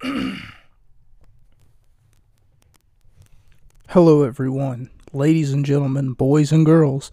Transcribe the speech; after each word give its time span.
Hello, 3.88 4.22
everyone, 4.22 4.88
ladies 5.12 5.52
and 5.52 5.62
gentlemen, 5.62 6.14
boys 6.14 6.52
and 6.52 6.64
girls. 6.64 7.10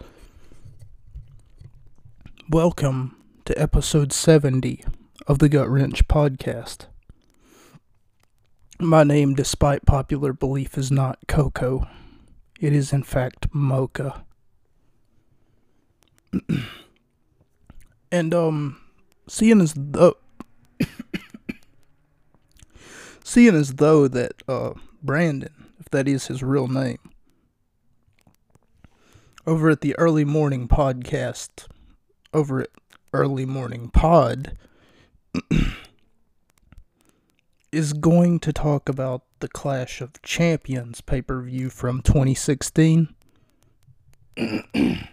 Welcome 2.49 3.17
to 3.43 3.61
episode 3.61 4.13
70 4.13 4.85
of 5.27 5.39
the 5.39 5.49
Gut 5.49 5.67
Wrench 5.69 6.07
podcast. 6.07 6.85
My 8.79 9.03
name, 9.03 9.33
despite 9.33 9.85
popular 9.85 10.31
belief, 10.31 10.77
is 10.77 10.89
not 10.89 11.19
Coco. 11.27 11.85
It 12.61 12.71
is, 12.71 12.93
in 12.93 13.03
fact, 13.03 13.47
Mocha. 13.53 14.23
and, 18.13 18.33
um, 18.33 18.79
seeing 19.27 19.59
as 19.59 19.73
though. 19.75 20.15
Seeing 23.27 23.55
as 23.55 23.73
though 23.73 24.07
that, 24.07 24.41
uh, 24.47 24.71
Brandon, 25.03 25.65
if 25.79 25.89
that 25.89 26.07
is 26.07 26.27
his 26.27 26.41
real 26.41 26.69
name, 26.69 26.99
over 29.45 29.69
at 29.69 29.81
the 29.81 29.93
Early 29.97 30.23
Morning 30.23 30.69
Podcast, 30.69 31.67
over 32.33 32.61
at 32.61 32.69
Early 33.11 33.45
Morning 33.45 33.89
Pod, 33.89 34.57
is 37.73 37.91
going 37.91 38.39
to 38.39 38.53
talk 38.53 38.87
about 38.87 39.23
the 39.39 39.49
Clash 39.49 39.99
of 39.99 40.21
Champions 40.21 41.01
pay 41.01 41.21
per 41.21 41.41
view 41.41 41.69
from 41.69 42.01
2016. 42.01 43.13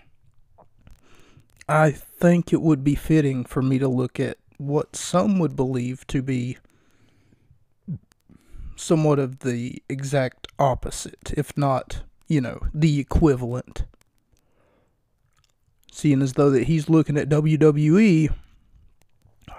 I 1.69 1.91
think 1.91 2.53
it 2.53 2.63
would 2.63 2.85
be 2.85 2.95
fitting 2.95 3.45
for 3.45 3.61
me 3.61 3.81
to 3.81 3.89
look 3.89 4.21
at 4.21 4.39
what 4.57 4.95
some 4.95 5.41
would 5.41 5.57
believe 5.57 6.07
to 6.07 6.23
be 6.23 6.59
somewhat 8.77 9.19
of 9.19 9.41
the 9.41 9.83
exact 9.89 10.49
opposite, 10.59 11.33
if 11.37 11.57
not, 11.57 12.03
you 12.29 12.41
know, 12.41 12.61
the 12.73 13.01
equivalent. 13.01 13.85
Seeing 15.93 16.23
as 16.23 16.33
though 16.33 16.51
that 16.51 16.65
he's 16.65 16.89
looking 16.89 17.17
at 17.17 17.29
WWE, 17.29 18.35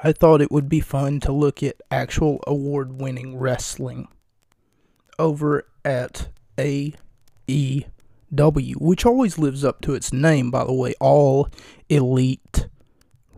I 0.04 0.12
thought 0.12 0.42
it 0.42 0.52
would 0.52 0.68
be 0.68 0.82
fun 0.82 1.20
to 1.22 1.32
look 1.32 1.64
at 1.64 1.82
actual 1.90 2.44
award-winning 2.46 3.38
wrestling 3.38 4.08
over 5.18 5.66
at 5.86 6.30
AEW, 6.58 7.06
which 8.82 9.06
always 9.06 9.38
lives 9.38 9.64
up 9.64 9.82
to 9.82 9.94
its 9.94 10.12
name, 10.12 10.52
by 10.52 10.66
the 10.66 10.74
way, 10.74 10.94
All 11.00 11.50
Elite 11.90 12.68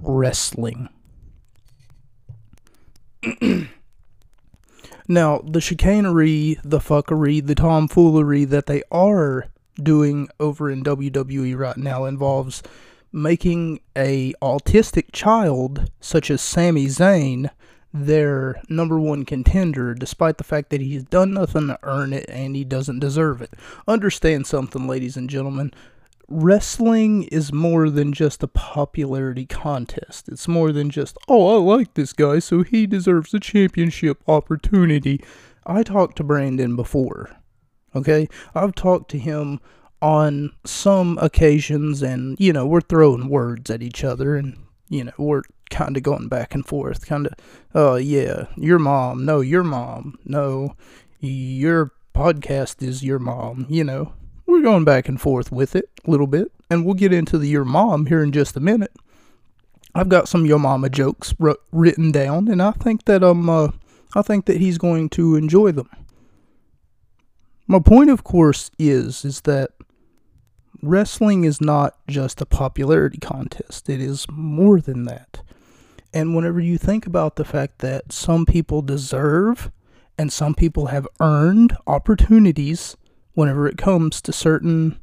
Wrestling. 0.02 0.90
now, 5.08 5.40
the 5.40 5.62
chicanery, 5.62 6.60
the 6.64 6.80
fuckery, 6.80 7.46
the 7.46 7.56
tomfoolery 7.56 8.46
that 8.46 8.66
they 8.66 8.84
are 8.92 9.48
doing 9.82 10.28
over 10.40 10.70
in 10.70 10.84
WWE 10.84 11.58
right 11.58 11.78
now 11.78 12.06
involves 12.06 12.64
making 13.12 13.80
a 13.96 14.34
autistic 14.42 15.12
child 15.12 15.90
such 16.00 16.30
as 16.30 16.42
Sami 16.42 16.88
Zayn 16.88 17.50
their 17.94 18.62
number 18.70 19.00
one 19.00 19.24
contender 19.24 19.94
despite 19.94 20.38
the 20.38 20.44
fact 20.44 20.70
that 20.70 20.82
he's 20.82 21.04
done 21.04 21.34
nothing 21.34 21.68
to 21.68 21.80
earn 21.84 22.12
it 22.14 22.26
and 22.30 22.56
he 22.56 22.64
doesn't 22.64 23.00
deserve 23.00 23.42
it. 23.42 23.54
Understand 23.88 24.46
something 24.46 24.88
ladies 24.88 25.16
and 25.16 25.30
gentlemen, 25.30 25.74
wrestling 26.30 27.24
is 27.24 27.54
more 27.54 27.90
than 27.90 28.14
just 28.14 28.44
a 28.44 28.48
popularity 28.48 29.46
contest. 29.46 30.28
It's 30.30 30.48
more 30.48 30.72
than 30.72 30.90
just, 30.90 31.18
oh, 31.28 31.56
I 31.56 31.76
like 31.76 31.94
this 31.94 32.14
guy, 32.14 32.40
so 32.40 32.64
he 32.64 32.86
deserves 32.86 33.34
a 33.34 33.40
championship 33.40 34.22
opportunity. 34.28 35.24
I 35.66 35.84
talked 35.84 36.18
to 36.18 36.24
Brandon 36.24 36.76
before. 36.76 37.32
Okay? 37.96 38.28
I've 38.54 38.76
talked 38.76 39.10
to 39.12 39.20
him 39.20 39.60
on 40.02 40.52
some 40.66 41.18
occasions, 41.20 42.02
and, 42.02 42.40
you 42.40 42.54
know, 42.54 42.68
we're 42.68 42.82
throwing 42.82 43.30
words 43.30 43.70
at 43.70 43.82
each 43.82 44.04
other, 44.04 44.36
and, 44.36 44.58
you 44.90 45.06
know, 45.06 45.14
we're 45.18 45.44
kind 45.70 45.98
of 45.98 46.04
going 46.04 46.28
back 46.28 46.54
and 46.54 46.66
forth. 46.66 47.06
Kind 47.06 47.28
of, 47.28 47.34
oh, 47.74 47.96
yeah, 47.96 48.46
your 48.56 48.80
mom. 48.80 49.26
No, 49.26 49.42
your 49.42 49.64
mom. 49.64 50.20
No, 50.24 50.76
your 51.20 51.94
podcast 52.14 52.82
is 52.86 53.04
your 53.04 53.20
mom. 53.20 53.66
You 53.70 53.84
know, 53.84 54.14
we're 54.48 54.62
going 54.62 54.86
back 54.86 55.08
and 55.08 55.20
forth 55.20 55.52
with 55.52 55.76
it 55.76 55.90
a 56.06 56.10
little 56.10 56.28
bit, 56.28 56.52
and 56.70 56.86
we'll 56.86 56.96
get 56.96 57.14
into 57.14 57.38
the 57.38 57.48
your 57.48 57.66
mom 57.66 58.08
here 58.08 58.24
in 58.24 58.32
just 58.32 58.56
a 58.56 58.62
minute. 58.62 58.94
I've 59.94 60.10
got 60.10 60.28
some 60.28 60.46
your 60.46 60.60
mama 60.60 60.90
jokes 60.90 61.36
written 61.72 62.12
down, 62.12 62.48
and 62.48 62.62
I 62.62 62.72
think 62.72 63.06
that 63.06 63.24
um, 63.24 63.50
uh, 63.50 63.70
I 64.16 64.22
think 64.22 64.46
that 64.46 64.58
he's 64.58 64.78
going 64.78 65.10
to 65.10 65.36
enjoy 65.36 65.72
them. 65.72 65.90
My 67.68 67.80
point, 67.80 68.10
of 68.10 68.24
course, 68.24 68.72
is 68.80 69.26
is 69.26 69.42
that 69.42 69.72
wrestling 70.82 71.44
is 71.44 71.60
not 71.60 71.98
just 72.08 72.42
a 72.42 72.46
popularity 72.46 73.18
contest. 73.18 73.90
It 73.90 74.00
is 74.00 74.26
more 74.30 74.80
than 74.80 75.06
that. 75.06 75.42
And 76.14 76.36
whenever 76.36 76.60
you 76.60 76.78
think 76.78 77.06
about 77.06 77.36
the 77.36 77.46
fact 77.46 77.80
that 77.80 78.12
some 78.12 78.46
people 78.46 78.82
deserve 78.82 79.72
and 80.18 80.32
some 80.32 80.56
people 80.56 80.88
have 80.88 81.08
earned 81.20 81.76
opportunities 81.86 82.96
whenever 83.38 83.68
it 83.68 83.78
comes 83.78 84.20
to 84.20 84.34
certain 84.34 85.00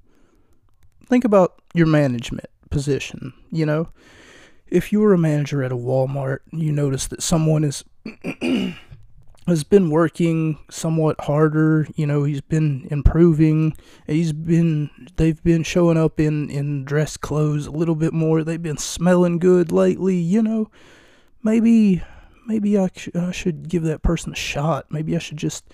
think 1.06 1.24
about 1.24 1.62
your 1.72 1.86
management 1.86 2.48
position, 2.68 3.32
you 3.52 3.64
know? 3.64 3.88
If 4.66 4.92
you 4.92 4.98
were 4.98 5.12
a 5.12 5.18
manager 5.18 5.62
at 5.62 5.70
a 5.70 5.76
Walmart, 5.76 6.38
you 6.50 6.72
notice 6.72 7.06
that 7.06 7.22
someone 7.22 7.62
is 7.62 7.84
has 9.46 9.62
been 9.62 9.88
working 9.88 10.58
somewhat 10.68 11.20
harder, 11.20 11.86
you 11.94 12.08
know, 12.08 12.24
he's 12.24 12.40
been 12.40 12.88
improving. 12.90 13.76
He's 14.08 14.32
been 14.32 14.90
they've 15.14 15.40
been 15.44 15.62
showing 15.62 15.96
up 15.96 16.18
in 16.18 16.50
in 16.50 16.84
dress 16.84 17.16
clothes 17.16 17.68
a 17.68 17.70
little 17.70 17.94
bit 17.94 18.12
more. 18.12 18.42
They've 18.42 18.60
been 18.60 18.78
smelling 18.78 19.38
good 19.38 19.70
lately, 19.70 20.16
you 20.16 20.42
know. 20.42 20.72
Maybe 21.44 22.02
maybe 22.46 22.78
I, 22.78 22.88
sh- 22.94 23.08
I 23.14 23.32
should 23.32 23.68
give 23.68 23.82
that 23.84 24.02
person 24.02 24.32
a 24.32 24.36
shot. 24.36 24.86
Maybe 24.90 25.14
I 25.16 25.18
should 25.18 25.36
just, 25.36 25.64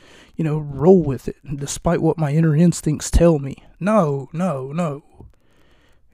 you 0.41 0.45
know, 0.45 0.56
roll 0.56 1.03
with 1.03 1.28
it, 1.28 1.37
despite 1.56 2.01
what 2.01 2.17
my 2.17 2.33
inner 2.33 2.56
instincts 2.56 3.11
tell 3.11 3.39
me. 3.39 3.62
No, 3.78 4.31
no, 4.33 4.73
no. 4.73 5.03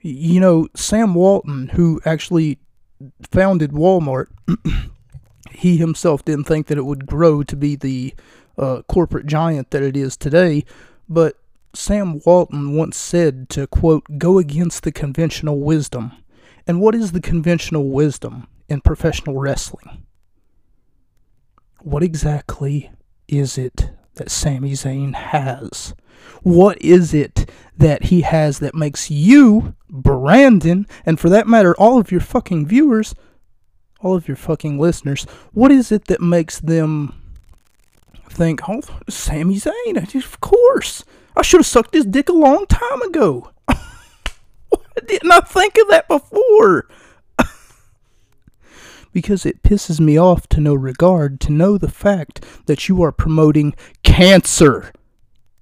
You 0.01 0.41
know, 0.41 0.67
Sam 0.75 1.13
Walton, 1.13 1.69
who 1.69 2.01
actually 2.03 2.59
founded 3.31 3.71
Walmart, 3.71 4.27
he 5.51 5.77
himself 5.77 6.25
didn't 6.25 6.43
think 6.43 6.67
that 6.67 6.77
it 6.77 6.83
would 6.83 7.05
grow 7.05 7.41
to 7.41 7.55
be 7.55 7.77
the 7.77 8.13
uh, 8.57 8.81
corporate 8.89 9.27
giant 9.27 9.71
that 9.71 9.81
it 9.81 9.95
is 9.95 10.17
today. 10.17 10.65
But 11.07 11.37
Sam 11.73 12.19
Walton 12.25 12.75
once 12.75 12.97
said 12.97 13.47
to, 13.51 13.65
quote, 13.65 14.17
go 14.17 14.39
against 14.39 14.83
the 14.83 14.91
conventional 14.91 15.61
wisdom. 15.61 16.11
And 16.67 16.81
what 16.81 16.95
is 16.95 17.13
the 17.13 17.21
conventional 17.21 17.91
wisdom 17.91 18.49
in 18.67 18.81
professional 18.81 19.39
wrestling? 19.39 20.03
what 21.79 22.03
exactly 22.03 22.91
is 23.29 23.57
it 23.57 23.91
that 24.17 24.31
Sami 24.31 24.73
Zayn 24.73 25.13
has? 25.13 25.93
What 26.43 26.81
is 26.81 27.13
it 27.13 27.49
that 27.77 28.03
he 28.03 28.21
has 28.21 28.59
that 28.59 28.75
makes 28.75 29.09
you, 29.09 29.75
Brandon, 29.89 30.87
and 31.05 31.19
for 31.19 31.29
that 31.29 31.47
matter, 31.47 31.75
all 31.75 31.99
of 31.99 32.11
your 32.11 32.21
fucking 32.21 32.67
viewers, 32.67 33.15
all 34.01 34.15
of 34.15 34.27
your 34.27 34.37
fucking 34.37 34.79
listeners, 34.79 35.25
what 35.53 35.71
is 35.71 35.91
it 35.91 36.05
that 36.05 36.21
makes 36.21 36.59
them 36.59 37.13
think, 38.29 38.67
oh, 38.69 38.81
Sami 39.09 39.55
Zayn, 39.55 40.15
of 40.15 40.41
course. 40.41 41.03
I 41.35 41.41
should 41.41 41.59
have 41.59 41.67
sucked 41.67 41.93
his 41.93 42.05
dick 42.05 42.29
a 42.29 42.33
long 42.33 42.65
time 42.67 43.01
ago. 43.01 43.51
Why 43.65 44.79
didn't 45.05 45.31
I 45.31 45.39
think 45.41 45.77
of 45.77 45.87
that 45.89 46.07
before? 46.07 46.87
because 49.13 49.45
it 49.45 49.63
pisses 49.63 49.99
me 49.99 50.17
off 50.17 50.47
to 50.49 50.59
no 50.59 50.73
regard 50.73 51.39
to 51.41 51.51
know 51.51 51.77
the 51.77 51.89
fact 51.89 52.43
that 52.65 52.89
you 52.89 53.01
are 53.03 53.11
promoting 53.11 53.75
cancer 54.17 54.91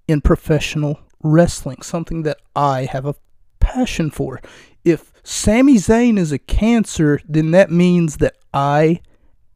in 0.07 0.21
professional 0.21 0.97
wrestling, 1.21 1.81
something 1.81 2.23
that 2.23 2.37
I 2.55 2.85
have 2.85 3.05
a 3.05 3.15
passion 3.59 4.09
for. 4.09 4.39
If 4.85 5.11
Sami 5.23 5.75
Zayn 5.75 6.17
is 6.17 6.31
a 6.31 6.39
cancer, 6.39 7.19
then 7.27 7.51
that 7.51 7.69
means 7.69 8.17
that 8.17 8.37
I 8.53 9.01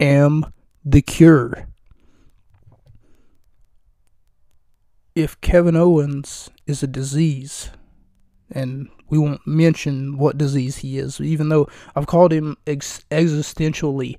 am 0.01 0.51
the 0.83 1.01
cure. 1.01 1.69
If 5.15 5.39
Kevin 5.39 5.77
Owens 5.77 6.49
is 6.67 6.83
a 6.83 6.87
disease, 6.87 7.69
and 8.51 8.89
we 9.09 9.17
won't 9.17 9.47
mention 9.47 10.17
what 10.17 10.37
disease 10.37 10.79
he 10.79 10.97
is, 10.97 11.21
even 11.21 11.47
though 11.47 11.69
I've 11.95 12.07
called 12.07 12.33
him 12.33 12.57
ex- 12.67 13.05
existentially 13.09 14.17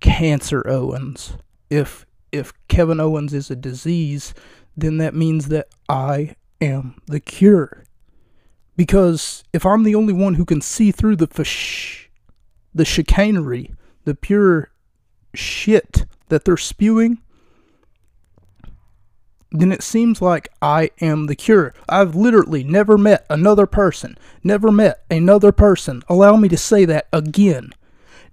Cancer 0.00 0.66
Owens. 0.66 1.36
If 1.68 2.06
if 2.32 2.52
Kevin 2.68 2.98
Owens 2.98 3.34
is 3.34 3.50
a 3.50 3.56
disease, 3.56 4.34
then 4.76 4.96
that 4.96 5.14
means 5.14 5.48
that 5.48 5.68
I 5.88 6.34
am 6.60 7.00
the 7.06 7.20
cure. 7.20 7.84
Because 8.74 9.44
if 9.52 9.66
I'm 9.66 9.82
the 9.82 9.94
only 9.94 10.14
one 10.14 10.34
who 10.34 10.46
can 10.46 10.62
see 10.62 10.90
through 10.90 11.16
the 11.16 11.26
fish, 11.26 12.10
the 12.74 12.86
chicanery, 12.86 13.74
the 14.04 14.14
pure 14.14 14.70
shit 15.34 16.06
that 16.28 16.44
they're 16.44 16.56
spewing, 16.56 17.18
then 19.50 19.70
it 19.70 19.82
seems 19.82 20.22
like 20.22 20.48
I 20.62 20.90
am 21.02 21.26
the 21.26 21.36
cure. 21.36 21.74
I've 21.86 22.14
literally 22.14 22.64
never 22.64 22.96
met 22.96 23.26
another 23.28 23.66
person, 23.66 24.16
never 24.42 24.72
met 24.72 25.04
another 25.10 25.52
person. 25.52 26.02
Allow 26.08 26.36
me 26.36 26.48
to 26.48 26.56
say 26.56 26.86
that 26.86 27.08
again. 27.12 27.72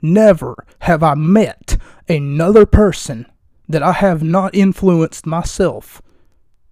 Never 0.02 0.66
have 0.80 1.04
I 1.04 1.16
met 1.16 1.78
another 2.07 2.66
person 2.66 3.25
that 3.69 3.83
I 3.83 3.94
have 3.94 4.24
not 4.24 4.56
influenced 4.56 5.27
myself 5.27 6.01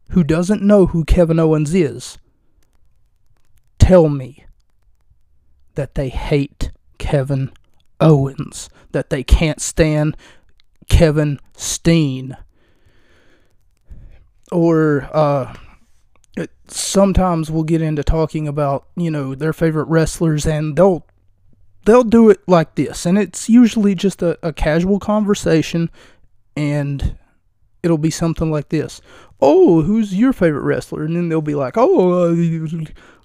who 0.09 0.23
doesn't 0.23 0.63
know 0.63 0.87
who 0.87 1.05
Kevin 1.05 1.39
Owens 1.39 1.73
is 1.73 2.17
tell 3.77 4.09
me 4.09 4.45
that 5.75 5.95
they 5.95 6.09
hate 6.09 6.71
Kevin 6.97 7.51
Owens, 8.01 8.69
that 8.91 9.09
they 9.09 9.23
can't 9.23 9.61
stand 9.61 10.17
Kevin 10.89 11.39
Steen. 11.55 12.35
Or 14.51 15.07
uh, 15.13 15.53
it, 16.35 16.49
sometimes 16.67 17.51
we'll 17.51 17.63
get 17.63 17.81
into 17.81 18.03
talking 18.03 18.47
about 18.47 18.87
you 18.95 19.11
know 19.11 19.35
their 19.35 19.53
favorite 19.53 19.87
wrestlers 19.87 20.47
and 20.47 20.77
they'll 20.77 21.05
they'll 21.85 22.03
do 22.03 22.29
it 22.29 22.39
like 22.47 22.75
this. 22.75 23.05
And 23.05 23.17
it's 23.17 23.49
usually 23.49 23.93
just 23.93 24.21
a, 24.21 24.39
a 24.41 24.53
casual 24.53 24.99
conversation 24.99 25.89
and 26.57 27.17
it'll 27.83 27.97
be 27.97 28.11
something 28.11 28.51
like 28.51 28.69
this. 28.69 29.01
Oh 29.39 29.81
who's 29.81 30.15
your 30.15 30.33
favorite 30.33 30.63
wrestler? 30.63 31.03
And 31.03 31.15
then 31.15 31.29
they'll 31.29 31.41
be 31.41 31.55
like 31.55 31.77
oh 31.77 32.33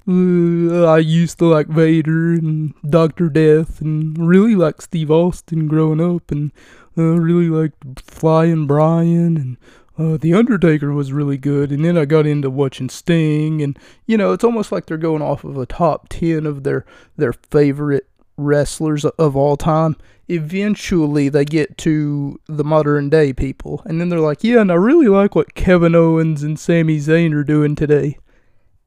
uh, 0.08 0.84
i 0.84 0.99
used 0.99 1.38
to 1.38 1.44
like 1.44 1.69
vader 1.69 2.32
and 2.32 2.75
dr 2.90 3.29
death 3.29 3.81
and 3.81 4.19
really 4.19 4.56
like 4.56 4.82
steve 4.82 5.12
austin 5.12 5.69
growing 5.69 6.00
up 6.00 6.32
and 6.32 6.50
uh, 6.99 7.02
really 7.02 7.49
liked 7.49 8.00
flying 8.00 8.67
brian 8.67 9.37
and 9.37 9.56
uh, 9.99 10.17
The 10.17 10.32
Undertaker 10.32 10.93
was 10.93 11.12
really 11.12 11.37
good, 11.37 11.70
and 11.70 11.84
then 11.84 11.99
I 11.99 12.06
got 12.06 12.26
into 12.26 12.49
watching 12.49 12.88
Sting, 12.88 13.61
and 13.61 13.79
you 14.06 14.17
know, 14.17 14.32
it's 14.32 14.43
almost 14.43 14.73
like 14.73 14.87
they're 14.87 14.96
going 14.96 15.20
off 15.20 15.44
of 15.44 15.58
a 15.58 15.67
top 15.67 16.08
ten 16.08 16.46
of 16.46 16.62
their 16.62 16.87
their 17.17 17.34
favorite 17.34 18.08
wrestlers 18.42 19.04
of 19.04 19.36
all 19.36 19.56
time. 19.56 19.96
Eventually, 20.28 21.28
they 21.28 21.44
get 21.44 21.76
to 21.78 22.40
the 22.46 22.64
modern 22.64 23.10
day 23.10 23.32
people, 23.32 23.82
and 23.84 24.00
then 24.00 24.08
they're 24.08 24.20
like, 24.20 24.44
"Yeah, 24.44 24.60
and 24.60 24.70
I 24.70 24.76
really 24.76 25.08
like 25.08 25.34
what 25.34 25.54
Kevin 25.54 25.94
Owens 25.94 26.42
and 26.42 26.58
Sami 26.58 26.98
Zayn 26.98 27.34
are 27.34 27.44
doing 27.44 27.74
today," 27.74 28.18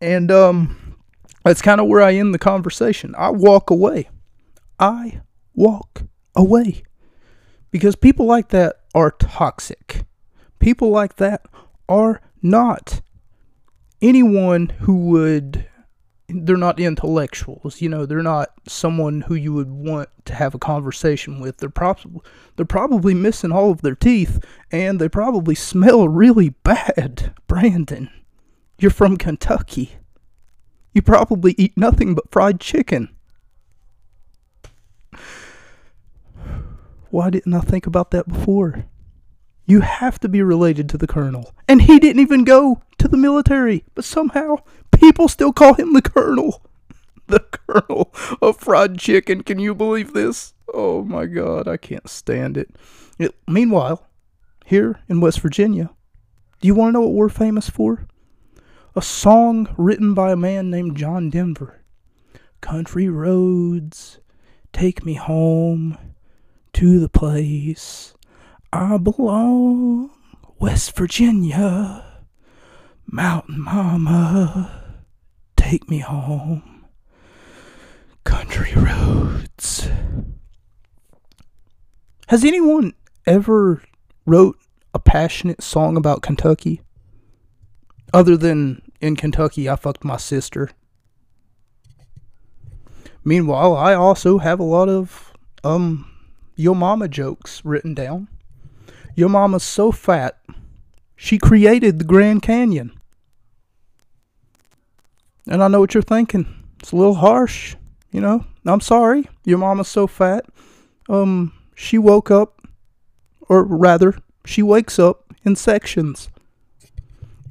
and 0.02 0.31
um, 0.31 0.96
that's 1.44 1.62
kind 1.62 1.81
of 1.81 1.88
where 1.88 2.02
I 2.02 2.13
end 2.13 2.34
the 2.34 2.40
conversation. 2.40 3.13
I 3.18 3.30
walk 3.30 3.69
away. 3.69 4.10
I 4.80 5.22
walk 5.54 6.04
away 6.36 6.84
because 7.72 7.96
people 7.96 8.25
like 8.25 8.50
that 8.50 8.78
are 8.94 9.12
toxic 9.12 10.06
people 10.66 10.90
like 10.90 11.18
that 11.18 11.46
are 11.88 12.19
not 12.42 13.01
anyone 14.01 14.69
who 14.80 14.96
would 15.10 15.68
they're 16.27 16.57
not 16.57 16.80
intellectuals 16.80 17.81
you 17.81 17.88
know 17.88 18.06
they're 18.06 18.24
not 18.24 18.50
someone 18.68 19.22
who 19.22 19.36
you 19.36 19.54
would 19.54 19.69
want 19.69 20.10
to 20.25 20.33
have 20.33 20.56
a 20.56 20.60
conversation 20.60 21.39
with. 21.39 21.57
They're 21.57 21.69
probably 21.69 22.22
they're 22.56 22.66
probably 22.66 23.13
missing 23.13 23.51
all 23.51 23.72
of 23.72 23.81
their 23.81 23.95
teeth 23.95 24.44
and 24.72 25.00
they 25.00 25.10
probably 25.10 25.56
smell 25.56 26.07
really 26.10 26.50
bad. 26.50 27.33
Brandon 27.48 28.10
you're 28.77 28.92
from 28.92 29.18
kentucky. 29.18 29.94
You 30.94 31.01
probably 31.01 31.56
eat 31.57 31.77
nothing 31.77 32.13
but 32.16 32.30
fried 32.31 32.60
chicken. 32.60 33.10
Why 37.10 37.30
didn't 37.30 37.54
i 37.54 37.62
think 37.62 37.88
about 37.88 38.12
that 38.12 38.27
before? 38.27 38.86
You 39.66 39.81
have 39.81 40.19
to 40.19 40.30
be 40.30 40.42
related 40.42 40.89
to 40.89 40.98
the 40.98 41.07
colonel. 41.07 41.54
And 41.68 41.81
he 41.81 42.00
didn't 42.00 42.22
even 42.22 42.44
go 42.44 42.81
to 43.00 43.07
the 43.07 43.18
military, 43.18 43.83
but 43.95 44.06
somehow 44.06 44.57
people 45.00 45.28
still 45.28 45.54
call 45.54 45.74
him 45.74 45.94
the 45.94 46.02
colonel. 46.02 46.62
The 47.28 47.40
colonel 47.40 48.14
of 48.40 48.60
fried 48.60 49.00
chicken. 49.00 49.42
Can 49.42 49.58
you 49.58 49.74
believe 49.74 50.14
this? 50.14 50.54
Oh 50.72 51.04
my 51.04 51.26
god, 51.26 51.68
I 51.68 51.76
can't 51.76 52.08
stand 52.08 52.56
it. 52.56 52.70
it 53.18 53.34
meanwhile, 53.48 54.06
here 54.64 55.00
in 55.10 55.22
West 55.22 55.40
Virginia, 55.40 55.90
do 56.62 56.68
you 56.68 56.76
want 56.76 56.90
to 56.90 56.92
know 56.94 57.02
what 57.02 57.14
we're 57.14 57.30
famous 57.30 57.68
for? 57.68 58.06
A 58.96 59.02
song 59.02 59.74
written 59.76 60.14
by 60.14 60.32
a 60.34 60.36
man 60.36 60.70
named 60.70 60.98
John 60.98 61.32
Denver. 61.32 61.82
Country 62.62 63.10
roads, 63.10 64.20
take 64.72 65.04
me 65.04 65.16
home 65.16 65.98
to 66.74 67.00
the 67.00 67.10
place 67.10 68.14
I 68.72 68.98
belong, 68.98 70.12
West 70.60 70.96
Virginia, 70.96 72.24
Mountain 73.06 73.62
Mama, 73.62 74.85
take 75.70 75.90
me 75.90 75.98
home, 75.98 76.86
country 78.24 78.72
roads. 78.76 79.90
Has 82.28 82.44
anyone 82.46 82.94
ever 83.26 83.82
wrote 84.28 84.60
a 84.94 85.00
passionate 85.00 85.64
song 85.64 85.98
about 85.98 86.22
Kentucky? 86.22 86.82
Other 88.14 88.38
than 88.38 88.84
in 89.02 89.16
Kentucky, 89.16 89.68
I 89.68 89.76
fucked 89.76 90.04
my 90.04 90.18
sister. 90.18 90.70
Meanwhile, 93.24 93.76
I 93.76 93.96
also 93.96 94.38
have 94.38 94.60
a 94.60 94.64
lot 94.64 94.88
of 94.88 95.34
um 95.64 96.08
yo 96.56 96.76
mama 96.76 97.08
jokes 97.08 97.66
written 97.66 97.96
down. 97.96 98.28
Your 99.16 99.30
mama's 99.30 99.64
so 99.64 99.92
fat, 99.92 100.38
she 101.16 101.40
created 101.40 101.98
the 101.98 102.06
Grand 102.06 102.44
Canyon. 102.44 102.92
And 105.48 105.64
I 105.64 105.68
know 105.68 105.80
what 105.80 105.94
you're 105.94 106.04
thinking. 106.04 106.46
It's 106.80 106.92
a 106.92 106.96
little 106.96 107.16
harsh, 107.16 107.76
you 108.12 108.22
know. 108.22 108.46
I'm 108.66 108.82
sorry. 108.82 109.30
Your 109.44 109.58
mama's 109.60 109.88
so 109.88 110.08
fat. 110.08 110.46
Um, 111.08 111.54
she 111.76 111.98
woke 111.98 112.32
up, 112.32 112.62
or 113.48 113.64
rather, 113.64 114.16
she 114.46 114.64
wakes 114.64 114.98
up 114.98 115.34
in 115.44 115.56
sections. 115.56 116.30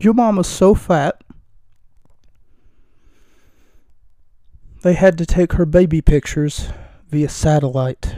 Your 0.00 0.14
mama's 0.14 0.48
so 0.48 0.74
fat. 0.74 1.22
They 4.82 4.94
had 4.94 5.16
to 5.18 5.26
take 5.26 5.52
her 5.54 5.64
baby 5.64 6.02
pictures 6.02 6.68
via 7.08 7.28
satellite. 7.28 8.14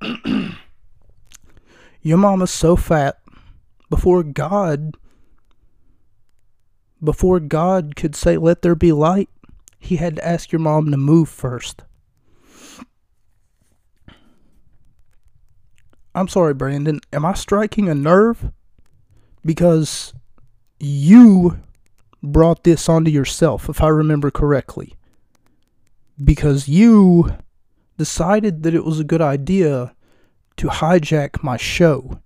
Your 2.02 2.18
mama's 2.18 2.50
so 2.50 2.76
fat. 2.76 3.18
Before 3.88 4.22
God, 4.22 4.96
before 7.02 7.40
God 7.40 7.96
could 7.96 8.14
say, 8.14 8.36
let 8.36 8.62
there 8.62 8.74
be 8.74 8.92
light, 8.92 9.28
he 9.78 9.96
had 9.96 10.16
to 10.16 10.26
ask 10.26 10.52
your 10.52 10.60
mom 10.60 10.90
to 10.90 10.96
move 10.96 11.28
first. 11.28 11.82
I'm 16.14 16.28
sorry, 16.28 16.54
Brandon. 16.54 17.00
Am 17.12 17.24
I 17.24 17.34
striking 17.34 17.88
a 17.88 17.94
nerve? 17.94 18.50
Because 19.44 20.12
you 20.78 21.60
brought 22.22 22.64
this 22.64 22.88
onto 22.88 23.10
yourself, 23.10 23.68
if 23.68 23.82
I 23.82 23.88
remember 23.88 24.30
correctly. 24.30 24.94
Because 26.22 26.68
you 26.68 27.36
decided 27.96 28.62
that 28.64 28.74
it 28.74 28.84
was 28.84 29.00
a 29.00 29.04
good 29.04 29.22
idea 29.22 29.94
to 30.56 30.68
hijack 30.68 31.42
my 31.42 31.56
show. 31.56 32.20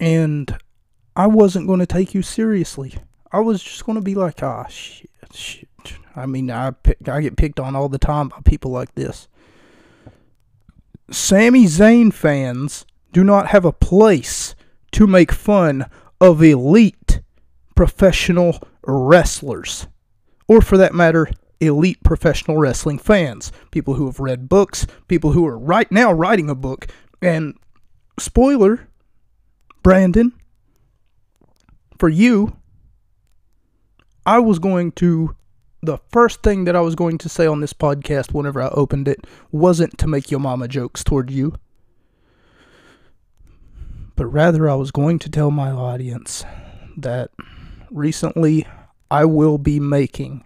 And 0.00 0.56
I 1.14 1.28
wasn't 1.28 1.68
going 1.68 1.80
to 1.80 1.86
take 1.86 2.14
you 2.14 2.22
seriously. 2.22 2.94
I 3.32 3.40
was 3.40 3.62
just 3.62 3.84
to 3.86 4.00
be 4.00 4.14
like, 4.14 4.42
ah, 4.42 4.66
shit, 4.66 5.10
shit. 5.32 5.68
I 6.14 6.26
mean, 6.26 6.50
I, 6.50 6.72
pick, 6.72 7.08
I 7.08 7.22
get 7.22 7.36
picked 7.36 7.58
on 7.58 7.74
all 7.74 7.88
the 7.88 7.98
time 7.98 8.28
by 8.28 8.38
people 8.44 8.70
like 8.70 8.94
this. 8.94 9.28
Sami 11.10 11.64
Zayn 11.64 12.12
fans 12.12 12.84
do 13.12 13.24
not 13.24 13.48
have 13.48 13.64
a 13.64 13.72
place 13.72 14.54
to 14.92 15.06
make 15.06 15.32
fun 15.32 15.86
of 16.20 16.42
elite 16.42 17.20
professional 17.74 18.58
wrestlers. 18.86 19.86
Or 20.46 20.60
for 20.60 20.76
that 20.76 20.94
matter, 20.94 21.28
elite 21.60 22.02
professional 22.02 22.58
wrestling 22.58 22.98
fans, 22.98 23.52
people 23.70 23.94
who 23.94 24.06
have 24.06 24.20
read 24.20 24.48
books, 24.48 24.86
people 25.08 25.32
who 25.32 25.46
are 25.46 25.58
right 25.58 25.90
now 25.90 26.12
writing 26.12 26.50
a 26.50 26.54
book. 26.54 26.88
And 27.22 27.56
spoiler, 28.18 28.88
Brandon, 29.82 30.32
for 31.98 32.08
you, 32.08 32.56
I 34.26 34.38
was 34.38 34.58
going 34.58 34.92
to. 34.92 35.36
The 35.84 35.98
first 36.12 36.44
thing 36.44 36.64
that 36.66 36.76
I 36.76 36.80
was 36.80 36.94
going 36.94 37.18
to 37.18 37.28
say 37.28 37.44
on 37.44 37.60
this 37.60 37.72
podcast 37.72 38.32
whenever 38.32 38.62
I 38.62 38.68
opened 38.68 39.08
it 39.08 39.26
wasn't 39.50 39.98
to 39.98 40.06
make 40.06 40.30
your 40.30 40.38
mama 40.38 40.68
jokes 40.68 41.02
toward 41.02 41.28
you, 41.28 41.56
but 44.14 44.26
rather 44.26 44.70
I 44.70 44.76
was 44.76 44.92
going 44.92 45.18
to 45.18 45.28
tell 45.28 45.50
my 45.50 45.72
audience 45.72 46.44
that 46.96 47.30
recently 47.90 48.64
I 49.10 49.24
will 49.24 49.58
be 49.58 49.80
making 49.80 50.44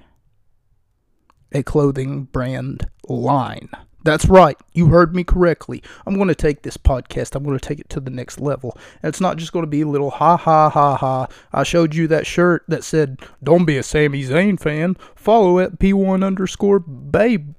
a 1.52 1.62
clothing 1.62 2.24
brand 2.24 2.88
line 3.06 3.68
That's 4.06 4.26
right. 4.26 4.56
You 4.72 4.86
heard 4.86 5.16
me 5.16 5.24
correctly. 5.24 5.82
I'm 6.06 6.14
going 6.14 6.28
to 6.28 6.34
take 6.34 6.62
this 6.62 6.76
podcast, 6.76 7.34
I'm 7.34 7.42
going 7.42 7.58
to 7.58 7.68
take 7.68 7.80
it 7.80 7.88
to 7.90 7.98
the 7.98 8.10
next 8.10 8.40
level. 8.40 8.78
And 9.02 9.08
it's 9.08 9.20
not 9.20 9.36
just 9.36 9.52
going 9.52 9.64
to 9.64 9.70
be 9.70 9.80
a 9.80 9.88
little 9.88 10.10
ha 10.10 10.36
ha 10.36 10.70
ha 10.70 10.96
ha. 10.96 11.26
I 11.52 11.64
showed 11.64 11.92
you 11.92 12.06
that 12.06 12.24
shirt 12.24 12.62
that 12.68 12.84
said, 12.84 13.18
Don't 13.42 13.64
be 13.64 13.76
a 13.76 13.82
Sami 13.82 14.22
Zayn 14.22 14.60
fan. 14.60 14.96
Follow 15.16 15.58
at 15.58 15.80
P1 15.80 16.24
underscore 16.24 16.78
babe 16.78 17.54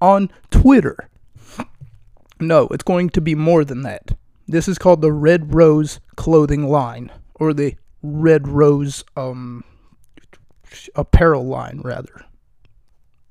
on 0.00 0.28
Twitter. 0.50 1.08
No, 2.40 2.66
it's 2.72 2.82
going 2.82 3.08
to 3.10 3.20
be 3.20 3.36
more 3.36 3.64
than 3.64 3.82
that. 3.82 4.16
This 4.48 4.66
is 4.66 4.78
called 4.78 5.02
the 5.02 5.12
Red 5.12 5.54
Rose 5.54 6.00
clothing 6.16 6.68
line, 6.68 7.12
or 7.36 7.54
the 7.54 7.76
Red 8.02 8.48
Rose 8.48 9.04
um, 9.16 9.62
apparel 10.96 11.46
line, 11.46 11.80
rather. 11.84 12.24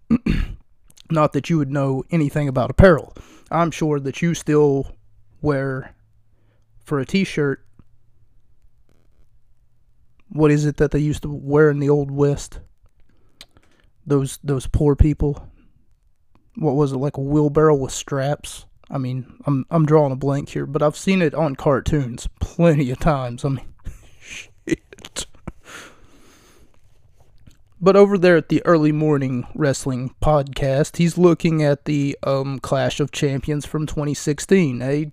Not 1.12 1.34
that 1.34 1.50
you 1.50 1.58
would 1.58 1.72
know 1.72 2.04
anything 2.10 2.48
about 2.48 2.70
apparel. 2.70 3.14
I'm 3.52 3.72
sure 3.72 4.00
that 4.00 4.22
you 4.22 4.34
still 4.34 4.96
wear 5.42 5.94
for 6.84 7.00
a 7.00 7.06
t-shirt 7.06 7.66
what 10.32 10.52
is 10.52 10.66
it 10.66 10.78
that 10.78 10.92
they 10.92 11.00
used 11.00 11.24
to 11.24 11.30
wear 11.30 11.70
in 11.70 11.80
the 11.80 11.90
old 11.90 12.10
west? 12.10 12.60
Those 14.06 14.40
those 14.44 14.68
poor 14.68 14.96
people? 14.96 15.48
What 16.56 16.76
was 16.76 16.94
it 16.94 16.98
like 16.98 17.18
a 17.18 17.22
wheelbarrow 17.22 17.76
with 17.76 17.92
straps? 17.92 18.66
I 18.90 18.98
mean 18.98 19.40
i'm 19.46 19.66
i'm 19.70 19.86
drawing 19.86 20.12
a 20.12 20.18
blank 20.18 20.50
here 20.50 20.66
but 20.66 20.82
i've 20.82 20.98
seen 20.98 21.22
it 21.22 21.34
on 21.34 21.56
cartoons 21.56 22.28
plenty 22.40 22.92
of 22.92 23.00
times. 23.00 23.46
I 23.46 23.50
mean 23.50 23.71
but 27.82 27.96
over 27.96 28.18
there 28.18 28.38
at 28.38 28.50
the 28.50 28.64
early 28.66 28.92
morning 28.92 29.48
wrestling 29.56 30.14
podcast, 30.22 30.98
he's 30.98 31.18
looking 31.18 31.64
at 31.64 31.86
the 31.86 32.18
um, 32.24 32.60
Clash 32.60 33.00
of 33.00 33.12
Champions 33.12 33.66
from 33.66 33.88
2016, 33.88 34.82
a 34.82 35.12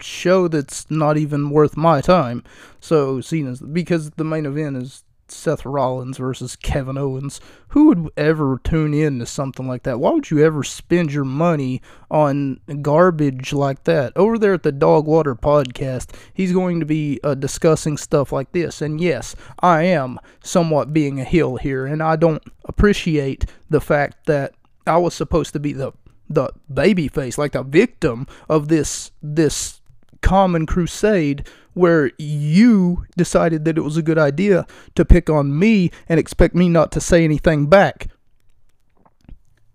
show 0.00 0.48
that's 0.48 0.90
not 0.90 1.16
even 1.18 1.50
worth 1.50 1.76
my 1.76 2.00
time. 2.00 2.44
So, 2.78 3.20
Cena's 3.20 3.60
because 3.60 4.10
the 4.10 4.24
main 4.24 4.46
event 4.46 4.76
is 4.76 5.02
Seth 5.32 5.64
Rollins 5.64 6.18
versus 6.18 6.56
Kevin 6.56 6.98
Owens. 6.98 7.40
Who 7.68 7.86
would 7.86 8.10
ever 8.16 8.60
tune 8.62 8.94
in 8.94 9.18
to 9.18 9.26
something 9.26 9.66
like 9.66 9.84
that? 9.84 10.00
Why 10.00 10.10
would 10.10 10.30
you 10.30 10.44
ever 10.44 10.62
spend 10.62 11.12
your 11.12 11.24
money 11.24 11.80
on 12.10 12.60
garbage 12.82 13.52
like 13.52 13.84
that? 13.84 14.12
Over 14.16 14.38
there 14.38 14.54
at 14.54 14.62
the 14.62 14.72
Dog 14.72 15.06
Water 15.06 15.34
podcast, 15.34 16.14
he's 16.32 16.52
going 16.52 16.80
to 16.80 16.86
be 16.86 17.20
uh, 17.22 17.34
discussing 17.34 17.96
stuff 17.96 18.32
like 18.32 18.52
this. 18.52 18.82
And 18.82 19.00
yes, 19.00 19.34
I 19.60 19.84
am 19.84 20.18
somewhat 20.42 20.92
being 20.92 21.20
a 21.20 21.24
heel 21.24 21.56
here, 21.56 21.86
and 21.86 22.02
I 22.02 22.16
don't 22.16 22.42
appreciate 22.64 23.46
the 23.68 23.80
fact 23.80 24.26
that 24.26 24.54
I 24.86 24.96
was 24.96 25.14
supposed 25.14 25.52
to 25.52 25.60
be 25.60 25.72
the 25.72 25.92
the 26.28 26.50
baby 26.72 27.08
face, 27.08 27.36
like 27.36 27.52
the 27.52 27.64
victim 27.64 28.26
of 28.48 28.68
this 28.68 29.10
this 29.20 29.80
common 30.22 30.66
crusade 30.66 31.46
where 31.74 32.10
you 32.18 33.04
decided 33.16 33.64
that 33.64 33.78
it 33.78 33.82
was 33.82 33.96
a 33.96 34.02
good 34.02 34.18
idea 34.18 34.66
to 34.94 35.04
pick 35.04 35.30
on 35.30 35.58
me 35.58 35.90
and 36.08 36.18
expect 36.18 36.54
me 36.54 36.68
not 36.68 36.92
to 36.92 37.00
say 37.00 37.24
anything 37.24 37.66
back. 37.66 38.08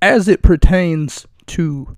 As 0.02 0.28
it 0.28 0.42
pertains 0.42 1.26
to 1.48 1.98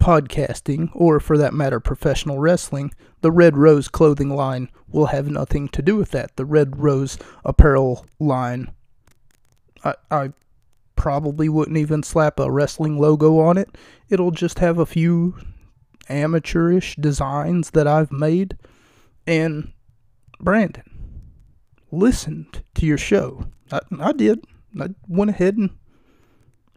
podcasting, 0.00 0.90
or 0.94 1.20
for 1.20 1.38
that 1.38 1.54
matter, 1.54 1.78
professional 1.78 2.38
wrestling, 2.38 2.92
the 3.20 3.30
Red 3.30 3.56
Rose 3.56 3.88
clothing 3.88 4.30
line 4.30 4.68
will 4.88 5.06
have 5.06 5.28
nothing 5.28 5.68
to 5.68 5.82
do 5.82 5.96
with 5.96 6.10
that. 6.10 6.36
The 6.36 6.44
Red 6.44 6.78
Rose 6.78 7.18
apparel 7.44 8.04
line, 8.18 8.72
I, 9.84 9.94
I 10.10 10.32
probably 10.96 11.48
wouldn't 11.48 11.76
even 11.76 12.02
slap 12.02 12.40
a 12.40 12.50
wrestling 12.50 12.98
logo 12.98 13.38
on 13.38 13.56
it. 13.56 13.76
It'll 14.08 14.32
just 14.32 14.58
have 14.58 14.78
a 14.78 14.86
few 14.86 15.36
amateurish 16.08 16.96
designs 16.96 17.70
that 17.70 17.86
I've 17.86 18.12
made 18.12 18.56
and 19.26 19.72
Brandon 20.40 20.84
listened 21.90 22.62
to 22.74 22.86
your 22.86 22.98
show. 22.98 23.46
I, 23.70 23.80
I 24.00 24.12
did. 24.12 24.44
I 24.80 24.88
went 25.06 25.30
ahead 25.30 25.56
and 25.56 25.70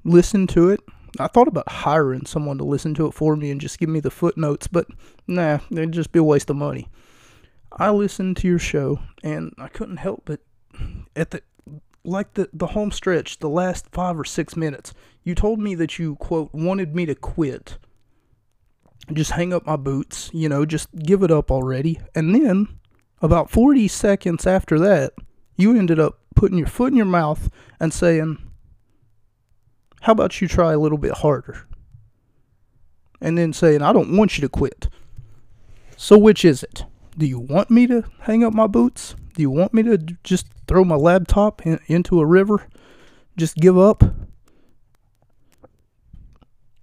listened 0.03 0.49
to 0.49 0.69
it. 0.69 0.81
I 1.19 1.27
thought 1.27 1.47
about 1.47 1.69
hiring 1.69 2.25
someone 2.25 2.57
to 2.57 2.65
listen 2.65 2.93
to 2.95 3.07
it 3.07 3.13
for 3.13 3.35
me 3.35 3.49
and 3.49 3.61
just 3.61 3.79
give 3.79 3.89
me 3.89 4.01
the 4.01 4.11
footnotes, 4.11 4.67
but 4.67 4.87
nah, 5.27 5.59
it'd 5.71 5.93
just 5.93 6.11
be 6.11 6.19
a 6.19 6.23
waste 6.23 6.49
of 6.49 6.57
money. 6.57 6.89
I 7.71 7.89
listened 7.91 8.37
to 8.37 8.47
your 8.47 8.59
show 8.59 8.99
and 9.23 9.53
I 9.57 9.67
couldn't 9.67 9.97
help 9.97 10.23
but 10.25 10.41
at 11.15 11.31
the 11.31 11.41
like 12.03 12.33
the 12.33 12.49
the 12.53 12.67
home 12.67 12.91
stretch, 12.91 13.39
the 13.39 13.49
last 13.49 13.89
5 13.91 14.19
or 14.19 14.25
6 14.25 14.55
minutes, 14.55 14.93
you 15.23 15.35
told 15.35 15.59
me 15.59 15.73
that 15.75 15.97
you 15.97 16.15
quote 16.17 16.53
wanted 16.53 16.95
me 16.95 17.05
to 17.05 17.15
quit 17.15 17.77
just 19.13 19.31
hang 19.31 19.53
up 19.53 19.65
my 19.65 19.75
boots, 19.75 20.29
you 20.33 20.49
know, 20.49 20.65
just 20.65 20.87
give 20.95 21.23
it 21.23 21.31
up 21.31 21.51
already. 21.51 21.99
And 22.13 22.33
then, 22.33 22.67
about 23.21 23.49
40 23.49 23.87
seconds 23.87 24.47
after 24.47 24.79
that, 24.79 25.13
you 25.55 25.77
ended 25.77 25.99
up 25.99 26.19
putting 26.35 26.57
your 26.57 26.67
foot 26.67 26.91
in 26.91 26.97
your 26.97 27.05
mouth 27.05 27.49
and 27.79 27.93
saying, 27.93 28.37
How 30.01 30.11
about 30.11 30.41
you 30.41 30.47
try 30.47 30.73
a 30.73 30.79
little 30.79 30.97
bit 30.97 31.13
harder? 31.13 31.67
And 33.21 33.37
then 33.37 33.53
saying, 33.53 33.81
I 33.81 33.93
don't 33.93 34.17
want 34.17 34.37
you 34.37 34.41
to 34.41 34.49
quit. 34.49 34.89
So, 35.97 36.17
which 36.17 36.43
is 36.43 36.63
it? 36.63 36.83
Do 37.17 37.25
you 37.25 37.39
want 37.39 37.71
me 37.71 37.87
to 37.87 38.03
hang 38.21 38.43
up 38.43 38.53
my 38.53 38.67
boots? 38.67 39.15
Do 39.35 39.41
you 39.41 39.49
want 39.49 39.73
me 39.73 39.83
to 39.83 39.97
just 40.23 40.47
throw 40.67 40.83
my 40.83 40.95
laptop 40.95 41.65
in, 41.65 41.79
into 41.87 42.19
a 42.19 42.25
river? 42.25 42.67
Just 43.37 43.55
give 43.55 43.77
up? 43.77 44.03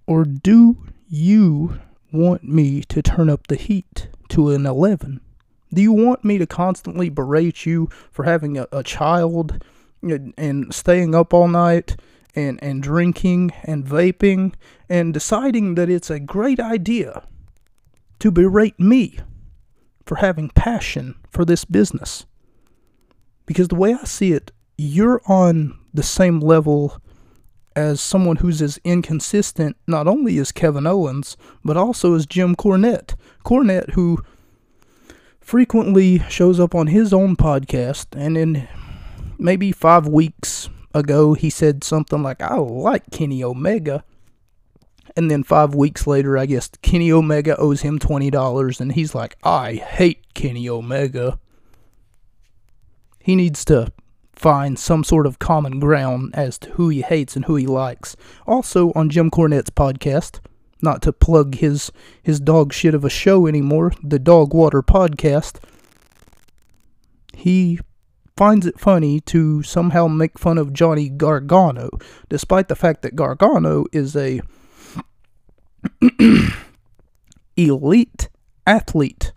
Or 0.07 0.25
do 0.25 0.77
you 1.07 1.79
want 2.13 2.43
me 2.43 2.81
to 2.83 3.01
turn 3.01 3.29
up 3.29 3.47
the 3.47 3.55
heat 3.55 4.07
to 4.29 4.51
an 4.51 4.65
11? 4.65 5.19
Do 5.73 5.81
you 5.81 5.91
want 5.91 6.23
me 6.23 6.37
to 6.37 6.45
constantly 6.45 7.09
berate 7.09 7.65
you 7.65 7.89
for 8.11 8.23
having 8.23 8.57
a, 8.57 8.67
a 8.71 8.83
child 8.83 9.63
and, 10.01 10.33
and 10.37 10.73
staying 10.73 11.15
up 11.15 11.33
all 11.33 11.47
night 11.47 11.97
and, 12.35 12.59
and 12.63 12.81
drinking 12.81 13.51
and 13.63 13.83
vaping 13.83 14.53
and 14.87 15.13
deciding 15.13 15.75
that 15.75 15.89
it's 15.89 16.11
a 16.11 16.19
great 16.19 16.59
idea 16.59 17.27
to 18.19 18.31
berate 18.31 18.79
me 18.79 19.17
for 20.05 20.17
having 20.17 20.49
passion 20.49 21.15
for 21.31 21.43
this 21.43 21.65
business? 21.65 22.25
Because 23.45 23.67
the 23.67 23.75
way 23.75 23.93
I 23.93 24.03
see 24.03 24.33
it, 24.33 24.51
you're 24.77 25.21
on 25.25 25.77
the 25.93 26.03
same 26.03 26.39
level 26.39 27.01
as 27.75 28.01
someone 28.01 28.37
who's 28.37 28.61
as 28.61 28.79
inconsistent 28.83 29.77
not 29.87 30.07
only 30.07 30.37
as 30.37 30.51
Kevin 30.51 30.87
Owens, 30.87 31.37
but 31.63 31.77
also 31.77 32.15
as 32.15 32.25
Jim 32.25 32.55
Cornette. 32.55 33.15
Cornette, 33.43 33.91
who 33.91 34.23
frequently 35.39 36.19
shows 36.29 36.59
up 36.59 36.73
on 36.73 36.87
his 36.87 37.13
own 37.13 37.35
podcast, 37.35 38.07
and 38.15 38.37
in 38.37 38.67
maybe 39.37 39.71
five 39.71 40.07
weeks 40.07 40.69
ago, 40.93 41.33
he 41.33 41.49
said 41.49 41.83
something 41.83 42.23
like, 42.23 42.41
I 42.41 42.55
like 42.55 43.09
Kenny 43.11 43.43
Omega. 43.43 44.03
And 45.15 45.29
then 45.29 45.43
five 45.43 45.75
weeks 45.75 46.07
later, 46.07 46.37
I 46.37 46.45
guess 46.47 46.69
Kenny 46.81 47.11
Omega 47.11 47.55
owes 47.57 47.81
him 47.81 47.99
$20, 47.99 48.79
and 48.79 48.93
he's 48.93 49.13
like, 49.13 49.37
I 49.43 49.73
hate 49.73 50.33
Kenny 50.33 50.67
Omega. 50.67 51.39
He 53.19 53.35
needs 53.35 53.63
to 53.65 53.91
find 54.43 54.77
some 54.77 55.05
sort 55.05 55.25
of 55.25 55.39
common 55.39 55.79
ground 55.79 56.29
as 56.33 56.59
to 56.59 56.69
who 56.71 56.89
he 56.89 57.01
hates 57.01 57.37
and 57.37 57.45
who 57.45 57.55
he 57.55 57.65
likes. 57.65 58.17
Also 58.45 58.91
on 58.93 59.09
Jim 59.09 59.31
Cornette's 59.31 59.69
podcast, 59.69 60.41
not 60.81 61.01
to 61.03 61.13
plug 61.13 61.55
his 61.55 61.93
his 62.21 62.41
dog 62.41 62.73
shit 62.73 62.93
of 62.93 63.05
a 63.05 63.09
show 63.09 63.47
anymore, 63.47 63.93
the 64.03 64.19
Dog 64.19 64.53
Water 64.53 64.83
podcast. 64.83 65.63
He 67.33 67.79
finds 68.35 68.65
it 68.65 68.77
funny 68.77 69.21
to 69.21 69.63
somehow 69.63 70.07
make 70.07 70.37
fun 70.37 70.57
of 70.57 70.73
Johnny 70.73 71.07
Gargano, 71.07 71.89
despite 72.27 72.67
the 72.67 72.75
fact 72.75 73.01
that 73.03 73.15
Gargano 73.15 73.85
is 73.93 74.13
a 74.13 74.41
elite 77.55 78.27
athlete 78.67 79.31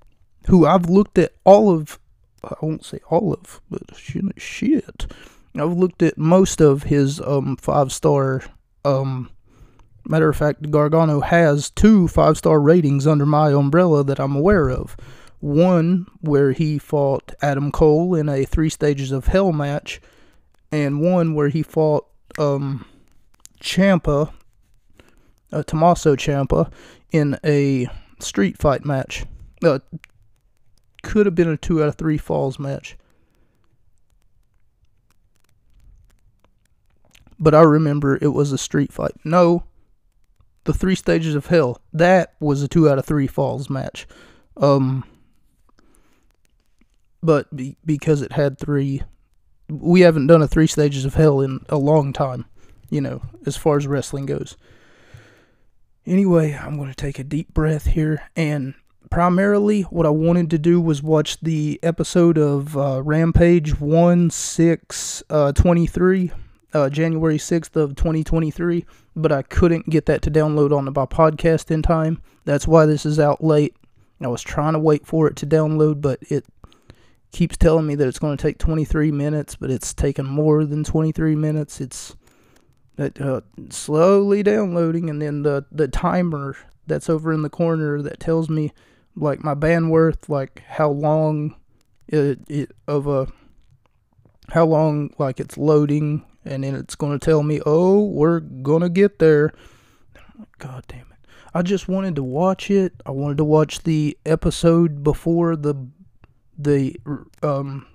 who 0.48 0.66
I've 0.66 0.90
looked 0.90 1.16
at 1.16 1.32
all 1.44 1.70
of 1.70 2.00
I 2.46 2.54
won't 2.62 2.84
say 2.84 3.00
all 3.10 3.32
of, 3.32 3.60
but 3.70 3.82
shit. 3.96 5.06
I've 5.54 5.76
looked 5.76 6.02
at 6.02 6.18
most 6.18 6.60
of 6.60 6.84
his 6.84 7.20
um, 7.20 7.56
five 7.56 7.92
star. 7.92 8.42
Um, 8.84 9.30
matter 10.04 10.28
of 10.28 10.36
fact, 10.36 10.70
Gargano 10.70 11.20
has 11.20 11.70
two 11.70 12.08
five 12.08 12.36
star 12.36 12.60
ratings 12.60 13.06
under 13.06 13.26
my 13.26 13.52
umbrella 13.52 14.04
that 14.04 14.20
I'm 14.20 14.36
aware 14.36 14.70
of. 14.70 14.96
One 15.40 16.06
where 16.20 16.52
he 16.52 16.78
fought 16.78 17.34
Adam 17.42 17.70
Cole 17.70 18.14
in 18.14 18.28
a 18.28 18.44
three 18.44 18.70
stages 18.70 19.12
of 19.12 19.26
hell 19.26 19.52
match, 19.52 20.00
and 20.72 21.00
one 21.00 21.34
where 21.34 21.48
he 21.48 21.62
fought 21.62 22.06
um, 22.38 22.84
Ciampa, 23.60 24.32
uh, 25.52 25.62
Tommaso 25.62 26.16
Ciampa, 26.16 26.70
in 27.12 27.38
a 27.44 27.88
street 28.20 28.58
fight 28.58 28.84
match. 28.84 29.24
Uh, 29.62 29.78
could 31.06 31.24
have 31.24 31.36
been 31.36 31.48
a 31.48 31.56
two 31.56 31.80
out 31.80 31.88
of 31.88 31.94
three 31.94 32.18
falls 32.18 32.58
match. 32.58 32.98
But 37.38 37.54
I 37.54 37.62
remember 37.62 38.18
it 38.20 38.34
was 38.34 38.50
a 38.50 38.58
street 38.58 38.92
fight. 38.92 39.12
No, 39.24 39.62
the 40.64 40.74
three 40.74 40.96
stages 40.96 41.36
of 41.36 41.46
hell. 41.46 41.80
That 41.92 42.34
was 42.40 42.62
a 42.62 42.68
two 42.68 42.90
out 42.90 42.98
of 42.98 43.06
three 43.06 43.28
falls 43.28 43.70
match. 43.70 44.06
Um, 44.56 45.04
but 47.22 47.54
be, 47.54 47.76
because 47.84 48.20
it 48.20 48.32
had 48.32 48.58
three, 48.58 49.02
we 49.68 50.00
haven't 50.00 50.26
done 50.26 50.42
a 50.42 50.48
three 50.48 50.66
stages 50.66 51.04
of 51.04 51.14
hell 51.14 51.40
in 51.40 51.64
a 51.68 51.78
long 51.78 52.12
time. 52.12 52.46
You 52.90 53.00
know, 53.00 53.22
as 53.46 53.56
far 53.56 53.76
as 53.76 53.86
wrestling 53.86 54.26
goes. 54.26 54.56
Anyway, 56.04 56.52
I'm 56.52 56.76
going 56.76 56.88
to 56.88 56.94
take 56.94 57.18
a 57.18 57.24
deep 57.24 57.52
breath 57.54 57.86
here 57.86 58.22
and 58.34 58.74
primarily 59.10 59.82
what 59.82 60.06
I 60.06 60.10
wanted 60.10 60.50
to 60.50 60.58
do 60.58 60.80
was 60.80 61.02
watch 61.02 61.38
the 61.40 61.78
episode 61.82 62.38
of 62.38 62.76
uh, 62.76 63.02
Rampage 63.02 63.80
1 63.80 64.30
6 64.30 65.22
uh, 65.30 65.52
23, 65.52 66.32
uh, 66.72 66.90
January 66.90 67.38
6th 67.38 67.76
of 67.76 67.96
2023, 67.96 68.84
but 69.14 69.32
I 69.32 69.42
couldn't 69.42 69.88
get 69.88 70.06
that 70.06 70.22
to 70.22 70.30
download 70.30 70.76
onto 70.76 70.92
my 70.92 71.06
podcast 71.06 71.70
in 71.70 71.82
time. 71.82 72.20
That's 72.44 72.66
why 72.66 72.86
this 72.86 73.06
is 73.06 73.18
out 73.18 73.42
late. 73.42 73.76
I 74.20 74.28
was 74.28 74.42
trying 74.42 74.72
to 74.72 74.78
wait 74.78 75.06
for 75.06 75.26
it 75.28 75.36
to 75.36 75.46
download, 75.46 76.00
but 76.00 76.18
it 76.22 76.46
keeps 77.32 77.56
telling 77.56 77.86
me 77.86 77.94
that 77.96 78.08
it's 78.08 78.18
going 78.18 78.36
to 78.36 78.42
take 78.42 78.58
23 78.58 79.12
minutes, 79.12 79.56
but 79.56 79.70
it's 79.70 79.92
taken 79.92 80.24
more 80.24 80.64
than 80.64 80.84
23 80.84 81.36
minutes. 81.36 81.80
It's 81.80 82.16
that 82.96 83.20
uh, 83.20 83.42
slowly 83.68 84.42
downloading, 84.42 85.10
and 85.10 85.20
then 85.20 85.42
the 85.42 85.66
the 85.70 85.86
timer 85.86 86.56
that's 86.86 87.10
over 87.10 87.32
in 87.32 87.42
the 87.42 87.50
corner 87.50 88.00
that 88.00 88.20
tells 88.20 88.48
me 88.48 88.72
like 89.16 89.42
my 89.42 89.54
bandwidth, 89.54 90.28
like 90.28 90.62
how 90.68 90.90
long 90.90 91.56
it, 92.06 92.38
it 92.48 92.72
of 92.86 93.06
a 93.06 93.26
how 94.50 94.64
long 94.64 95.10
like 95.18 95.40
it's 95.40 95.58
loading, 95.58 96.24
and 96.44 96.62
then 96.62 96.74
it's 96.74 96.94
to 96.94 97.18
tell 97.18 97.42
me, 97.42 97.60
oh, 97.66 98.04
we're 98.04 98.40
gonna 98.40 98.88
get 98.88 99.18
there. 99.18 99.52
God 100.58 100.84
damn 100.86 101.00
it! 101.00 101.28
I 101.54 101.62
just 101.62 101.88
wanted 101.88 102.14
to 102.16 102.22
watch 102.22 102.70
it. 102.70 102.92
I 103.04 103.10
wanted 103.10 103.38
to 103.38 103.44
watch 103.44 103.82
the 103.82 104.16
episode 104.26 105.02
before 105.02 105.56
the 105.56 105.74
the 106.58 106.96
um 107.42 107.86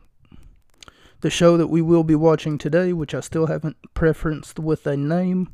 the 1.22 1.30
show 1.30 1.56
that 1.58 1.68
we 1.68 1.82
will 1.82 2.04
be 2.04 2.16
watching 2.16 2.58
today, 2.58 2.94
which 2.94 3.14
I 3.14 3.20
still 3.20 3.46
haven't 3.46 3.78
preferenced 3.94 4.60
with 4.60 4.86
a 4.88 4.98
name. 4.98 5.54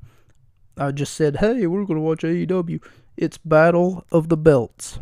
I 0.77 0.91
just 0.91 1.13
said, 1.13 1.37
hey, 1.37 1.67
we're 1.67 1.85
going 1.85 1.97
to 1.97 2.01
watch 2.01 2.21
AEW. 2.21 2.81
It's 3.17 3.37
Battle 3.37 4.05
of 4.11 4.29
the 4.29 4.37
Belts. 4.37 4.99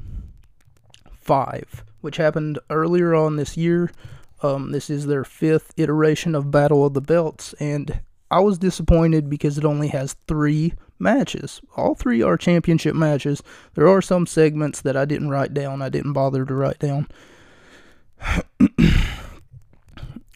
5, 1.26 1.84
which 2.02 2.18
happened 2.18 2.60
earlier 2.70 3.14
on 3.14 3.36
this 3.36 3.58
year. 3.58 3.92
Um, 4.44 4.72
this 4.72 4.90
is 4.90 5.08
their 5.08 5.24
fifth 5.24 5.74
iteration 5.76 6.36
of 6.36 6.52
Battle 6.52 6.86
of 6.86 6.94
the 6.94 7.02
Belts, 7.02 7.54
and 7.60 8.00
I 8.30 8.40
was 8.40 8.58
disappointed 8.58 9.30
because 9.30 9.58
it 9.58 9.66
only 9.66 9.88
has 9.90 10.16
three 10.28 10.74
matches. 11.00 11.62
All 11.76 11.96
three 11.96 12.22
are 12.22 12.38
championship 12.38 12.96
matches. 12.96 13.42
There 13.74 13.88
are 13.88 14.02
some 14.02 14.28
segments 14.28 14.82
that 14.82 14.96
I 14.96 15.06
didn't 15.06 15.30
write 15.30 15.54
down, 15.54 15.82
I 15.82 15.90
didn't 15.90 16.14
bother 16.14 16.46
to 16.46 16.54
write 16.54 16.80
down. 16.80 17.08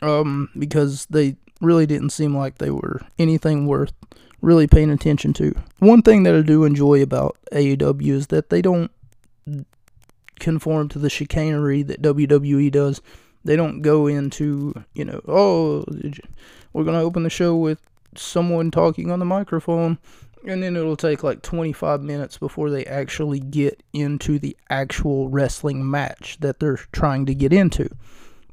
um, 0.01 0.49
because 0.57 1.05
they 1.09 1.35
really 1.61 1.85
didn't 1.85 2.11
seem 2.11 2.35
like 2.35 2.57
they 2.57 2.71
were 2.71 3.01
anything 3.17 3.67
worth 3.67 3.93
really 4.41 4.67
paying 4.67 4.89
attention 4.89 5.33
to. 5.33 5.53
One 5.79 6.01
thing 6.01 6.23
that 6.23 6.35
I 6.35 6.41
do 6.41 6.63
enjoy 6.63 7.01
about 7.01 7.37
AEW 7.51 8.11
is 8.11 8.27
that 8.27 8.49
they 8.49 8.61
don't 8.61 8.91
conform 10.39 10.89
to 10.89 10.99
the 10.99 11.09
chicanery 11.09 11.83
that 11.83 12.01
WWE 12.01 12.71
does. 12.71 13.01
They 13.43 13.55
don't 13.55 13.81
go 13.81 14.07
into, 14.07 14.73
you 14.93 15.05
know, 15.05 15.21
oh, 15.27 15.85
we're 16.73 16.83
going 16.83 16.97
to 16.97 17.03
open 17.03 17.23
the 17.23 17.29
show 17.29 17.55
with 17.55 17.79
someone 18.15 18.71
talking 18.71 19.11
on 19.11 19.19
the 19.19 19.25
microphone, 19.25 19.97
and 20.45 20.63
then 20.63 20.75
it'll 20.75 20.97
take 20.97 21.23
like 21.23 21.41
25 21.41 22.01
minutes 22.01 22.37
before 22.37 22.69
they 22.69 22.85
actually 22.85 23.39
get 23.39 23.81
into 23.93 24.39
the 24.39 24.57
actual 24.69 25.29
wrestling 25.29 25.89
match 25.89 26.37
that 26.41 26.59
they're 26.59 26.79
trying 26.91 27.25
to 27.25 27.35
get 27.35 27.53
into. 27.53 27.89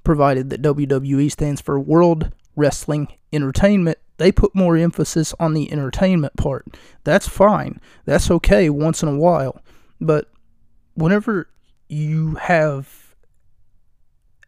Provided 0.04 0.50
that 0.50 0.62
WWE 0.62 1.30
stands 1.32 1.60
for 1.60 1.80
World 1.80 2.32
Wrestling 2.54 3.08
Entertainment, 3.32 3.98
they 4.18 4.32
put 4.32 4.54
more 4.54 4.76
emphasis 4.76 5.34
on 5.38 5.52
the 5.54 5.70
entertainment 5.70 6.36
part. 6.36 6.66
That's 7.04 7.28
fine. 7.28 7.80
That's 8.04 8.30
okay 8.30 8.70
once 8.70 9.02
in 9.02 9.08
a 9.08 9.16
while. 9.16 9.60
But 10.00 10.30
whenever 10.94 11.48
you 11.88 12.34
have 12.34 13.14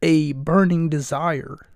a 0.02 0.32
burning 0.32 0.88
desire, 0.88 1.66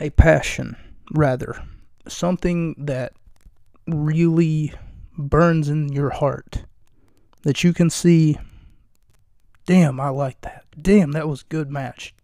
a 0.00 0.10
passion, 0.10 0.76
rather, 1.12 1.62
something 2.08 2.74
that 2.78 3.12
really 3.86 4.72
burns 5.16 5.68
in 5.68 5.92
your 5.92 6.10
heart, 6.10 6.64
that 7.42 7.62
you 7.64 7.72
can 7.72 7.90
see, 7.90 8.36
damn, 9.66 10.00
I 10.00 10.08
like 10.08 10.40
that. 10.42 10.64
Damn, 10.80 11.12
that 11.12 11.28
was 11.28 11.42
good 11.42 11.70
match. 11.70 12.14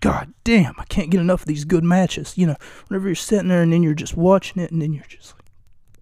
God 0.00 0.32
damn, 0.44 0.74
I 0.78 0.84
can't 0.84 1.10
get 1.10 1.20
enough 1.20 1.42
of 1.42 1.46
these 1.46 1.64
good 1.64 1.84
matches. 1.84 2.36
You 2.36 2.46
know, 2.46 2.56
whenever 2.88 3.08
you're 3.08 3.14
sitting 3.14 3.48
there 3.48 3.62
and 3.62 3.72
then 3.72 3.82
you're 3.82 3.94
just 3.94 4.16
watching 4.16 4.62
it 4.62 4.70
and 4.70 4.80
then 4.80 4.92
you're 4.92 5.04
just 5.04 5.34
like, 5.34 5.44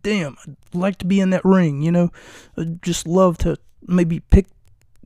damn, 0.03 0.37
I'd 0.47 0.57
like 0.73 0.99
to 0.99 1.07
be 1.07 1.21
in 1.21 1.31
that 1.31 1.45
ring, 1.45 1.83
you 1.83 1.91
know? 1.91 2.11
I'd 2.57 2.83
just 2.83 3.07
love 3.07 3.39
to 3.39 3.57
maybe 3.87 4.21
pick 4.21 4.47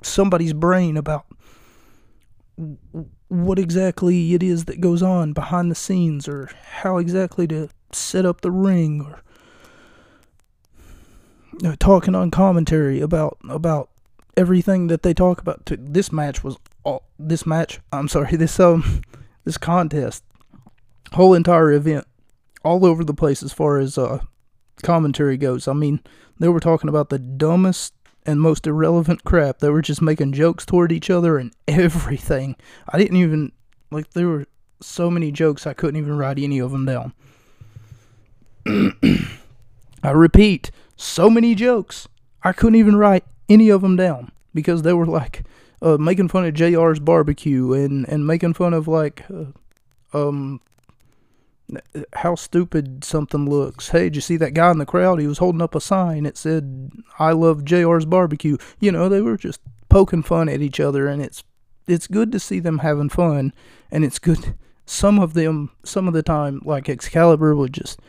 somebody's 0.06 0.52
brain 0.52 0.96
about 0.96 1.26
what 3.28 3.58
exactly 3.58 4.34
it 4.34 4.42
is 4.42 4.66
that 4.66 4.80
goes 4.80 5.02
on 5.02 5.32
behind 5.32 5.70
the 5.70 5.74
scenes 5.74 6.28
or 6.28 6.50
how 6.70 6.98
exactly 6.98 7.46
to 7.48 7.68
set 7.92 8.26
up 8.26 8.40
the 8.42 8.50
ring 8.50 9.00
or 9.00 9.22
you 11.60 11.68
know, 11.68 11.74
talking 11.76 12.14
on 12.14 12.30
commentary 12.30 13.00
about 13.00 13.38
about 13.48 13.90
everything 14.36 14.86
that 14.86 15.02
they 15.02 15.14
talk 15.14 15.40
about. 15.40 15.62
This 15.66 16.12
match 16.12 16.42
was 16.42 16.56
all 16.84 17.04
this 17.18 17.46
match 17.46 17.80
I'm 17.92 18.08
sorry 18.08 18.36
this 18.36 18.58
um 18.60 19.02
this 19.44 19.58
contest 19.58 20.24
whole 21.12 21.34
entire 21.34 21.72
event 21.72 22.06
all 22.64 22.84
over 22.84 23.04
the 23.04 23.14
place 23.14 23.42
as 23.42 23.52
far 23.52 23.78
as 23.78 23.96
uh 23.96 24.18
commentary 24.82 25.36
goes. 25.36 25.68
I 25.68 25.72
mean 25.72 26.00
they 26.38 26.48
were 26.48 26.60
talking 26.60 26.88
about 26.88 27.08
the 27.08 27.18
dumbest 27.18 27.94
and 28.24 28.40
most 28.40 28.66
irrelevant 28.66 29.24
crap. 29.24 29.58
They 29.58 29.70
were 29.70 29.82
just 29.82 30.02
making 30.02 30.32
jokes 30.32 30.64
toward 30.64 30.92
each 30.92 31.10
other 31.10 31.38
and 31.38 31.52
everything. 31.68 32.56
I 32.88 32.98
didn't 32.98 33.16
even 33.16 33.52
like 33.90 34.10
there 34.10 34.28
were 34.28 34.46
so 34.80 35.10
many 35.10 35.30
jokes 35.30 35.66
I 35.66 35.74
couldn't 35.74 36.00
even 36.00 36.16
write 36.16 36.38
any 36.38 36.58
of 36.58 36.72
them 36.72 36.84
down. 36.84 37.12
I 40.02 40.10
repeat, 40.10 40.70
so 40.96 41.30
many 41.30 41.54
jokes. 41.54 42.08
I 42.42 42.52
couldn't 42.52 42.78
even 42.78 42.96
write 42.96 43.24
any 43.48 43.68
of 43.68 43.82
them 43.82 43.96
down 43.96 44.32
because 44.54 44.82
they 44.82 44.92
were 44.92 45.06
like 45.06 45.44
uh, 45.80 45.96
making 45.96 46.28
fun 46.28 46.44
of 46.44 46.54
JR's 46.54 47.00
barbecue 47.00 47.72
and 47.72 48.08
and 48.08 48.26
making 48.26 48.54
fun 48.54 48.74
of 48.74 48.88
like 48.88 49.24
uh, 49.30 49.46
um 50.16 50.60
how 52.14 52.34
stupid 52.34 53.04
something 53.04 53.48
looks. 53.48 53.88
Hey, 53.88 54.04
did 54.04 54.16
you 54.16 54.22
see 54.22 54.36
that 54.36 54.54
guy 54.54 54.70
in 54.70 54.78
the 54.78 54.86
crowd? 54.86 55.20
He 55.20 55.26
was 55.26 55.38
holding 55.38 55.62
up 55.62 55.74
a 55.74 55.80
sign. 55.80 56.26
It 56.26 56.36
said, 56.36 56.90
I 57.18 57.32
love 57.32 57.64
JR's 57.64 58.04
barbecue. 58.04 58.56
You 58.80 58.92
know, 58.92 59.08
they 59.08 59.20
were 59.20 59.36
just 59.36 59.60
poking 59.88 60.22
fun 60.22 60.48
at 60.48 60.62
each 60.62 60.80
other, 60.80 61.06
and 61.06 61.22
it's 61.22 61.44
it's 61.86 62.06
good 62.06 62.30
to 62.32 62.38
see 62.38 62.60
them 62.60 62.78
having 62.78 63.08
fun, 63.08 63.52
and 63.90 64.04
it's 64.04 64.18
good. 64.18 64.54
Some 64.86 65.18
of 65.18 65.34
them, 65.34 65.70
some 65.84 66.08
of 66.08 66.14
the 66.14 66.22
time, 66.22 66.60
like 66.64 66.88
Excalibur 66.88 67.54
would 67.54 67.72
just 67.72 68.00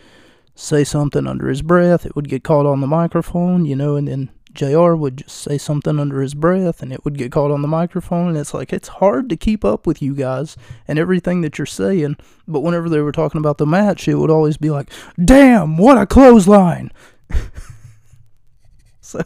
say 0.55 0.83
something 0.83 1.27
under 1.27 1.47
his 1.47 1.61
breath. 1.61 2.05
It 2.05 2.15
would 2.15 2.29
get 2.29 2.43
caught 2.43 2.65
on 2.65 2.81
the 2.81 2.87
microphone, 2.87 3.65
you 3.65 3.75
know, 3.75 3.95
and 3.95 4.07
then 4.07 4.29
JR 4.53 4.93
would 4.93 5.17
just 5.17 5.37
say 5.37 5.57
something 5.57 5.99
under 5.99 6.21
his 6.21 6.33
breath 6.33 6.81
and 6.81 6.91
it 6.91 7.03
would 7.03 7.17
get 7.17 7.31
caught 7.31 7.51
on 7.51 7.61
the 7.61 7.67
microphone. 7.67 8.29
And 8.29 8.37
it's 8.37 8.53
like, 8.53 8.71
it's 8.71 8.87
hard 8.87 9.29
to 9.29 9.35
keep 9.35 9.65
up 9.65 9.87
with 9.87 10.01
you 10.01 10.13
guys 10.13 10.55
and 10.87 10.99
everything 10.99 11.41
that 11.41 11.57
you're 11.57 11.65
saying. 11.65 12.17
But 12.47 12.61
whenever 12.61 12.89
they 12.89 13.01
were 13.01 13.11
talking 13.11 13.39
about 13.39 13.57
the 13.57 13.65
match, 13.65 14.07
it 14.07 14.15
would 14.15 14.29
always 14.29 14.57
be 14.57 14.69
like, 14.69 14.89
damn, 15.23 15.77
what 15.77 15.97
a 15.97 16.05
clothesline. 16.05 16.91
so 19.01 19.23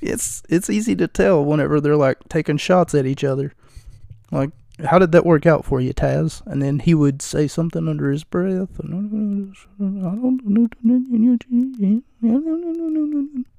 it's, 0.00 0.42
it's 0.48 0.70
easy 0.70 0.94
to 0.96 1.08
tell 1.08 1.44
whenever 1.44 1.80
they're 1.80 1.96
like 1.96 2.18
taking 2.28 2.56
shots 2.56 2.94
at 2.94 3.06
each 3.06 3.24
other. 3.24 3.52
Like, 4.30 4.50
how 4.84 4.98
did 4.98 5.12
that 5.12 5.26
work 5.26 5.44
out 5.46 5.64
for 5.64 5.80
you, 5.80 5.92
Taz? 5.92 6.46
And 6.46 6.62
then 6.62 6.78
he 6.78 6.94
would 6.94 7.20
say 7.20 7.48
something 7.48 7.88
under 7.88 8.10
his 8.10 8.22
breath. 8.22 8.80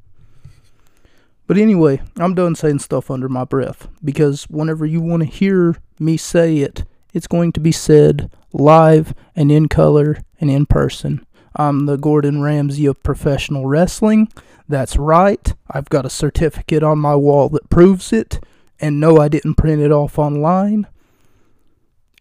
But 1.49 1.57
anyway, 1.57 1.99
I'm 2.19 2.35
done 2.35 2.53
saying 2.53 2.77
stuff 2.77 3.09
under 3.09 3.27
my 3.27 3.43
breath 3.43 3.87
because 4.05 4.43
whenever 4.51 4.85
you 4.85 5.01
want 5.01 5.23
to 5.23 5.27
hear 5.27 5.77
me 5.97 6.15
say 6.15 6.57
it, 6.57 6.85
it's 7.11 7.25
going 7.25 7.53
to 7.53 7.59
be 7.59 7.71
said 7.71 8.31
live 8.53 9.15
and 9.35 9.51
in 9.51 9.67
color 9.67 10.19
and 10.39 10.51
in 10.51 10.67
person. 10.67 11.25
I'm 11.55 11.87
the 11.87 11.97
Gordon 11.97 12.43
Ramsay 12.43 12.85
of 12.85 13.01
professional 13.01 13.65
wrestling. 13.65 14.31
That's 14.67 14.95
right. 14.95 15.51
I've 15.71 15.89
got 15.89 16.05
a 16.05 16.09
certificate 16.11 16.83
on 16.83 16.99
my 16.99 17.15
wall 17.15 17.49
that 17.49 17.71
proves 17.71 18.13
it. 18.13 18.39
And 18.79 18.99
no, 18.99 19.17
I 19.17 19.27
didn't 19.27 19.55
print 19.55 19.81
it 19.81 19.91
off 19.91 20.19
online. 20.19 20.85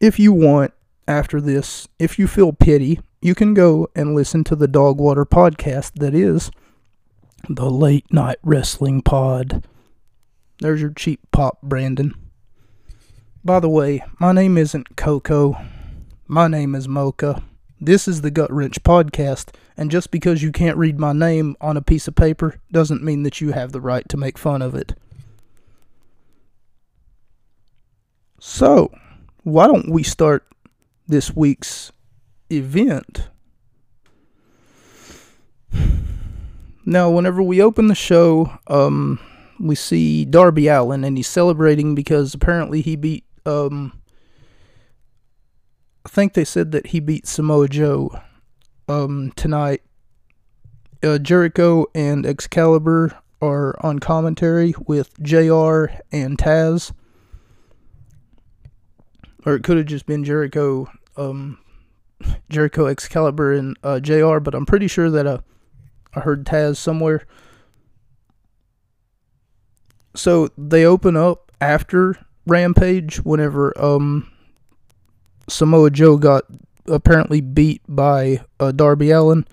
If 0.00 0.18
you 0.18 0.32
want, 0.32 0.72
after 1.06 1.38
this, 1.38 1.86
if 1.98 2.18
you 2.18 2.28
feel 2.28 2.54
pity, 2.54 3.00
you 3.20 3.34
can 3.34 3.52
go 3.52 3.90
and 3.94 4.14
listen 4.14 4.42
to 4.44 4.56
the 4.56 4.68
Dogwater 4.68 5.26
podcast 5.26 5.98
that 5.98 6.14
is 6.14 6.50
the 7.48 7.70
late 7.70 8.12
night 8.12 8.38
wrestling 8.42 9.02
pod. 9.02 9.66
There's 10.60 10.80
your 10.80 10.90
cheap 10.90 11.20
pop, 11.30 11.62
Brandon. 11.62 12.14
By 13.44 13.60
the 13.60 13.68
way, 13.68 14.02
my 14.18 14.32
name 14.32 14.58
isn't 14.58 14.96
Coco. 14.96 15.56
My 16.26 16.48
name 16.48 16.74
is 16.74 16.88
Mocha. 16.88 17.42
This 17.80 18.08
is 18.08 18.22
the 18.22 18.32
Gut 18.32 18.52
Wrench 18.52 18.82
Podcast, 18.82 19.54
and 19.76 19.90
just 19.90 20.10
because 20.10 20.42
you 20.42 20.50
can't 20.50 20.76
read 20.76 20.98
my 20.98 21.12
name 21.12 21.56
on 21.60 21.76
a 21.76 21.82
piece 21.82 22.08
of 22.08 22.16
paper 22.16 22.60
doesn't 22.72 23.04
mean 23.04 23.22
that 23.22 23.40
you 23.40 23.52
have 23.52 23.70
the 23.70 23.80
right 23.80 24.08
to 24.08 24.16
make 24.16 24.36
fun 24.36 24.62
of 24.62 24.74
it. 24.74 24.94
So, 28.40 28.92
why 29.44 29.68
don't 29.68 29.90
we 29.90 30.02
start 30.02 30.44
this 31.06 31.34
week's 31.34 31.92
event? 32.50 33.28
Now, 36.88 37.10
whenever 37.10 37.42
we 37.42 37.60
open 37.60 37.88
the 37.88 37.94
show, 37.94 38.58
um, 38.66 39.20
we 39.60 39.74
see 39.74 40.24
Darby 40.24 40.68
Allin, 40.68 41.04
and 41.04 41.18
he's 41.18 41.28
celebrating 41.28 41.94
because 41.94 42.32
apparently 42.32 42.80
he 42.80 42.96
beat 42.96 43.26
um, 43.44 44.00
I 46.06 46.08
think 46.08 46.32
they 46.32 46.46
said 46.46 46.72
that 46.72 46.86
he 46.86 47.00
beat 47.00 47.26
Samoa 47.26 47.68
Joe 47.68 48.18
um, 48.88 49.34
tonight. 49.36 49.82
Uh, 51.02 51.18
Jericho 51.18 51.84
and 51.94 52.24
Excalibur 52.24 53.12
are 53.42 53.76
on 53.84 53.98
commentary 53.98 54.72
with 54.86 55.12
JR 55.22 55.84
and 56.10 56.38
Taz. 56.38 56.92
Or 59.44 59.56
it 59.56 59.62
could 59.62 59.76
have 59.76 59.84
just 59.84 60.06
been 60.06 60.24
Jericho, 60.24 60.90
um, 61.18 61.58
Jericho, 62.48 62.86
Excalibur, 62.86 63.52
and 63.52 63.76
uh, 63.82 64.00
JR, 64.00 64.38
but 64.38 64.54
I'm 64.54 64.64
pretty 64.64 64.88
sure 64.88 65.10
that 65.10 65.26
uh, 65.26 65.38
I 66.14 66.20
heard 66.20 66.44
Taz 66.44 66.76
somewhere. 66.76 67.26
So 70.14 70.48
they 70.58 70.84
open 70.84 71.16
up 71.16 71.52
after 71.60 72.16
Rampage 72.46 73.18
whenever 73.18 73.78
um 73.80 74.30
Samoa 75.48 75.90
Joe 75.90 76.16
got 76.16 76.44
apparently 76.86 77.40
beat 77.40 77.82
by 77.88 78.40
uh, 78.60 78.72
Darby 78.72 79.10
Allin 79.10 79.46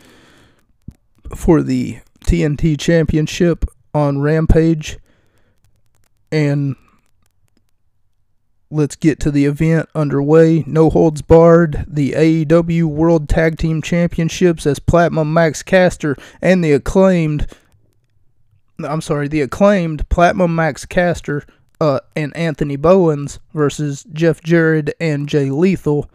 for 1.35 1.61
the 1.61 1.99
TNT 2.25 2.79
Championship 2.79 3.65
on 3.93 4.19
Rampage. 4.19 4.97
And 6.31 6.75
let's 8.75 8.95
get 8.95 9.19
to 9.21 9.31
the 9.31 9.45
event 9.45 9.89
underway. 9.95 10.63
No 10.67 10.89
holds 10.89 11.21
barred. 11.21 11.85
The 11.87 12.11
AEW 12.11 12.83
World 12.85 13.29
Tag 13.29 13.57
Team 13.57 13.81
Championships 13.81 14.67
as 14.67 14.79
Platinum 14.79 15.33
Max 15.33 15.63
Caster 15.63 16.15
and 16.41 16.63
the 16.63 16.73
acclaimed. 16.73 17.47
I'm 18.83 19.01
sorry, 19.01 19.27
the 19.27 19.41
acclaimed 19.41 20.07
Platinum 20.09 20.53
Max 20.53 20.85
Caster 20.85 21.45
uh, 21.79 22.01
and 22.15 22.35
Anthony 22.35 22.75
Bowens 22.75 23.39
versus 23.53 24.05
Jeff 24.11 24.41
Jarrett 24.41 24.93
and 24.99 25.29
Jay 25.29 25.49
Lethal. 25.49 26.09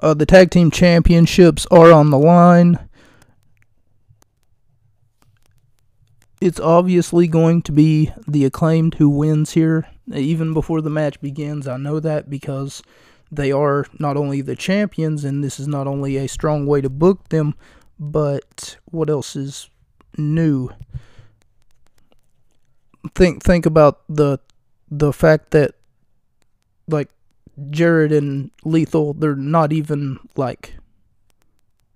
Uh, 0.00 0.14
the 0.14 0.26
tag 0.26 0.50
team 0.50 0.72
championships 0.72 1.64
are 1.70 1.92
on 1.92 2.10
the 2.10 2.18
line. 2.18 2.78
It's 6.44 6.58
obviously 6.58 7.28
going 7.28 7.62
to 7.62 7.72
be 7.72 8.10
the 8.26 8.44
acclaimed 8.44 8.94
who 8.94 9.08
wins 9.08 9.52
here. 9.52 9.86
Even 10.12 10.52
before 10.52 10.80
the 10.80 10.90
match 10.90 11.20
begins, 11.20 11.68
I 11.68 11.76
know 11.76 12.00
that 12.00 12.28
because 12.28 12.82
they 13.30 13.52
are 13.52 13.86
not 14.00 14.16
only 14.16 14.40
the 14.40 14.56
champions, 14.56 15.24
and 15.24 15.44
this 15.44 15.60
is 15.60 15.68
not 15.68 15.86
only 15.86 16.16
a 16.16 16.26
strong 16.26 16.66
way 16.66 16.80
to 16.80 16.90
book 16.90 17.28
them, 17.28 17.54
but 17.96 18.76
what 18.86 19.08
else 19.08 19.36
is 19.36 19.70
new? 20.18 20.70
think 23.14 23.42
think 23.42 23.64
about 23.66 24.00
the 24.08 24.38
the 24.90 25.12
fact 25.12 25.50
that 25.52 25.74
like 26.88 27.10
Jarrett 27.70 28.12
and 28.12 28.50
Lethal, 28.64 29.14
they're 29.14 29.36
not 29.36 29.72
even 29.72 30.18
like 30.36 30.74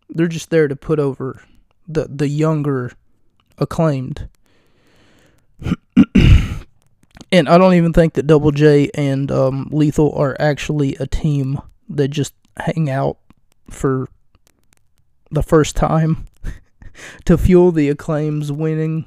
they're 0.08 0.28
just 0.28 0.50
there 0.50 0.68
to 0.68 0.76
put 0.76 0.98
over 0.98 1.42
the 1.88 2.06
the 2.08 2.28
younger 2.28 2.92
acclaimed. 3.58 4.28
and 7.32 7.48
I 7.48 7.58
don't 7.58 7.74
even 7.74 7.92
think 7.92 8.14
that 8.14 8.26
Double 8.26 8.50
J 8.50 8.90
and 8.94 9.30
um, 9.30 9.68
Lethal 9.70 10.12
are 10.14 10.36
actually 10.38 10.96
a 10.96 11.06
team 11.06 11.60
that 11.88 12.08
just 12.08 12.34
hang 12.58 12.90
out 12.90 13.18
for 13.70 14.08
the 15.30 15.42
first 15.42 15.76
time 15.76 16.26
to 17.24 17.36
fuel 17.36 17.72
the 17.72 17.88
acclaims 17.88 18.50
winning 18.52 19.06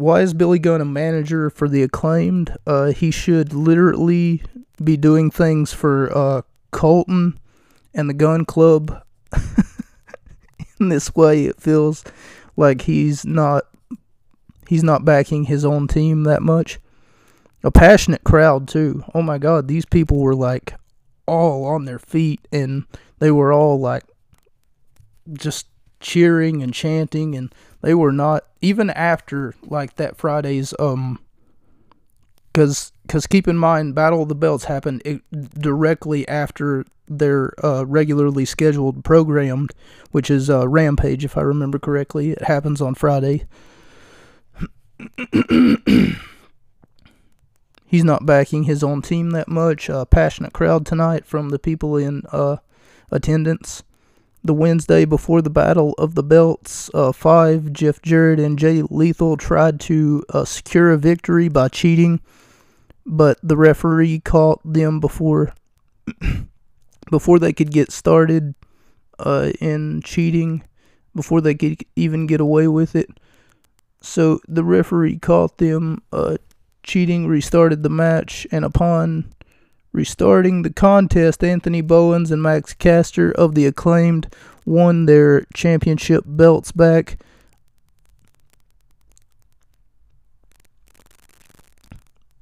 why 0.00 0.22
is 0.22 0.32
Billy 0.32 0.58
Gunn 0.58 0.80
a 0.80 0.86
manager 0.86 1.50
for 1.50 1.68
the 1.68 1.82
acclaimed? 1.82 2.56
Uh, 2.66 2.86
he 2.86 3.10
should 3.10 3.52
literally 3.52 4.42
be 4.82 4.96
doing 4.96 5.30
things 5.30 5.74
for 5.74 6.10
uh, 6.16 6.42
Colten 6.72 7.36
and 7.92 8.08
the 8.08 8.14
Gunn 8.14 8.46
Club. 8.46 9.02
In 10.80 10.88
this 10.88 11.14
way, 11.14 11.44
it 11.44 11.60
feels 11.60 12.02
like 12.56 12.82
he's 12.82 13.26
not 13.26 13.64
he's 14.70 14.84
not 14.84 15.04
backing 15.04 15.46
his 15.46 15.64
own 15.64 15.88
team 15.88 16.22
that 16.22 16.42
much. 16.42 16.78
A 17.64 17.72
passionate 17.72 18.22
crowd 18.22 18.68
too. 18.68 19.02
Oh 19.12 19.20
my 19.20 19.36
God, 19.36 19.66
these 19.66 19.84
people 19.84 20.20
were 20.20 20.34
like 20.34 20.74
all 21.26 21.64
on 21.64 21.86
their 21.86 21.98
feet 21.98 22.46
and 22.52 22.84
they 23.18 23.32
were 23.32 23.52
all 23.52 23.80
like 23.80 24.04
just 25.32 25.66
cheering 25.98 26.62
and 26.62 26.72
chanting 26.72 27.34
and 27.34 27.52
they 27.82 27.94
were 27.94 28.12
not 28.12 28.44
even 28.60 28.90
after 28.90 29.56
like 29.64 29.96
that 29.96 30.16
Friday's 30.16 30.72
um 30.78 31.18
cuz 32.54 32.92
cuz 33.08 33.26
keep 33.26 33.48
in 33.48 33.58
mind 33.58 33.96
Battle 33.96 34.22
of 34.22 34.28
the 34.28 34.34
Belts 34.36 34.64
happened 34.64 35.02
directly 35.58 36.26
after 36.28 36.84
their 37.08 37.52
uh, 37.64 37.84
regularly 37.86 38.44
scheduled 38.44 39.04
program 39.04 39.66
which 40.12 40.30
is 40.30 40.48
uh, 40.48 40.66
Rampage 40.68 41.24
if 41.24 41.36
I 41.36 41.42
remember 41.42 41.78
correctly 41.78 42.30
it 42.30 42.44
happens 42.44 42.80
on 42.80 42.94
Friday 42.94 43.46
He's 47.86 48.04
not 48.04 48.26
backing 48.26 48.64
his 48.64 48.84
own 48.84 49.02
team 49.02 49.30
that 49.30 49.48
much. 49.48 49.90
Uh, 49.90 50.04
passionate 50.04 50.52
crowd 50.52 50.86
tonight 50.86 51.24
from 51.26 51.48
the 51.48 51.58
people 51.58 51.96
in 51.96 52.22
uh, 52.30 52.58
attendance 53.10 53.82
the 54.42 54.54
Wednesday 54.54 55.04
before 55.04 55.42
the 55.42 55.50
Battle 55.50 55.94
of 55.98 56.14
the 56.14 56.22
Belts, 56.22 56.90
uh, 56.94 57.12
five, 57.12 57.72
Jeff 57.72 58.00
Jarrett 58.02 58.40
and 58.40 58.58
Jay 58.58 58.82
Lethal 58.82 59.36
tried 59.36 59.80
to 59.80 60.24
uh, 60.30 60.44
secure 60.44 60.90
a 60.90 60.98
victory 60.98 61.48
by 61.48 61.68
cheating, 61.68 62.20
but 63.04 63.38
the 63.42 63.56
referee 63.56 64.20
caught 64.20 64.60
them 64.64 65.00
before 65.00 65.52
before 67.10 67.38
they 67.38 67.52
could 67.52 67.70
get 67.70 67.92
started 67.92 68.54
uh, 69.18 69.50
in 69.60 70.00
cheating, 70.02 70.62
before 71.14 71.40
they 71.40 71.54
could 71.54 71.84
even 71.96 72.26
get 72.26 72.40
away 72.40 72.66
with 72.66 72.96
it. 72.96 73.10
So 74.00 74.40
the 74.48 74.64
referee 74.64 75.18
caught 75.18 75.58
them 75.58 76.02
uh, 76.12 76.38
cheating, 76.82 77.26
restarted 77.26 77.82
the 77.82 77.90
match, 77.90 78.46
and 78.50 78.64
upon 78.64 79.32
Restarting 79.92 80.62
the 80.62 80.72
contest, 80.72 81.42
Anthony 81.42 81.80
Bowens 81.80 82.30
and 82.30 82.40
Max 82.40 82.72
Caster 82.74 83.32
of 83.32 83.56
the 83.56 83.66
acclaimed 83.66 84.32
won 84.64 85.06
their 85.06 85.46
championship 85.52 86.22
belts 86.24 86.70
back. 86.70 87.18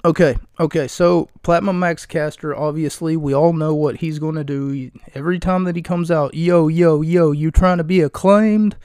Okay, 0.05 0.37
okay, 0.61 0.87
so 0.87 1.29
Platinum 1.43 1.79
Max 1.79 2.05
Caster, 2.05 2.55
obviously, 2.55 3.17
we 3.17 3.35
all 3.35 3.55
know 3.55 3.75
what 3.75 3.97
he's 3.97 4.19
going 4.19 4.35
to 4.35 4.45
do. 4.45 4.91
Every 5.15 5.39
time 5.39 5.65
that 5.65 5.75
he 5.75 5.83
comes 5.83 6.11
out, 6.11 6.35
yo, 6.35 6.69
yo, 6.69 7.01
yo, 7.01 7.33
you 7.33 7.51
trying 7.51 7.79
to 7.79 7.85
be 7.85 8.03
acclaimed? 8.03 8.77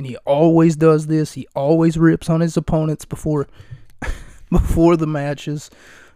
And 0.00 0.06
he 0.06 0.16
always 0.24 0.76
does 0.76 1.08
this. 1.08 1.34
He 1.34 1.46
always 1.54 1.98
rips 1.98 2.30
on 2.30 2.40
his 2.40 2.56
opponents 2.56 3.04
before 3.04 3.46
before 4.50 4.96
the 4.96 5.06
matches 5.06 5.68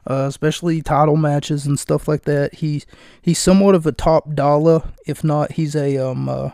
uh, 0.07 0.25
especially 0.27 0.83
title 0.83 1.17
matches 1.17 1.67
and 1.67 1.79
stuff 1.79 2.09
like 2.09 2.23
that. 2.23 2.55
He's 2.55 2.87
he's 3.23 3.39
somewhat 3.39 3.75
of 3.75 3.87
a 3.87 3.93
top 3.93 4.35
dollar, 4.35 4.83
if 5.07 5.25
not 5.25 5.53
he's 5.53 5.75
a 5.75 5.97
um 5.99 6.29
uh, 6.29 6.51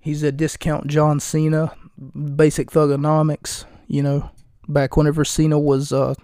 he's 0.00 0.22
a 0.22 0.32
discount 0.32 0.86
John 0.86 1.20
Cena, 1.20 1.72
basic 2.36 2.70
Thuganomics. 2.70 3.64
You 3.88 4.02
know, 4.02 4.30
back 4.68 4.96
whenever 4.96 5.24
Cena 5.24 5.58
was 5.58 5.92
uh, 5.92 6.14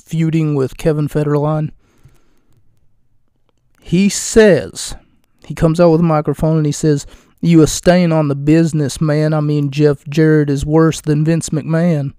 feuding 0.00 0.54
with 0.54 0.78
Kevin 0.78 1.08
Federline. 1.08 1.70
He 3.80 4.08
says 4.08 4.96
he 5.44 5.54
comes 5.54 5.80
out 5.80 5.90
with 5.90 6.00
a 6.00 6.04
microphone 6.04 6.58
and 6.58 6.66
he 6.66 6.72
says, 6.72 7.06
"You 7.40 7.62
a 7.62 7.66
stain 7.66 8.12
on 8.12 8.28
the 8.28 8.34
business, 8.34 9.00
man. 9.00 9.32
I 9.32 9.40
mean, 9.40 9.70
Jeff 9.70 10.04
Jarrett 10.08 10.50
is 10.50 10.66
worse 10.66 11.00
than 11.00 11.24
Vince 11.24 11.50
McMahon." 11.50 12.14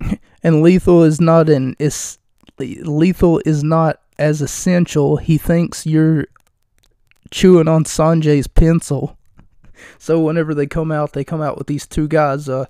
and 0.42 0.62
lethal 0.62 1.02
is 1.02 1.20
not 1.20 1.48
an 1.48 1.76
is 1.78 2.18
lethal 2.58 3.40
is 3.44 3.64
not 3.64 4.00
as 4.18 4.40
essential. 4.40 5.16
He 5.16 5.38
thinks 5.38 5.86
you're 5.86 6.26
chewing 7.30 7.68
on 7.68 7.84
Sanjay's 7.84 8.46
pencil. 8.46 9.16
So 9.98 10.20
whenever 10.20 10.54
they 10.54 10.66
come 10.66 10.92
out, 10.92 11.12
they 11.12 11.24
come 11.24 11.42
out 11.42 11.58
with 11.58 11.66
these 11.66 11.86
two 11.86 12.08
guys, 12.08 12.48
uh, 12.48 12.66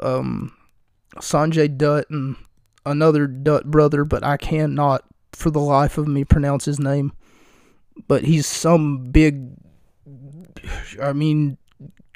um, 0.00 0.54
Sanjay 1.16 1.76
Dutt 1.76 2.08
and 2.10 2.36
another 2.86 3.26
Dutt 3.26 3.70
brother, 3.70 4.04
but 4.04 4.24
I 4.24 4.36
cannot 4.36 5.04
for 5.32 5.50
the 5.50 5.60
life 5.60 5.98
of 5.98 6.08
me 6.08 6.24
pronounce 6.24 6.64
his 6.64 6.78
name. 6.78 7.12
But 8.06 8.24
he's 8.24 8.46
some 8.46 9.10
big, 9.10 9.50
I 11.02 11.12
mean, 11.12 11.58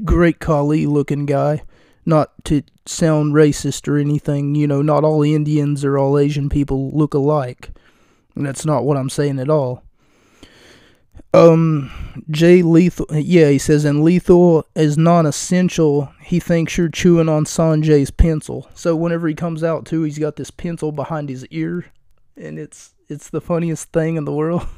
great 0.05 0.41
Khali 0.41 0.87
looking 0.87 1.27
guy. 1.27 1.63
Not 2.05 2.33
to 2.47 2.63
sound 2.85 3.35
racist 3.35 3.87
or 3.87 3.97
anything, 3.97 4.57
you 4.57 4.67
know, 4.67 4.83
not 4.83 5.05
all 5.05 5.23
Indians 5.23 5.85
or 5.85 5.97
all 5.97 6.19
Asian 6.19 6.49
people 6.49 6.91
look 6.91 7.15
alike. 7.15 7.71
And 8.35 8.45
that's 8.45 8.67
not 8.67 8.85
what 8.85 8.97
I'm 8.97 9.11
saying 9.11 9.39
at 9.39 9.49
all. 9.49 9.85
Um, 11.35 11.91
Jay 12.31 12.63
Lethal, 12.63 13.07
yeah, 13.11 13.49
he 13.49 13.59
says, 13.59 13.85
and 13.85 14.03
Lethal 14.03 14.67
is 14.75 14.99
non 14.99 15.25
essential. 15.25 16.13
He 16.21 16.41
thinks 16.41 16.77
you're 16.77 16.91
chewing 16.91 17.29
on 17.29 17.45
Sanjay's 17.45 18.11
pencil. 18.11 18.69
So 18.75 18.95
whenever 18.95 19.29
he 19.29 19.35
comes 19.35 19.65
out, 19.65 19.87
too, 19.87 20.03
he's 20.03 20.19
got 20.19 20.37
this 20.37 20.51
pencil 20.51 20.93
behind 20.93 21.31
his 21.31 21.47
ear, 21.47 21.87
and 22.37 22.59
it's 22.59 22.95
it's 23.09 23.31
the 23.31 23.41
funniest 23.41 23.93
thing 23.93 24.17
in 24.17 24.25
the 24.25 24.33
world. 24.33 24.67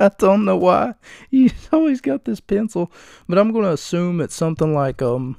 I 0.06 0.10
don't 0.18 0.46
know 0.46 0.56
why. 0.56 0.94
He's 1.30 1.68
always 1.72 2.00
got 2.00 2.24
this 2.24 2.40
pencil, 2.40 2.90
but 3.28 3.38
I'm 3.38 3.52
gonna 3.52 3.72
assume 3.72 4.20
it's 4.20 4.34
something 4.34 4.74
like 4.74 5.02
um, 5.02 5.36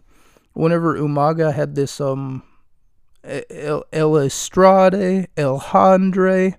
whenever 0.53 0.97
Umaga 0.97 1.53
had 1.53 1.73
this 1.75 1.99
um, 1.99 2.43
El, 3.23 3.83
El 3.91 4.11
Estrade, 4.11 5.27
El 5.35 5.57
Handre, 5.57 6.57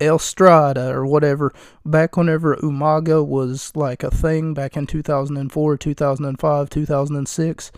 El 0.00 0.18
Strada 0.18 0.90
or 0.90 1.06
whatever, 1.06 1.54
back 1.86 2.16
whenever 2.16 2.56
Umaga 2.56 3.24
was 3.24 3.70
like 3.76 4.02
a 4.02 4.10
thing 4.10 4.52
back 4.52 4.76
in 4.76 4.86
2004, 4.86 5.76
2005, 5.76 6.70
2006, 6.70 7.72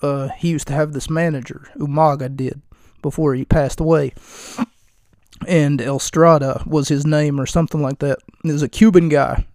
uh, 0.00 0.28
he 0.38 0.48
used 0.48 0.66
to 0.68 0.72
have 0.72 0.92
this 0.92 1.10
manager, 1.10 1.68
Umaga 1.76 2.34
did, 2.34 2.62
before 3.02 3.34
he 3.34 3.44
passed 3.44 3.80
away. 3.80 4.14
And 5.46 5.80
El 5.80 5.98
Strada 5.98 6.62
was 6.66 6.88
his 6.88 7.06
name 7.06 7.40
or 7.40 7.46
something 7.46 7.80
like 7.80 8.00
that. 8.00 8.18
He 8.42 8.52
was 8.52 8.62
a 8.62 8.68
Cuban 8.68 9.08
guy, 9.08 9.46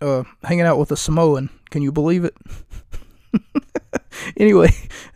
uh, 0.00 0.24
hanging 0.44 0.66
out 0.66 0.78
with 0.78 0.92
a 0.92 0.96
Samoan. 0.96 1.50
Can 1.70 1.82
you 1.82 1.90
believe 1.90 2.24
it? 2.24 2.36
anyway, 4.36 4.70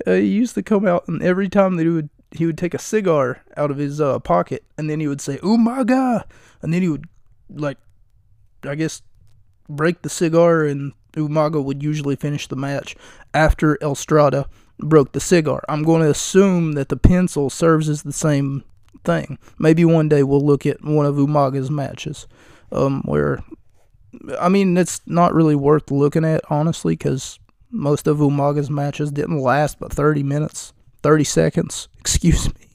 uh, 0.06 0.14
he 0.14 0.26
used 0.26 0.54
to 0.54 0.62
come 0.62 0.86
out, 0.86 1.06
and 1.06 1.22
every 1.22 1.48
time 1.48 1.76
that 1.76 1.84
he 1.84 1.90
would 1.90 2.10
he 2.32 2.44
would 2.44 2.58
take 2.58 2.74
a 2.74 2.78
cigar 2.78 3.42
out 3.56 3.70
of 3.70 3.78
his 3.78 4.00
uh, 4.00 4.18
pocket 4.18 4.64
and 4.76 4.90
then 4.90 5.00
he 5.00 5.08
would 5.08 5.20
say 5.20 5.38
"Umaga," 5.38 6.24
and 6.60 6.72
then 6.72 6.82
he 6.82 6.88
would 6.88 7.06
like, 7.48 7.78
I 8.64 8.74
guess, 8.74 9.02
break 9.68 10.02
the 10.02 10.08
cigar 10.08 10.64
and 10.64 10.92
Umaga 11.12 11.62
would 11.62 11.82
usually 11.82 12.16
finish 12.16 12.46
the 12.46 12.56
match 12.56 12.94
after 13.32 13.78
El 13.82 13.94
Strada 13.94 14.48
broke 14.78 15.12
the 15.12 15.20
cigar. 15.20 15.64
I'm 15.68 15.82
going 15.82 16.02
to 16.02 16.10
assume 16.10 16.72
that 16.72 16.88
the 16.88 16.96
pencil 16.96 17.48
serves 17.48 17.88
as 17.88 18.02
the 18.02 18.12
same 18.12 18.64
thing. 19.06 19.38
Maybe 19.58 19.84
one 19.84 20.08
day 20.08 20.22
we'll 20.22 20.44
look 20.44 20.66
at 20.66 20.84
one 20.84 21.06
of 21.06 21.14
Umaga's 21.16 21.70
matches, 21.70 22.26
um, 22.72 23.02
where, 23.04 23.42
I 24.38 24.48
mean, 24.48 24.76
it's 24.76 25.00
not 25.06 25.32
really 25.32 25.56
worth 25.56 25.90
looking 25.90 26.24
at 26.24 26.42
honestly 26.50 26.94
because 26.94 27.38
most 27.70 28.06
of 28.06 28.18
Umaga's 28.18 28.70
matches 28.70 29.10
didn't 29.10 29.40
last 29.40 29.78
but 29.78 29.92
30 29.92 30.22
minutes. 30.22 30.72
30 31.02 31.24
seconds. 31.24 31.88
Excuse 31.98 32.48
me. 32.54 32.68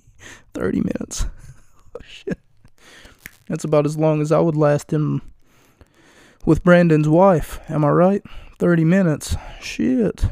30 0.53 0.77
minutes. 0.79 1.25
oh, 1.95 2.01
shit. 2.07 2.39
That's 3.47 3.63
about 3.63 3.85
as 3.85 3.97
long 3.97 4.21
as 4.21 4.31
I 4.31 4.39
would 4.39 4.55
last 4.55 4.91
him 4.91 5.21
with 6.45 6.63
Brandon's 6.63 7.09
wife. 7.09 7.59
Am 7.69 7.83
I 7.83 7.89
right? 7.89 8.23
30 8.59 8.85
minutes. 8.85 9.35
Shit. 9.59 10.25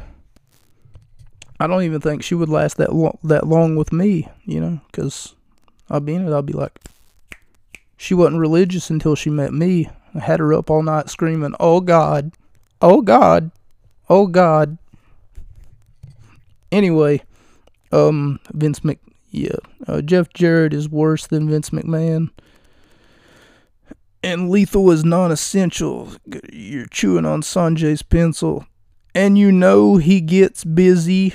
I 1.58 1.66
don't 1.66 1.82
even 1.82 2.00
think 2.00 2.22
she 2.22 2.34
would 2.34 2.48
last 2.48 2.78
that 2.78 2.94
long, 2.94 3.18
that 3.22 3.46
long 3.46 3.76
with 3.76 3.92
me, 3.92 4.28
you 4.46 4.60
know, 4.60 4.80
because 4.90 5.34
I'll 5.90 6.00
be 6.00 6.14
in 6.14 6.26
it. 6.26 6.32
I'll 6.32 6.42
be 6.42 6.52
like, 6.52 6.78
she 7.96 8.14
wasn't 8.14 8.38
religious 8.38 8.88
until 8.88 9.16
she 9.16 9.28
met 9.28 9.52
me. 9.52 9.90
I 10.14 10.20
had 10.20 10.40
her 10.40 10.54
up 10.54 10.70
all 10.70 10.82
night 10.82 11.10
screaming, 11.10 11.54
Oh 11.58 11.80
God, 11.80 12.32
oh 12.80 13.02
God, 13.02 13.50
oh 14.08 14.26
God. 14.26 14.78
Anyway, 16.72 17.22
um, 17.90 18.38
Vince 18.52 18.84
Mc, 18.84 18.98
yeah, 19.30 19.56
uh, 19.88 20.00
Jeff 20.00 20.32
Jarrett 20.32 20.72
is 20.72 20.88
worse 20.88 21.26
than 21.26 21.50
Vince 21.50 21.70
McMahon. 21.70 22.30
And 24.22 24.50
lethal 24.50 24.90
is 24.90 25.04
non-essential. 25.04 26.12
You're 26.52 26.86
chewing 26.86 27.24
on 27.26 27.42
Sanjay's 27.42 28.02
pencil, 28.02 28.66
and 29.14 29.36
you 29.36 29.50
know 29.50 29.96
he 29.96 30.20
gets 30.20 30.62
busy, 30.64 31.34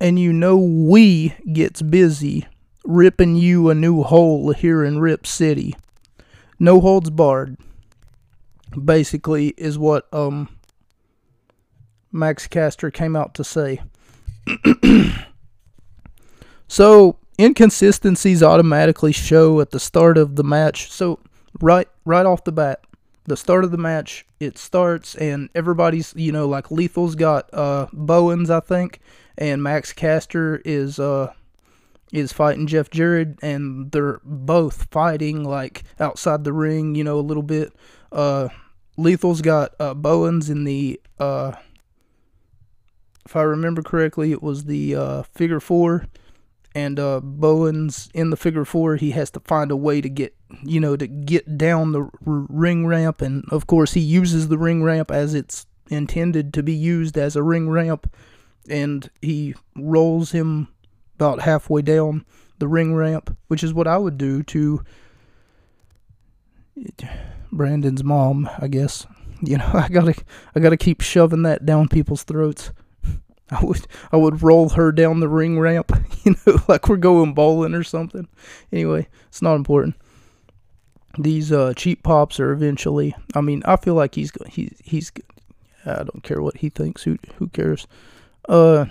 and 0.00 0.18
you 0.18 0.32
know 0.32 0.56
we 0.56 1.34
gets 1.52 1.80
busy 1.80 2.46
ripping 2.84 3.36
you 3.36 3.68
a 3.70 3.74
new 3.74 4.02
hole 4.02 4.52
here 4.52 4.84
in 4.84 5.00
Rip 5.00 5.26
City. 5.26 5.76
No 6.58 6.80
holds 6.80 7.10
barred. 7.10 7.56
Basically, 8.84 9.48
is 9.56 9.78
what 9.78 10.12
um 10.12 10.48
Max 12.12 12.46
Caster 12.46 12.90
came 12.90 13.16
out 13.16 13.34
to 13.34 13.44
say. 13.44 13.80
So 16.70 17.16
inconsistencies 17.36 18.44
automatically 18.44 19.10
show 19.10 19.60
at 19.60 19.72
the 19.72 19.80
start 19.80 20.16
of 20.16 20.36
the 20.36 20.44
match. 20.44 20.88
So 20.92 21.18
right 21.60 21.88
right 22.04 22.24
off 22.24 22.44
the 22.44 22.52
bat, 22.52 22.84
the 23.24 23.36
start 23.36 23.64
of 23.64 23.72
the 23.72 23.76
match, 23.76 24.24
it 24.38 24.56
starts 24.56 25.16
and 25.16 25.50
everybody's 25.52 26.14
you 26.14 26.30
know 26.30 26.46
like 26.46 26.70
Lethal's 26.70 27.16
got 27.16 27.52
uh 27.52 27.88
Bowens 27.92 28.50
I 28.50 28.60
think, 28.60 29.00
and 29.36 29.64
Max 29.64 29.92
Caster 29.92 30.62
is 30.64 31.00
uh 31.00 31.32
is 32.12 32.32
fighting 32.32 32.66
Jeff 32.66 32.90
Jarrett 32.90 33.38
and 33.42 33.90
they're 33.92 34.20
both 34.24 34.88
fighting 34.90 35.44
like 35.44 35.84
outside 35.98 36.44
the 36.44 36.52
ring, 36.52 36.94
you 36.94 37.04
know, 37.04 37.18
a 37.18 37.20
little 37.20 37.42
bit. 37.42 37.72
Uh 38.10 38.48
Lethal's 38.96 39.40
got 39.40 39.72
uh 39.78 39.94
Bowens 39.94 40.50
in 40.50 40.64
the 40.64 41.00
uh 41.18 41.52
if 43.24 43.36
I 43.36 43.42
remember 43.42 43.82
correctly, 43.82 44.32
it 44.32 44.42
was 44.42 44.64
the 44.64 44.94
uh 44.94 45.22
figure 45.22 45.60
four 45.60 46.06
and 46.74 47.00
uh, 47.00 47.20
Bowen's 47.20 48.08
in 48.14 48.30
the 48.30 48.36
figure 48.36 48.64
four. 48.64 48.96
He 48.96 49.10
has 49.12 49.30
to 49.32 49.40
find 49.40 49.70
a 49.70 49.76
way 49.76 50.00
to 50.00 50.08
get, 50.08 50.34
you 50.62 50.80
know, 50.80 50.96
to 50.96 51.06
get 51.06 51.58
down 51.58 51.92
the 51.92 52.02
r- 52.02 52.10
ring 52.24 52.86
ramp, 52.86 53.20
and 53.20 53.44
of 53.50 53.66
course 53.66 53.94
he 53.94 54.00
uses 54.00 54.48
the 54.48 54.58
ring 54.58 54.82
ramp 54.82 55.10
as 55.10 55.34
it's 55.34 55.66
intended 55.88 56.54
to 56.54 56.62
be 56.62 56.74
used 56.74 57.18
as 57.18 57.34
a 57.34 57.42
ring 57.42 57.68
ramp, 57.68 58.12
and 58.68 59.10
he 59.20 59.54
rolls 59.76 60.30
him 60.30 60.68
about 61.20 61.42
halfway 61.42 61.82
down 61.82 62.24
the 62.60 62.66
ring 62.66 62.94
ramp, 62.94 63.36
which 63.48 63.62
is 63.62 63.74
what 63.74 63.86
I 63.86 63.98
would 63.98 64.16
do 64.16 64.42
to 64.44 64.82
Brandon's 67.52 68.02
mom, 68.02 68.48
I 68.58 68.68
guess. 68.68 69.06
You 69.42 69.58
know, 69.58 69.70
I 69.74 69.88
gotta, 69.88 70.14
I 70.54 70.60
gotta 70.60 70.78
keep 70.78 71.02
shoving 71.02 71.42
that 71.42 71.66
down 71.66 71.88
people's 71.88 72.22
throats. 72.22 72.72
I 73.50 73.62
would 73.62 73.86
I 74.12 74.16
would 74.16 74.42
roll 74.42 74.70
her 74.70 74.92
down 74.92 75.20
the 75.20 75.28
ring 75.28 75.58
ramp, 75.60 75.92
you 76.24 76.36
know, 76.46 76.56
like 76.68 76.88
we're 76.88 76.96
going 76.96 77.34
bowling 77.34 77.74
or 77.74 77.84
something. 77.84 78.26
Anyway, 78.72 79.06
it's 79.28 79.42
not 79.42 79.56
important. 79.56 79.96
These 81.18 81.52
uh, 81.52 81.74
cheap 81.76 82.02
pops 82.02 82.40
are 82.40 82.52
eventually. 82.52 83.14
I 83.34 83.42
mean, 83.42 83.62
I 83.66 83.76
feel 83.76 83.94
like 83.94 84.14
he's 84.14 84.32
he's 84.48 84.80
he's. 84.82 85.12
I 85.84 86.04
don't 86.04 86.22
care 86.22 86.40
what 86.40 86.58
he 86.58 86.70
thinks. 86.70 87.02
Who 87.02 87.18
who 87.36 87.48
cares? 87.48 87.86
Uh, 88.48 88.86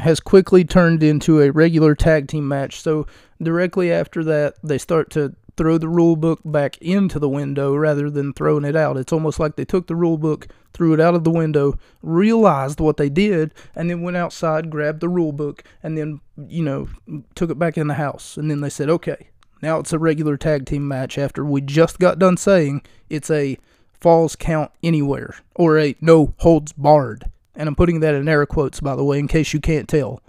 has 0.00 0.20
quickly 0.20 0.64
turned 0.64 1.02
into 1.02 1.40
a 1.40 1.50
regular 1.50 1.94
tag 1.94 2.28
team 2.28 2.46
match. 2.46 2.80
So 2.80 3.06
directly 3.42 3.92
after 3.92 4.22
that, 4.24 4.54
they 4.62 4.78
start 4.78 5.10
to 5.10 5.34
throw 5.56 5.78
the 5.78 5.88
rule 5.88 6.16
book 6.16 6.40
back 6.44 6.76
into 6.78 7.18
the 7.18 7.28
window 7.28 7.74
rather 7.74 8.10
than 8.10 8.32
throwing 8.32 8.64
it 8.64 8.76
out. 8.76 8.96
It's 8.96 9.12
almost 9.12 9.40
like 9.40 9.56
they 9.56 9.64
took 9.64 9.86
the 9.86 9.96
rule 9.96 10.18
book, 10.18 10.48
threw 10.72 10.92
it 10.92 11.00
out 11.00 11.14
of 11.14 11.24
the 11.24 11.30
window, 11.30 11.78
realized 12.02 12.78
what 12.78 12.98
they 12.98 13.08
did, 13.08 13.54
and 13.74 13.88
then 13.88 14.02
went 14.02 14.18
outside, 14.18 14.70
grabbed 14.70 15.00
the 15.00 15.08
rule 15.08 15.32
book, 15.32 15.64
and 15.82 15.96
then, 15.96 16.20
you 16.46 16.62
know, 16.62 16.88
took 17.34 17.50
it 17.50 17.58
back 17.58 17.78
in 17.78 17.86
the 17.86 17.94
house. 17.94 18.36
And 18.36 18.50
then 18.50 18.60
they 18.60 18.68
said, 18.68 18.90
okay, 18.90 19.28
now 19.62 19.78
it's 19.78 19.94
a 19.94 19.98
regular 19.98 20.36
tag 20.36 20.66
team 20.66 20.86
match 20.86 21.16
after 21.16 21.44
we 21.44 21.62
just 21.62 21.98
got 21.98 22.18
done 22.18 22.36
saying 22.36 22.82
it's 23.08 23.30
a 23.30 23.58
falls 23.98 24.36
count 24.36 24.70
anywhere 24.82 25.36
or 25.54 25.78
a 25.78 25.96
no 26.02 26.34
holds 26.38 26.72
barred. 26.74 27.30
And 27.56 27.68
I'm 27.68 27.74
putting 27.74 28.00
that 28.00 28.14
in 28.14 28.28
air 28.28 28.44
quotes, 28.46 28.80
by 28.80 28.94
the 28.94 29.04
way, 29.04 29.18
in 29.18 29.28
case 29.28 29.52
you 29.52 29.60
can't 29.60 29.88
tell. 29.88 30.22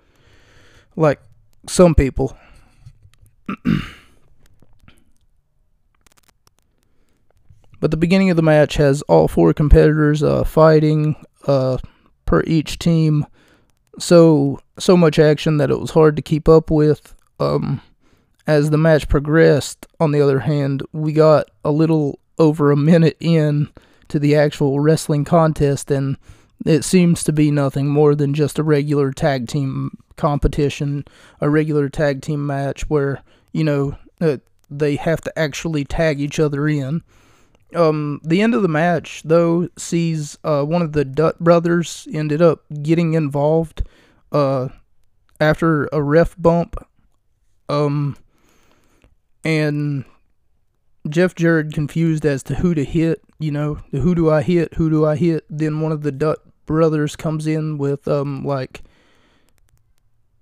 Like 0.96 1.20
some 1.68 1.94
people. 1.94 2.38
But 7.80 7.92
the 7.92 7.98
beginning 7.98 8.30
of 8.30 8.36
the 8.36 8.44
match 8.44 8.76
has 8.76 9.02
all 9.04 9.28
four 9.28 9.54
competitors 9.54 10.24
uh, 10.24 10.44
fighting 10.44 11.16
uh, 11.46 11.78
per 12.26 12.44
each 12.48 12.80
team. 12.80 13.26
So 14.00 14.60
so 14.80 14.98
much 14.98 15.20
action 15.20 15.58
that 15.58 15.72
it 15.72 15.80
was 15.80 15.92
hard 15.92 16.16
to 16.16 16.22
keep 16.22 16.48
up 16.48 16.72
with. 16.72 17.16
Um, 17.40 17.82
as 18.46 18.70
the 18.70 18.78
match 18.78 19.08
progressed, 19.10 19.86
on 20.00 20.12
the 20.12 20.22
other 20.22 20.40
hand, 20.40 20.82
we 20.92 21.14
got 21.14 21.50
a 21.64 21.72
little 21.72 22.20
over 22.40 22.72
a 22.72 22.78
minute 22.78 23.18
in 23.20 23.70
to 24.08 24.20
the 24.20 24.36
actual 24.36 24.80
wrestling 24.80 25.26
contest, 25.26 25.92
and 25.92 26.18
it 26.66 26.84
seems 26.84 27.24
to 27.24 27.32
be 27.32 27.52
nothing 27.52 27.88
more 27.88 28.16
than 28.16 28.34
just 28.34 28.60
a 28.60 28.64
regular 28.64 29.12
tag 29.12 29.48
team 29.48 29.98
competition, 30.16 31.06
a 31.40 31.50
regular 31.50 31.90
tag 31.90 32.22
team 32.22 32.46
match 32.46 32.90
where 32.90 33.22
you 33.52 33.64
know 33.64 33.98
uh, 34.20 34.38
they 34.70 34.96
have 34.96 35.22
to 35.22 35.40
actually 35.40 35.86
tag 35.86 36.20
each 36.20 36.40
other 36.40 36.68
in. 36.68 37.04
Um, 37.76 38.22
the 38.24 38.42
end 38.42 38.56
of 38.56 38.62
the 38.62 38.68
match 38.68 39.22
though 39.26 39.70
sees 39.78 40.38
uh, 40.44 40.64
one 40.64 40.82
of 40.82 40.94
the 40.94 41.06
Dutt 41.06 41.40
brothers 41.40 42.08
ended 42.12 42.42
up 42.42 42.64
getting 42.82 43.14
involved 43.14 43.84
uh, 44.32 44.70
after 45.40 45.86
a 45.92 46.02
ref 46.02 46.36
bump. 46.38 46.76
Um, 47.70 48.18
and 49.44 50.06
Jeff 51.08 51.36
Jarrett 51.36 51.74
confused 51.74 52.26
as 52.26 52.44
to 52.44 52.56
who 52.56 52.74
to 52.74 52.84
hit. 52.84 53.22
You 53.40 53.52
know, 53.52 53.76
who 53.92 54.16
do 54.16 54.32
I 54.32 54.42
hit? 54.42 54.74
Who 54.76 54.90
do 54.90 55.06
I 55.06 55.16
hit? 55.16 55.46
Then 55.50 55.82
one 55.82 55.92
of 55.92 56.02
the 56.02 56.12
Dutt 56.12 56.40
brothers 56.68 57.16
comes 57.16 57.48
in 57.48 57.80
with 57.80 58.08
um 58.08 58.46
like 58.46 58.84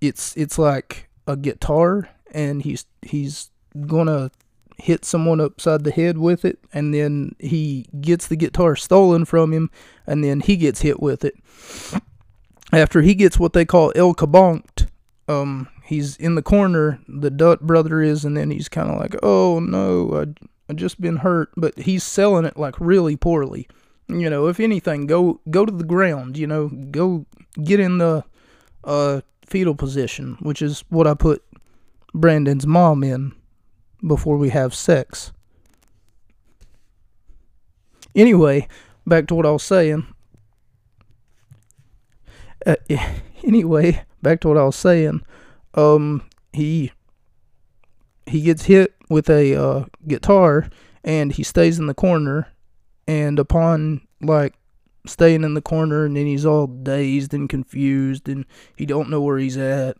it's 0.00 0.36
it's 0.36 0.58
like 0.58 1.08
a 1.26 1.36
guitar, 1.36 2.08
and 2.32 2.62
he's 2.62 2.86
he's 3.02 3.50
gonna 3.86 4.30
hit 4.78 5.04
someone 5.04 5.40
upside 5.40 5.84
the 5.84 5.90
head 5.90 6.18
with 6.18 6.44
it, 6.44 6.58
and 6.72 6.92
then 6.92 7.34
he 7.38 7.86
gets 8.00 8.26
the 8.26 8.36
guitar 8.36 8.76
stolen 8.76 9.24
from 9.24 9.52
him, 9.52 9.70
and 10.06 10.22
then 10.22 10.40
he 10.40 10.56
gets 10.56 10.82
hit 10.82 11.00
with 11.00 11.24
it. 11.24 11.34
After 12.72 13.00
he 13.00 13.14
gets 13.14 13.38
what 13.38 13.52
they 13.52 13.64
call 13.64 13.92
El 13.94 14.14
Kabonked, 14.14 14.88
um, 15.28 15.68
he's 15.84 16.16
in 16.16 16.34
the 16.34 16.42
corner, 16.42 17.00
the 17.08 17.30
Dutt 17.30 17.62
brother 17.62 18.02
is, 18.02 18.24
and 18.24 18.36
then 18.36 18.50
he's 18.50 18.68
kind 18.68 18.90
of 18.90 18.98
like, 18.98 19.16
oh 19.22 19.60
no, 19.60 20.14
I, 20.20 20.46
I 20.70 20.74
just 20.74 21.00
been 21.00 21.18
hurt, 21.18 21.50
but 21.56 21.78
he's 21.78 22.04
selling 22.04 22.44
it 22.44 22.56
like 22.56 22.74
really 22.78 23.16
poorly. 23.16 23.68
You 24.08 24.30
know, 24.30 24.46
if 24.46 24.60
anything, 24.60 25.06
go 25.06 25.40
go 25.50 25.66
to 25.66 25.72
the 25.72 25.84
ground. 25.84 26.36
You 26.36 26.46
know, 26.46 26.68
go 26.68 27.26
get 27.62 27.80
in 27.80 27.98
the 27.98 28.24
uh, 28.84 29.22
fetal 29.44 29.74
position, 29.74 30.36
which 30.40 30.62
is 30.62 30.84
what 30.88 31.06
I 31.06 31.14
put 31.14 31.42
Brandon's 32.14 32.66
mom 32.66 33.02
in 33.02 33.32
before 34.06 34.36
we 34.36 34.50
have 34.50 34.74
sex. 34.74 35.32
Anyway, 38.14 38.68
back 39.06 39.26
to 39.26 39.34
what 39.34 39.46
I 39.46 39.50
was 39.50 39.62
saying. 39.62 40.06
Uh, 42.64 42.76
anyway, 43.44 44.02
back 44.22 44.40
to 44.40 44.48
what 44.48 44.56
I 44.56 44.64
was 44.64 44.76
saying. 44.76 45.22
Um, 45.74 46.22
he 46.52 46.92
he 48.26 48.40
gets 48.40 48.64
hit 48.64 48.94
with 49.08 49.28
a 49.30 49.54
uh, 49.54 49.84
guitar 50.06 50.68
and 51.04 51.32
he 51.32 51.42
stays 51.42 51.78
in 51.78 51.86
the 51.86 51.94
corner. 51.94 52.48
And 53.06 53.38
upon 53.38 54.06
like 54.20 54.54
staying 55.06 55.44
in 55.44 55.54
the 55.54 55.62
corner, 55.62 56.04
and 56.04 56.16
then 56.16 56.26
he's 56.26 56.46
all 56.46 56.66
dazed 56.66 57.32
and 57.32 57.48
confused, 57.48 58.28
and 58.28 58.44
he 58.76 58.86
don't 58.86 59.10
know 59.10 59.20
where 59.20 59.38
he's 59.38 59.56
at 59.56 59.96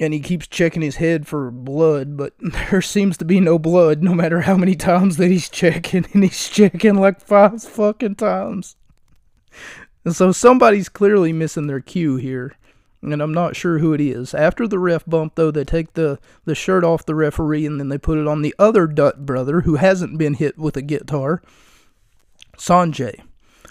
and 0.00 0.12
he 0.12 0.20
keeps 0.20 0.46
checking 0.46 0.82
his 0.82 0.96
head 0.96 1.26
for 1.26 1.50
blood, 1.50 2.16
but 2.16 2.34
there 2.70 2.82
seems 2.82 3.16
to 3.18 3.24
be 3.24 3.40
no 3.40 3.58
blood 3.58 4.02
no 4.02 4.14
matter 4.14 4.42
how 4.42 4.56
many 4.56 4.74
times 4.74 5.16
that 5.16 5.30
he's 5.30 5.48
checking, 5.48 6.06
and 6.12 6.24
he's 6.24 6.48
checking 6.48 6.96
like 6.96 7.20
five 7.20 7.62
fucking 7.62 8.16
times. 8.16 8.76
And 10.04 10.14
so 10.14 10.32
somebody's 10.32 10.88
clearly 10.88 11.32
missing 11.32 11.66
their 11.66 11.80
cue 11.80 12.16
here, 12.16 12.56
and 13.12 13.22
I'm 13.22 13.34
not 13.34 13.56
sure 13.56 13.78
who 13.78 13.92
it 13.92 14.00
is. 14.00 14.34
After 14.34 14.66
the 14.66 14.78
ref 14.78 15.04
bump, 15.06 15.34
though, 15.34 15.50
they 15.50 15.64
take 15.64 15.94
the, 15.94 16.18
the 16.44 16.54
shirt 16.54 16.84
off 16.84 17.06
the 17.06 17.14
referee 17.14 17.66
and 17.66 17.78
then 17.78 17.88
they 17.88 17.98
put 17.98 18.18
it 18.18 18.26
on 18.26 18.42
the 18.42 18.54
other 18.58 18.86
Dutt 18.86 19.26
brother 19.26 19.62
who 19.62 19.76
hasn't 19.76 20.18
been 20.18 20.34
hit 20.34 20.58
with 20.58 20.76
a 20.76 20.82
guitar, 20.82 21.42
Sonjay. 22.56 23.20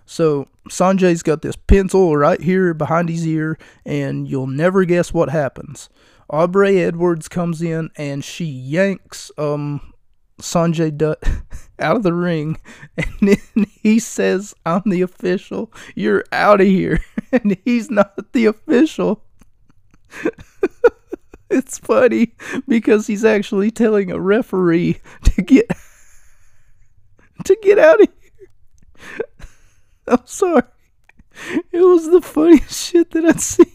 So 0.06 0.48
Sonjay's 0.70 1.24
got 1.24 1.42
this 1.42 1.56
pencil 1.56 2.16
right 2.16 2.42
here 2.42 2.74
behind 2.74 3.10
his 3.10 3.26
ear, 3.26 3.58
and 3.86 4.28
you'll 4.28 4.48
never 4.48 4.86
guess 4.86 5.14
what 5.14 5.30
happens. 5.30 5.90
Aubrey 6.30 6.82
Edwards 6.82 7.28
comes 7.28 7.62
in 7.62 7.92
and 7.96 8.24
she 8.24 8.46
yanks 8.46 9.32
um 9.38 9.94
Sonjay 10.42 10.96
Dutt 10.96 11.24
out 11.80 11.96
of 11.96 12.04
the 12.04 12.14
ring, 12.14 12.58
and 12.98 13.14
then 13.22 13.66
he 13.82 14.00
says, 14.00 14.54
"I'm 14.66 14.82
the 14.86 15.02
official. 15.02 15.72
You're 15.96 16.24
out 16.32 16.62
of 16.62 16.68
here," 16.68 17.04
and 17.34 17.58
he's 17.66 17.90
not 17.90 18.32
the 18.32 18.46
official. 18.46 19.24
it's 21.50 21.80
funny 21.80 22.36
because 22.68 23.08
he's 23.08 23.26
actually 23.26 23.72
telling 23.72 24.12
a 24.12 24.20
referee 24.20 25.00
to 25.24 25.42
get 25.42 25.66
to 27.46 27.58
get 27.62 27.80
out 27.80 28.02
of 28.02 28.08
here. 28.08 29.20
I'm 30.08 30.26
sorry. 30.26 30.64
It 31.72 31.82
was 31.82 32.10
the 32.10 32.22
funniest 32.22 32.90
shit 32.90 33.12
that 33.12 33.26
I'd 33.26 33.42
seen. 33.42 33.66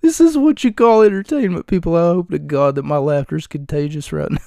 This 0.00 0.20
is 0.20 0.38
what 0.38 0.62
you 0.62 0.72
call 0.72 1.02
entertainment, 1.02 1.66
people. 1.66 1.96
I 1.96 2.00
hope 2.00 2.30
to 2.30 2.38
God 2.38 2.76
that 2.76 2.84
my 2.84 2.98
laughter 2.98 3.36
is 3.36 3.46
contagious 3.48 4.12
right 4.12 4.30
now. 4.30 4.38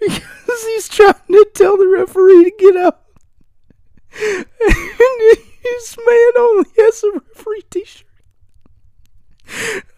because 0.00 0.64
he's 0.64 0.88
trying 0.88 1.14
to 1.28 1.46
tell 1.54 1.76
the 1.76 1.86
referee 1.86 2.44
to 2.44 2.52
get 2.58 2.76
out. 2.76 3.05
And 4.18 5.38
this 5.62 5.96
man 5.98 6.32
only 6.38 6.70
has 6.78 7.02
a 7.02 7.12
referee 7.12 7.62
t 7.70 7.84
shirt. 7.84 8.06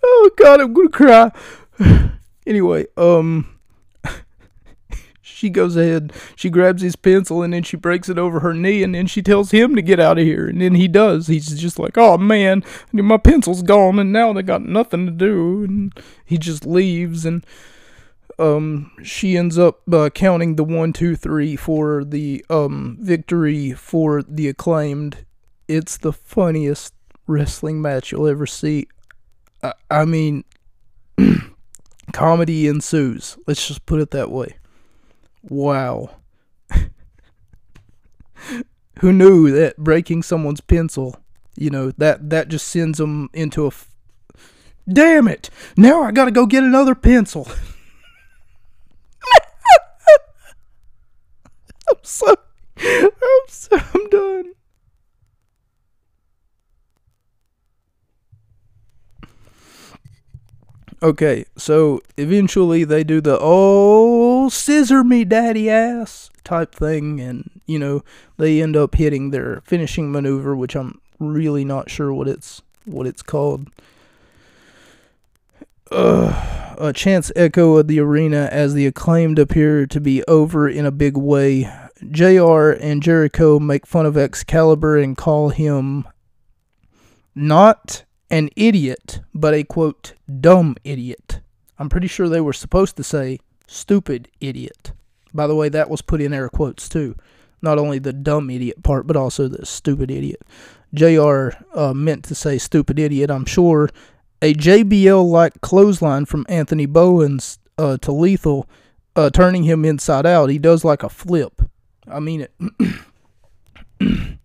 Oh, 0.02 0.30
God, 0.36 0.60
I'm 0.60 0.74
to 0.74 0.88
cry. 0.88 1.30
Anyway, 2.46 2.86
um 2.96 3.58
she 5.38 5.50
goes 5.50 5.76
ahead, 5.76 6.12
she 6.34 6.50
grabs 6.50 6.82
his 6.82 6.96
pencil 6.96 7.42
and 7.42 7.52
then 7.52 7.62
she 7.62 7.76
breaks 7.76 8.08
it 8.08 8.18
over 8.18 8.40
her 8.40 8.52
knee 8.52 8.82
and 8.82 8.92
then 8.92 9.06
she 9.06 9.22
tells 9.22 9.52
him 9.52 9.76
to 9.76 9.82
get 9.82 10.00
out 10.00 10.18
of 10.18 10.24
here. 10.24 10.48
And 10.48 10.60
then 10.60 10.74
he 10.74 10.88
does. 10.88 11.28
He's 11.28 11.56
just 11.60 11.78
like, 11.78 11.96
oh 11.96 12.18
man, 12.18 12.64
my 12.92 13.18
pencil's 13.18 13.62
gone 13.62 14.00
and 14.00 14.12
now 14.12 14.32
they 14.32 14.42
got 14.42 14.62
nothing 14.62 15.06
to 15.06 15.12
do. 15.12 15.62
And 15.62 15.92
he 16.24 16.38
just 16.38 16.66
leaves 16.66 17.24
and 17.24 17.46
um, 18.38 18.92
she 19.02 19.36
ends 19.36 19.58
up 19.58 19.80
uh, 19.92 20.10
counting 20.10 20.56
the 20.56 20.64
one, 20.64 20.92
two, 20.92 21.16
three 21.16 21.56
for 21.56 22.04
the 22.04 22.44
um, 22.48 22.96
victory 23.00 23.72
for 23.72 24.22
the 24.22 24.48
acclaimed. 24.48 25.24
It's 25.66 25.96
the 25.96 26.12
funniest 26.12 26.94
wrestling 27.26 27.82
match 27.82 28.12
you'll 28.12 28.28
ever 28.28 28.46
see. 28.46 28.86
I, 29.62 29.72
I 29.90 30.04
mean, 30.04 30.44
comedy 32.12 32.68
ensues. 32.68 33.36
Let's 33.46 33.66
just 33.66 33.86
put 33.86 34.00
it 34.00 34.12
that 34.12 34.30
way. 34.30 34.56
Wow. 35.42 36.16
Who 39.00 39.12
knew 39.12 39.50
that 39.50 39.76
breaking 39.76 40.22
someone's 40.22 40.60
pencil, 40.60 41.20
you 41.56 41.70
know, 41.70 41.90
that 41.98 42.30
that 42.30 42.48
just 42.48 42.68
sends 42.68 42.98
them 42.98 43.30
into 43.32 43.64
a 43.64 43.68
f- 43.68 43.88
Damn 44.90 45.28
it. 45.28 45.50
Now 45.76 46.02
I 46.02 46.12
got 46.12 46.24
to 46.26 46.30
go 46.30 46.46
get 46.46 46.62
another 46.62 46.94
pencil. 46.94 47.48
I'm 51.90 51.98
sorry. 52.02 52.36
I'm 52.78 53.10
so 53.48 53.76
I'm 53.94 54.08
done. 54.08 54.52
Okay, 61.00 61.44
so 61.56 62.00
eventually 62.16 62.82
they 62.82 63.04
do 63.04 63.20
the 63.20 63.38
oh 63.40 64.48
scissor 64.48 65.04
me 65.04 65.24
daddy 65.24 65.70
ass 65.70 66.28
type 66.42 66.74
thing 66.74 67.20
and 67.20 67.60
you 67.66 67.78
know 67.78 68.02
they 68.36 68.60
end 68.60 68.76
up 68.76 68.96
hitting 68.96 69.30
their 69.30 69.60
finishing 69.64 70.10
maneuver 70.10 70.56
which 70.56 70.74
I'm 70.74 71.00
really 71.20 71.64
not 71.64 71.88
sure 71.90 72.12
what 72.12 72.26
it's 72.26 72.62
what 72.84 73.06
it's 73.06 73.22
called. 73.22 73.68
Uh, 75.90 76.74
a 76.78 76.92
chance 76.92 77.32
echo 77.34 77.76
of 77.76 77.88
the 77.88 78.00
arena 78.00 78.48
as 78.52 78.74
the 78.74 78.86
acclaimed 78.86 79.38
appear 79.38 79.86
to 79.86 80.00
be 80.00 80.22
over 80.24 80.68
in 80.68 80.86
a 80.86 80.90
big 80.90 81.16
way. 81.16 81.70
JR 82.10 82.70
and 82.70 83.02
Jericho 83.02 83.58
make 83.58 83.86
fun 83.86 84.06
of 84.06 84.16
Excalibur 84.16 84.98
and 84.98 85.16
call 85.16 85.48
him 85.48 86.06
not 87.34 88.04
an 88.30 88.50
idiot, 88.56 89.20
but 89.34 89.54
a 89.54 89.64
quote, 89.64 90.14
dumb 90.40 90.76
idiot. 90.84 91.40
I'm 91.78 91.88
pretty 91.88 92.08
sure 92.08 92.28
they 92.28 92.40
were 92.40 92.52
supposed 92.52 92.96
to 92.96 93.04
say 93.04 93.38
stupid 93.66 94.28
idiot. 94.40 94.92
By 95.32 95.46
the 95.46 95.54
way, 95.54 95.68
that 95.68 95.90
was 95.90 96.02
put 96.02 96.20
in 96.20 96.32
air 96.32 96.48
quotes 96.48 96.88
too. 96.88 97.16
Not 97.60 97.78
only 97.78 97.98
the 97.98 98.12
dumb 98.12 98.50
idiot 98.50 98.82
part, 98.82 99.06
but 99.06 99.16
also 99.16 99.48
the 99.48 99.66
stupid 99.66 100.10
idiot. 100.10 100.42
JR 100.94 101.50
uh, 101.74 101.92
meant 101.92 102.24
to 102.24 102.34
say 102.34 102.58
stupid 102.58 102.98
idiot, 102.98 103.30
I'm 103.30 103.44
sure 103.44 103.90
a 104.40 104.54
JBL 104.54 105.28
like 105.28 105.60
clothesline 105.60 106.24
from 106.26 106.46
Anthony 106.48 106.86
Bowens 106.86 107.58
uh, 107.76 107.96
to 107.98 108.12
Lethal, 108.12 108.68
uh, 109.16 109.30
turning 109.30 109.64
him 109.64 109.84
inside 109.84 110.26
out. 110.26 110.50
He 110.50 110.58
does 110.58 110.84
like 110.84 111.02
a 111.02 111.08
flip. 111.08 111.62
I 112.06 112.20
mean 112.20 112.42
it. 112.42 112.52
I 114.00 114.36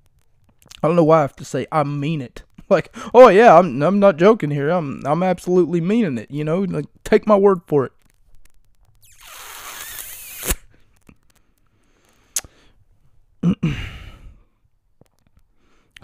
don't 0.81 0.95
know 0.95 1.03
why 1.03 1.19
I 1.19 1.21
have 1.21 1.35
to 1.37 1.45
say 1.45 1.67
I 1.71 1.83
mean 1.83 2.21
it. 2.21 2.43
Like, 2.69 2.95
oh 3.13 3.27
yeah, 3.27 3.59
I'm 3.59 3.83
I'm 3.83 3.99
not 3.99 4.15
joking 4.17 4.49
here. 4.49 4.69
I'm 4.69 5.05
I'm 5.05 5.21
absolutely 5.21 5.81
meaning 5.81 6.17
it. 6.17 6.31
You 6.31 6.45
know, 6.45 6.61
like 6.61 6.85
take 7.03 7.27
my 7.27 7.35
word 7.35 7.59
for 7.67 7.85
it. 7.85 7.91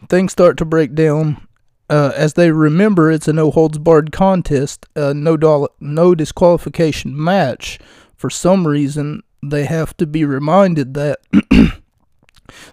Things 0.10 0.32
start 0.34 0.58
to 0.58 0.66
break 0.66 0.94
down. 0.94 1.48
Uh, 1.90 2.12
as 2.16 2.34
they 2.34 2.52
remember, 2.52 3.12
it's 3.12 3.28
a 3.28 3.34
no 3.34 3.50
holds 3.50 3.80
barred 3.80 4.12
contest, 4.12 4.86
no 4.96 5.68
no 5.80 6.16
disqualification 6.16 7.22
match. 7.22 7.80
For 8.16 8.30
some 8.30 8.68
reason, 8.68 9.24
they 9.42 9.66
have 9.66 9.96
to 9.98 10.06
be 10.06 10.26
reminded 10.26 10.94
that 10.94 11.20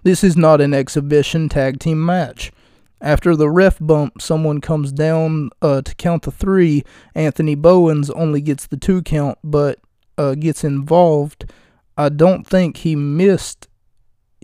this 0.03 0.23
is 0.23 0.37
not 0.37 0.61
an 0.61 0.75
exhibition 0.75 1.49
tag 1.49 1.79
team 1.79 2.05
match. 2.05 2.53
After 3.01 3.37
the 3.37 3.51
ref 3.51 3.79
bump, 3.81 4.21
someone 4.21 4.61
comes 4.61 4.91
down 4.91 5.51
uh, 5.61 5.83
to 5.83 5.95
count 5.97 6.23
the 6.23 6.31
three. 6.31 6.83
Anthony 7.15 7.55
Bowens 7.55 8.11
only 8.11 8.41
gets 8.41 8.67
the 8.67 8.79
two 8.79 9.03
count, 9.03 9.39
but 9.45 9.79
uh, 10.19 10.35
gets 10.35 10.65
involved. 10.65 11.51
I 11.97 12.09
don't 12.09 12.47
think 12.47 12.79
he 12.79 12.97
missed 12.97 13.69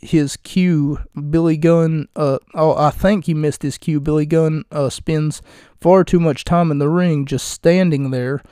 his 0.03 0.37
cue. 0.37 0.99
Billy 1.31 1.57
Gunn, 1.57 2.09
uh, 2.17 2.39
oh, 2.55 2.77
I 2.77 2.91
think 2.91 3.25
he 3.25 3.35
missed 3.35 3.63
his 3.63 3.79
cue. 3.79 4.01
Billy 4.01 4.27
Gunn 4.27 4.65
uh, 4.71 4.91
spends 4.91 5.41
far 5.81 6.05
too 6.05 6.21
much 6.21 6.45
time 6.45 6.71
in 6.71 6.79
the 6.79 6.89
ring 6.89 7.25
just 7.25 7.49
standing 7.49 8.11
there. 8.11 8.43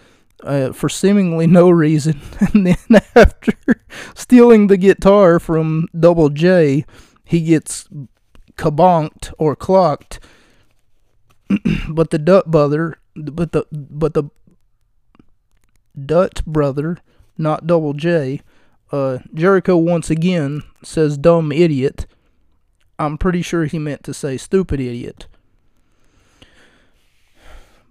Uh, 0.43 0.73
for 0.73 0.89
seemingly 0.89 1.47
no 1.47 1.69
reason, 1.69 2.19
and 2.41 2.67
then 2.67 3.03
after 3.15 3.53
stealing 4.15 4.69
the 4.69 4.79
guitar 4.79 5.39
from 5.39 5.87
Double 5.99 6.31
J, 6.31 6.87
he 7.27 7.43
gets 7.43 7.87
kabonked 8.57 9.35
or 9.37 9.55
clocked. 9.55 10.19
but 11.91 12.09
the 12.09 12.19
Dutt 12.19 12.51
brother, 12.51 12.97
but 13.15 13.53
the 13.53 13.67
but 13.71 14.15
the 14.15 14.31
Dutt 16.07 16.43
brother, 16.47 16.97
not 17.37 17.67
Double 17.67 17.93
J, 17.93 18.41
uh, 18.93 19.19
Jericho 19.35 19.77
once 19.77 20.11
again 20.11 20.63
says 20.83 21.17
dumb 21.17 21.53
idiot. 21.53 22.07
I'm 22.99 23.17
pretty 23.17 23.43
sure 23.43 23.65
he 23.65 23.79
meant 23.79 24.05
to 24.05 24.15
say 24.15 24.37
stupid 24.37 24.81
idiot. 24.81 25.27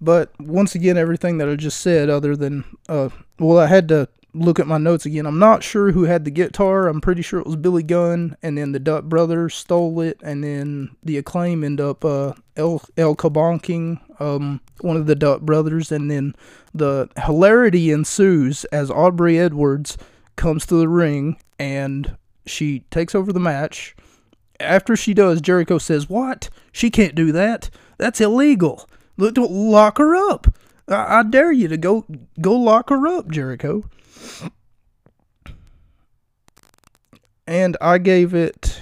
But 0.02 0.32
once 0.40 0.76
again, 0.76 0.98
everything 0.98 1.40
that 1.40 1.50
I 1.50 1.56
just 1.56 1.82
said, 1.82 2.10
other 2.10 2.36
than, 2.36 2.64
uh, 2.88 3.10
well, 3.38 3.58
I 3.58 3.68
had 3.68 3.88
to 3.90 4.08
look 4.34 4.60
at 4.60 4.68
my 4.68 4.78
notes 4.78 5.06
again. 5.06 5.26
I'm 5.26 5.40
not 5.40 5.64
sure 5.64 5.92
who 5.92 6.04
had 6.04 6.24
the 6.24 6.32
guitar. 6.32 6.88
I'm 6.88 7.02
pretty 7.02 7.22
sure 7.22 7.40
it 7.40 7.46
was 7.46 7.56
Billy 7.56 7.84
Gunn, 7.84 8.38
and 8.42 8.58
then 8.58 8.72
the 8.72 8.80
Dutt 8.80 9.10
brothers 9.10 9.56
stole 9.56 10.00
it, 10.02 10.20
and 10.24 10.44
then 10.44 10.96
the 11.04 11.18
acclaim 11.18 11.64
end 11.64 11.82
up 11.82 12.06
uh, 12.06 12.34
El 12.56 12.82
El 12.96 13.16
Kabonking, 13.16 14.00
um, 14.22 14.62
one 14.82 14.96
of 14.96 15.08
the 15.08 15.16
Dutt 15.16 15.46
brothers, 15.46 15.92
and 15.92 16.10
then 16.10 16.36
the 16.74 17.10
hilarity 17.26 17.92
ensues 17.92 18.66
as 18.66 18.92
Aubrey 18.92 19.40
Edwards 19.40 19.98
comes 20.40 20.66
to 20.66 20.76
the 20.76 20.88
ring 20.88 21.38
and 21.60 22.18
she 22.46 22.80
takes 22.90 23.14
over 23.14 23.32
the 23.32 23.40
match. 23.40 23.96
After 24.60 24.96
she 24.96 25.14
does, 25.14 25.42
Jericho 25.42 25.78
says, 25.78 26.10
"What? 26.10 26.50
She 26.72 26.90
can't 26.90 27.14
do 27.14 27.32
that. 27.34 27.70
That's 27.98 28.20
illegal." 28.22 28.90
Lock 29.18 29.98
her 29.98 30.16
up. 30.32 30.48
I, 30.88 31.20
I 31.20 31.24
dare 31.24 31.52
you 31.52 31.68
to 31.68 31.78
go 31.78 32.06
go 32.42 32.56
lock 32.56 32.90
her 32.90 33.06
up, 33.08 33.30
Jericho. 33.30 33.84
And 37.46 37.76
I 37.82 37.98
gave 37.98 38.34
it 38.34 38.80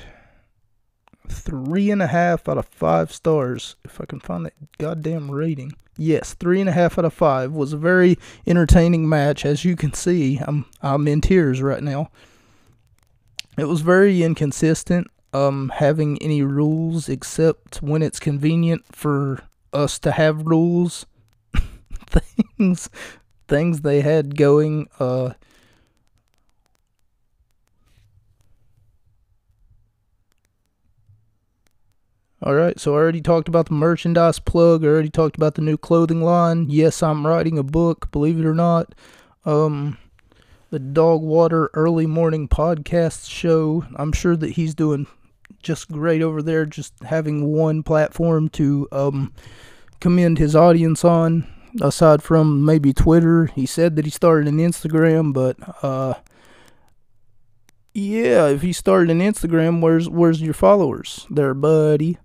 three 1.28 1.90
and 1.90 2.02
a 2.02 2.08
half 2.08 2.48
out 2.48 2.58
of 2.58 2.68
five 2.68 3.12
stars. 3.12 3.76
If 3.84 4.00
I 4.00 4.06
can 4.06 4.20
find 4.20 4.46
that 4.46 4.78
goddamn 4.78 5.32
rating. 5.32 5.74
Yes, 5.98 6.34
three 6.36 6.60
and 6.60 6.70
a 6.70 6.74
half 6.74 7.00
out 7.00 7.06
of 7.06 7.14
five 7.14 7.52
was 7.52 7.74
a 7.74 7.78
very 7.78 8.18
entertaining 8.46 9.10
match. 9.10 9.46
As 9.46 9.66
you 9.66 9.76
can 9.76 9.94
see, 9.94 10.38
I'm 10.38 10.66
I'm 10.82 11.08
in 11.08 11.22
tears 11.22 11.62
right 11.62 11.82
now. 11.82 12.12
It 13.58 13.66
was 13.66 13.82
very 13.82 14.22
inconsistent, 14.22 15.08
um, 15.34 15.72
having 15.76 16.22
any 16.22 16.44
rules 16.44 17.10
except 17.10 17.82
when 17.82 18.04
it's 18.04 18.20
convenient 18.20 18.86
for 18.92 19.42
us 19.74 19.98
to 20.00 20.12
have 20.12 20.46
rules. 20.46 21.06
things 22.08 22.90
things 23.48 23.82
they 23.82 24.02
had 24.02 24.36
going 24.36 24.88
uh 25.00 25.32
All 32.48 32.56
right, 32.56 32.80
so 32.80 32.94
I 32.94 33.00
already 33.00 33.20
talked 33.20 33.50
about 33.50 33.66
the 33.66 33.74
merchandise 33.74 34.40
plug. 34.40 34.86
I 34.86 34.88
already 34.88 35.10
talked 35.10 35.36
about 35.36 35.56
the 35.56 35.62
new 35.62 35.76
clothing 35.76 36.22
line. 36.22 36.68
Yes, 36.70 37.04
I'm 37.04 37.28
writing 37.28 37.58
a 37.58 37.64
book, 37.64 38.10
believe 38.10 38.40
it 38.40 38.46
or 38.46 38.54
not. 38.54 38.96
Um, 39.44 39.98
the 40.70 40.80
Dog 40.80 41.24
Water 41.24 41.70
Early 41.74 42.06
Morning 42.06 42.48
Podcast 42.48 43.30
Show. 43.30 43.84
I'm 43.98 44.14
sure 44.14 44.38
that 44.38 44.52
he's 44.52 44.74
doing 44.74 45.08
just 45.62 45.92
great 45.92 46.22
over 46.22 46.42
there, 46.42 46.66
just 46.66 46.94
having 47.04 47.52
one 47.52 47.84
platform 47.84 48.48
to 48.52 48.88
um, 48.94 49.34
commend 50.00 50.38
his 50.38 50.56
audience 50.56 51.04
on. 51.04 51.46
Aside 51.82 52.24
from 52.24 52.64
maybe 52.64 52.94
Twitter, 52.94 53.48
he 53.48 53.66
said 53.66 53.98
that 53.98 54.06
he 54.06 54.12
started 54.12 54.48
an 54.48 54.60
Instagram, 54.60 55.34
but 55.34 55.58
uh, 55.84 56.14
yeah, 57.94 58.48
if 58.48 58.62
he 58.62 58.72
started 58.72 59.10
an 59.10 59.20
Instagram, 59.20 59.82
where's 59.82 60.08
where's 60.08 60.42
your 60.42 60.54
followers 60.54 61.28
there, 61.30 61.54
buddy? 61.54 62.18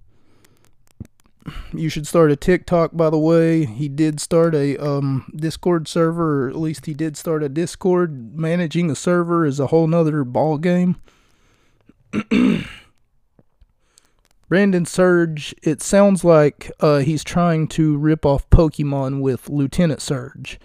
You 1.72 1.88
should 1.88 2.07
start 2.07 2.30
a 2.30 2.36
TikTok, 2.36 2.90
by 2.95 3.11
the 3.11 3.18
way. 3.18 3.64
He 3.64 3.88
did 3.88 4.20
start 4.20 4.55
a 4.55 4.76
um, 4.78 5.32
Discord 5.34 5.88
server, 5.88 6.47
or 6.47 6.51
at 6.51 6.57
least 6.57 6.86
he 6.86 6.95
did 6.95 7.16
start 7.16 7.43
a 7.43 7.49
Discord. 7.49 8.38
Managing 8.38 8.90
a 8.90 8.95
server 8.95 9.45
is 9.45 9.59
a 9.59 9.68
whole 9.68 9.86
nother 9.86 10.22
ball 10.24 10.59
game. 10.59 10.97
Brandon 14.49 14.84
Surge, 14.84 15.55
it 15.62 15.80
sounds 15.80 16.24
like 16.24 16.70
uh, 16.80 16.99
he's 16.99 17.24
trying 17.24 17.66
to 17.68 17.97
rip 17.97 18.26
off 18.26 18.49
Pokemon 18.51 19.22
with 19.22 19.49
Lieutenant 19.49 20.03
Surge. 20.03 20.61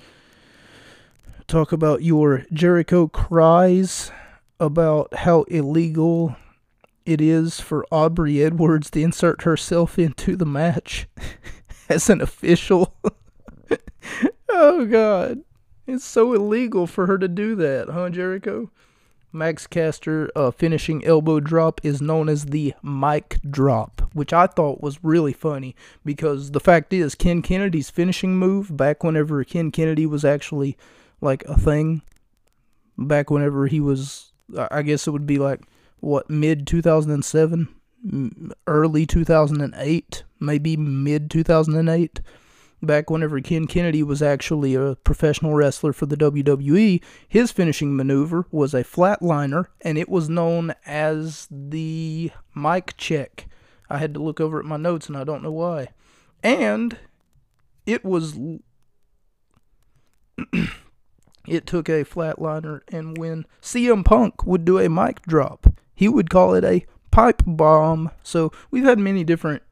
Talk 1.47 1.71
about 1.71 2.03
your 2.03 2.45
Jericho 2.51 3.07
cries 3.07 4.11
about 4.59 5.13
how 5.13 5.43
illegal 5.43 6.35
it 7.07 7.21
is 7.21 7.61
for 7.61 7.85
Aubrey 7.89 8.43
Edwards 8.43 8.89
to 8.91 9.01
insert 9.01 9.43
herself 9.43 9.97
into 9.97 10.35
the 10.35 10.45
match 10.45 11.07
as 11.89 12.09
an 12.09 12.19
official. 12.19 12.93
oh, 14.49 14.85
God. 14.85 15.39
It's 15.87 16.03
so 16.03 16.33
illegal 16.33 16.85
for 16.85 17.07
her 17.07 17.17
to 17.17 17.29
do 17.29 17.55
that, 17.55 17.87
huh, 17.89 18.09
Jericho? 18.09 18.69
Max 19.31 19.67
Caster 19.67 20.29
uh, 20.35 20.51
finishing 20.51 21.05
elbow 21.05 21.39
drop 21.39 21.79
is 21.81 22.01
known 22.01 22.27
as 22.27 22.47
the 22.47 22.73
mic 22.83 23.37
drop, 23.49 24.01
which 24.13 24.33
I 24.33 24.47
thought 24.47 24.81
was 24.81 25.01
really 25.01 25.33
funny 25.33 25.77
because 26.03 26.51
the 26.51 26.59
fact 26.59 26.91
is, 26.91 27.15
Ken 27.15 27.41
Kennedy's 27.41 27.89
finishing 27.89 28.35
move 28.35 28.75
back 28.75 29.01
whenever 29.01 29.41
Ken 29.45 29.71
Kennedy 29.71 30.05
was 30.05 30.25
actually 30.25 30.77
like 31.21 31.45
a 31.45 31.57
thing, 31.57 32.01
back 32.97 33.29
whenever 33.29 33.67
he 33.67 33.79
was, 33.79 34.33
I 34.57 34.81
guess 34.81 35.07
it 35.07 35.11
would 35.11 35.27
be 35.27 35.37
like 35.37 35.61
what 35.99 36.29
mid 36.29 36.67
2007 36.67 37.67
early 38.67 39.05
2008 39.05 40.23
maybe 40.39 40.77
mid 40.77 41.29
2008 41.31 42.21
back 42.81 43.09
whenever 43.09 43.41
Ken 43.41 43.65
Kennedy 43.65 44.03
was 44.03 44.21
actually 44.21 44.75
a 44.75 44.95
professional 45.03 45.55
wrestler 45.55 45.93
for 45.93 46.05
the 46.05 46.15
WWE 46.15 47.01
his 47.27 47.51
finishing 47.51 47.95
maneuver 47.95 48.45
was 48.51 48.73
a 48.73 48.83
flatliner 48.83 49.65
and 49.81 49.97
it 49.97 50.09
was 50.09 50.29
known 50.29 50.73
as 50.85 51.47
the 51.49 52.31
mic 52.55 52.95
check. 52.97 53.47
I 53.89 53.97
had 53.97 54.13
to 54.13 54.21
look 54.21 54.39
over 54.39 54.59
at 54.59 54.65
my 54.65 54.77
notes 54.77 55.07
and 55.07 55.17
I 55.17 55.23
don't 55.23 55.41
know 55.41 55.51
why. 55.51 55.87
And 56.43 56.97
it 57.85 58.05
was 58.05 58.37
it 61.47 61.65
took 61.65 61.89
a 61.89 62.03
flatliner 62.03 62.81
and 62.89 63.17
when 63.17 63.45
CM 63.61 64.05
Punk 64.05 64.45
would 64.45 64.65
do 64.65 64.77
a 64.77 64.89
mic 64.89 65.23
drop 65.23 65.67
he 65.97 66.07
would 66.07 66.29
call 66.29 66.53
it 66.53 66.63
a 66.63 66.85
pipe 67.09 67.41
bomb. 67.47 68.11
So 68.21 68.51
we've 68.69 68.83
had 68.83 68.99
many 68.99 69.23
different 69.23 69.63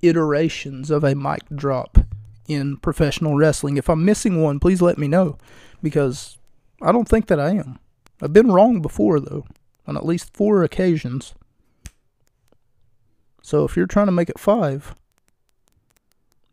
iterations 0.00 0.90
of 0.90 1.04
a 1.04 1.14
mic 1.14 1.42
drop 1.54 1.98
in 2.48 2.78
professional 2.78 3.36
wrestling. 3.36 3.76
If 3.76 3.90
I'm 3.90 4.02
missing 4.02 4.42
one, 4.42 4.58
please 4.58 4.80
let 4.80 4.96
me 4.96 5.06
know 5.06 5.36
because 5.82 6.38
I 6.80 6.90
don't 6.90 7.06
think 7.06 7.26
that 7.26 7.38
I 7.38 7.50
am. 7.50 7.78
I've 8.22 8.32
been 8.32 8.50
wrong 8.50 8.80
before, 8.80 9.20
though, 9.20 9.44
on 9.86 9.98
at 9.98 10.06
least 10.06 10.34
four 10.34 10.64
occasions. 10.64 11.34
So 13.42 13.66
if 13.66 13.76
you're 13.76 13.86
trying 13.86 14.06
to 14.06 14.12
make 14.12 14.30
it 14.30 14.38
five, 14.38 14.94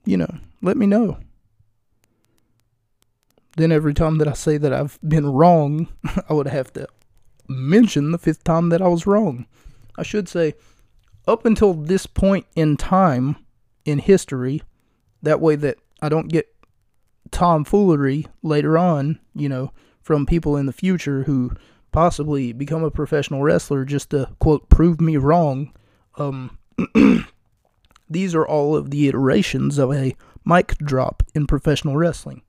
you 0.03 0.17
know, 0.17 0.39
let 0.61 0.75
me 0.75 0.87
know. 0.87 1.19
Then 3.55 3.71
every 3.71 3.93
time 3.93 4.17
that 4.17 4.27
I 4.27 4.33
say 4.33 4.57
that 4.57 4.73
I've 4.73 4.99
been 5.07 5.27
wrong, 5.27 5.87
I 6.29 6.33
would 6.33 6.47
have 6.47 6.73
to 6.73 6.89
mention 7.47 8.11
the 8.11 8.17
fifth 8.17 8.43
time 8.43 8.69
that 8.69 8.81
I 8.81 8.87
was 8.87 9.07
wrong. 9.07 9.45
I 9.97 10.03
should 10.03 10.27
say, 10.27 10.53
up 11.27 11.45
until 11.45 11.73
this 11.73 12.05
point 12.05 12.45
in 12.55 12.77
time 12.77 13.37
in 13.85 13.99
history, 13.99 14.61
that 15.21 15.41
way 15.41 15.55
that 15.55 15.77
I 16.01 16.09
don't 16.09 16.27
get 16.27 16.53
tomfoolery 17.31 18.25
later 18.43 18.77
on, 18.77 19.19
you 19.33 19.49
know, 19.49 19.71
from 20.01 20.25
people 20.25 20.55
in 20.57 20.65
the 20.65 20.73
future 20.73 21.23
who 21.23 21.51
possibly 21.91 22.51
become 22.51 22.83
a 22.83 22.91
professional 22.91 23.41
wrestler 23.41 23.85
just 23.85 24.09
to 24.11 24.29
quote 24.39 24.69
prove 24.69 24.99
me 25.01 25.17
wrong. 25.17 25.73
Um, 26.17 26.57
these 28.09 28.35
are 28.35 28.45
all 28.45 28.75
of 28.75 28.91
the 28.91 29.07
iterations 29.07 29.77
of 29.77 29.93
a 29.93 30.15
mic 30.45 30.77
drop 30.77 31.23
in 31.33 31.47
professional 31.47 31.95
wrestling. 31.95 32.41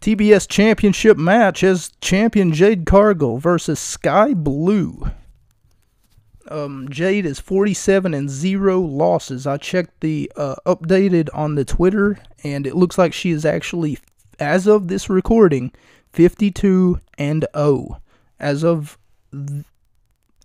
TBS 0.00 0.48
Championship 0.48 1.16
match 1.16 1.64
as 1.64 1.90
champion 2.00 2.52
Jade 2.52 2.86
Cargill 2.86 3.38
versus 3.38 3.78
Skye 3.80 4.34
Blue. 4.34 5.10
Um, 6.50 6.88
Jade 6.88 7.26
is 7.26 7.40
47 7.40 8.14
and 8.14 8.30
zero 8.30 8.80
losses. 8.80 9.46
I 9.46 9.56
checked 9.58 10.00
the 10.00 10.30
uh, 10.36 10.56
updated 10.66 11.28
on 11.34 11.56
the 11.56 11.64
Twitter, 11.64 12.18
and 12.42 12.66
it 12.66 12.76
looks 12.76 12.96
like 12.96 13.12
she 13.12 13.30
is 13.30 13.44
actually, 13.44 13.98
as 14.38 14.66
of 14.66 14.88
this 14.88 15.10
recording, 15.10 15.72
52 16.12 17.00
and 17.18 17.46
0. 17.54 18.00
As 18.40 18.64
of 18.64 18.96
th- 19.32 19.64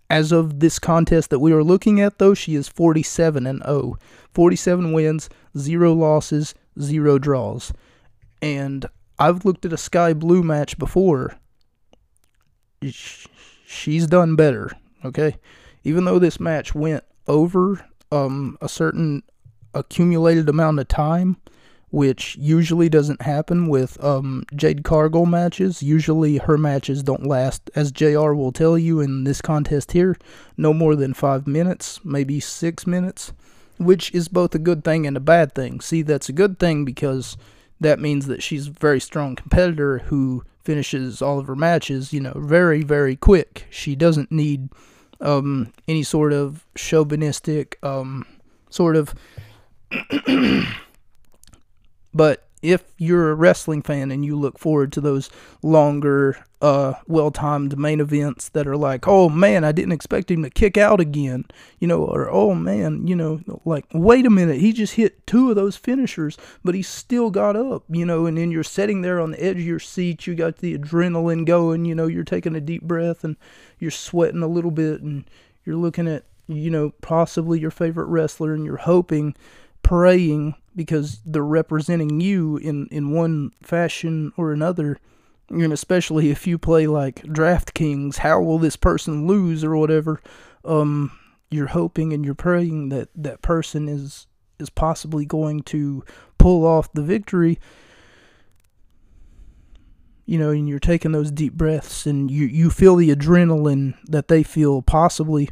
as 0.10 0.32
of 0.32 0.60
this 0.60 0.78
contest 0.78 1.30
that 1.32 1.40
we 1.40 1.54
are 1.54 1.64
looking 1.64 2.00
at, 2.00 2.20
though, 2.20 2.34
she 2.34 2.54
is 2.54 2.68
47 2.68 3.48
and 3.48 3.64
0. 3.64 3.98
47 4.34 4.92
wins, 4.94 5.30
zero 5.58 5.94
losses, 5.94 6.54
zero 6.80 7.18
draws. 7.18 7.72
And 8.42 8.86
I've 9.24 9.46
looked 9.46 9.64
at 9.66 9.72
a 9.72 9.78
Skye 9.78 10.12
Blue 10.12 10.44
match 10.44 10.78
before. 10.78 11.38
She's 13.66 14.06
done 14.06 14.36
better, 14.36 14.70
okay? 15.06 15.38
Even 15.86 16.04
though 16.04 16.20
this 16.20 16.42
match 16.42 16.76
went 16.76 17.06
over 17.26 17.86
um, 18.12 18.58
a 18.60 18.68
certain 18.68 19.24
accumulated 19.74 20.50
amount 20.50 20.80
of 20.80 20.90
time, 20.90 21.38
which 21.90 22.36
usually 22.36 22.90
doesn't 22.90 23.22
happen 23.22 23.70
with 23.70 24.04
um, 24.04 24.44
Jade 24.58 24.84
Cargill 24.84 25.26
matches. 25.26 25.82
Usually 25.82 26.40
her 26.40 26.58
matches 26.58 27.02
don't 27.02 27.26
last, 27.26 27.72
as 27.76 27.94
JR 27.94 28.34
will 28.34 28.52
tell 28.52 28.78
you 28.78 29.00
in 29.00 29.24
this 29.24 29.42
contest 29.42 29.94
here, 29.94 30.18
no 30.58 30.74
more 30.74 30.98
than 30.98 31.14
five 31.14 31.48
minutes, 31.48 32.02
maybe 32.04 32.42
six 32.42 32.86
minutes, 32.86 33.32
which 33.78 34.14
is 34.14 34.28
both 34.28 34.54
a 34.54 34.60
good 34.60 34.84
thing 34.84 35.08
and 35.08 35.16
a 35.16 35.22
bad 35.22 35.56
thing. 35.56 35.80
See, 35.80 36.02
that's 36.02 36.28
a 36.28 36.34
good 36.34 36.60
thing 36.60 36.84
because 36.84 37.38
that 37.84 38.00
means 38.00 38.28
that 38.28 38.44
she's 38.44 38.68
a 38.68 38.72
very 38.72 39.00
strong 39.00 39.36
competitor 39.36 40.00
who 40.00 40.44
finishes 40.64 41.22
all 41.22 41.40
of 41.40 41.48
her 41.48 41.56
matches, 41.56 42.12
you 42.14 42.20
know, 42.20 42.34
very, 42.36 42.84
very 42.84 43.16
quick. 43.16 43.68
She 43.70 43.96
doesn't 43.96 44.32
need 44.32 44.70
um, 45.22 45.72
any 45.88 46.04
sort 46.04 46.34
of 46.34 46.66
chauvinistic, 46.76 47.78
um, 47.84 48.26
sort 48.70 48.96
of 48.96 49.14
But 52.14 52.48
if 52.62 52.84
you're 52.98 53.32
a 53.32 53.36
wrestling 53.36 53.82
fan 53.82 54.12
and 54.12 54.24
you 54.24 54.38
look 54.38 54.60
forward 54.60 54.92
to 54.94 55.02
those 55.02 55.30
longer, 55.62 56.46
uh, 56.64 56.94
well 57.08 57.30
timed 57.30 57.78
main 57.78 58.00
events 58.00 58.48
that 58.48 58.66
are 58.66 58.78
like, 58.78 59.06
oh 59.06 59.28
man, 59.28 59.66
I 59.66 59.74
didn't 59.74 59.92
expect 59.92 60.32
him 60.32 60.44
to 60.44 60.50
kick 60.50 60.78
out 60.78 61.02
again, 61.02 61.44
you 61.78 61.90
know, 61.90 62.06
or 62.06 62.30
oh 62.32 62.56
man, 62.56 63.06
you 63.06 63.18
know, 63.18 63.42
like, 63.66 63.84
wait 63.94 64.26
a 64.26 64.30
minute, 64.30 64.62
he 64.62 64.72
just 64.72 64.94
hit 64.94 65.28
two 65.28 65.50
of 65.50 65.58
those 65.58 65.76
finishers, 65.76 66.38
but 66.64 66.74
he 66.74 66.82
still 66.82 67.32
got 67.32 67.58
up, 67.58 67.84
you 67.90 68.06
know, 68.06 68.26
and 68.26 68.38
then 68.38 68.50
you're 68.50 68.64
sitting 68.64 69.02
there 69.02 69.20
on 69.20 69.32
the 69.32 69.44
edge 69.44 69.58
of 69.58 69.66
your 69.66 69.78
seat, 69.78 70.26
you 70.26 70.36
got 70.36 70.60
the 70.60 70.78
adrenaline 70.78 71.46
going, 71.46 71.84
you 71.84 71.94
know, 71.94 72.08
you're 72.08 72.24
taking 72.24 72.56
a 72.56 72.62
deep 72.62 72.84
breath 72.84 73.26
and 73.26 73.36
you're 73.78 73.92
sweating 73.92 74.42
a 74.42 74.48
little 74.48 74.72
bit 74.72 75.02
and 75.02 75.26
you're 75.66 75.76
looking 75.76 76.08
at, 76.08 76.24
you 76.48 76.72
know, 76.72 76.92
possibly 77.02 77.60
your 77.60 77.72
favorite 77.72 78.06
wrestler 78.06 78.54
and 78.54 78.64
you're 78.64 78.78
hoping, 78.78 79.36
praying 79.82 80.56
because 80.78 81.20
they're 81.26 81.44
representing 81.44 82.22
you 82.22 82.56
in, 82.56 82.88
in 82.88 83.12
one 83.12 83.52
fashion 83.62 84.32
or 84.38 84.54
another. 84.54 84.98
And 85.50 85.74
especially 85.74 86.30
if 86.30 86.48
you 86.48 86.58
play 86.58 86.88
like 86.88 87.24
DraftKings, 87.24 88.18
how 88.18 88.42
will 88.42 88.58
this 88.58 88.76
person 88.76 89.28
lose 89.28 89.64
or 89.64 89.76
whatever? 89.76 90.22
Um, 90.66 91.12
you're 91.52 91.68
hoping 91.68 92.14
and 92.14 92.26
you're 92.26 92.34
praying 92.34 92.90
that 92.90 93.10
that 93.16 93.42
person 93.42 93.88
is 93.88 94.28
is 94.60 94.70
possibly 94.70 95.26
going 95.26 95.62
to 95.64 96.04
pull 96.38 96.66
off 96.66 96.92
the 96.94 97.02
victory. 97.02 97.60
You 100.26 100.40
know, 100.40 100.52
and 100.52 100.70
you're 100.70 100.80
taking 100.80 101.12
those 101.12 101.32
deep 101.32 101.54
breaths 101.54 102.06
and 102.06 102.32
you, 102.32 102.46
you 102.46 102.70
feel 102.70 102.96
the 102.96 103.14
adrenaline 103.14 103.96
that 104.06 104.30
they 104.30 104.42
feel 104.42 104.82
possibly. 104.82 105.50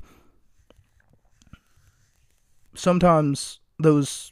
Sometimes 2.74 3.60
those 3.78 4.32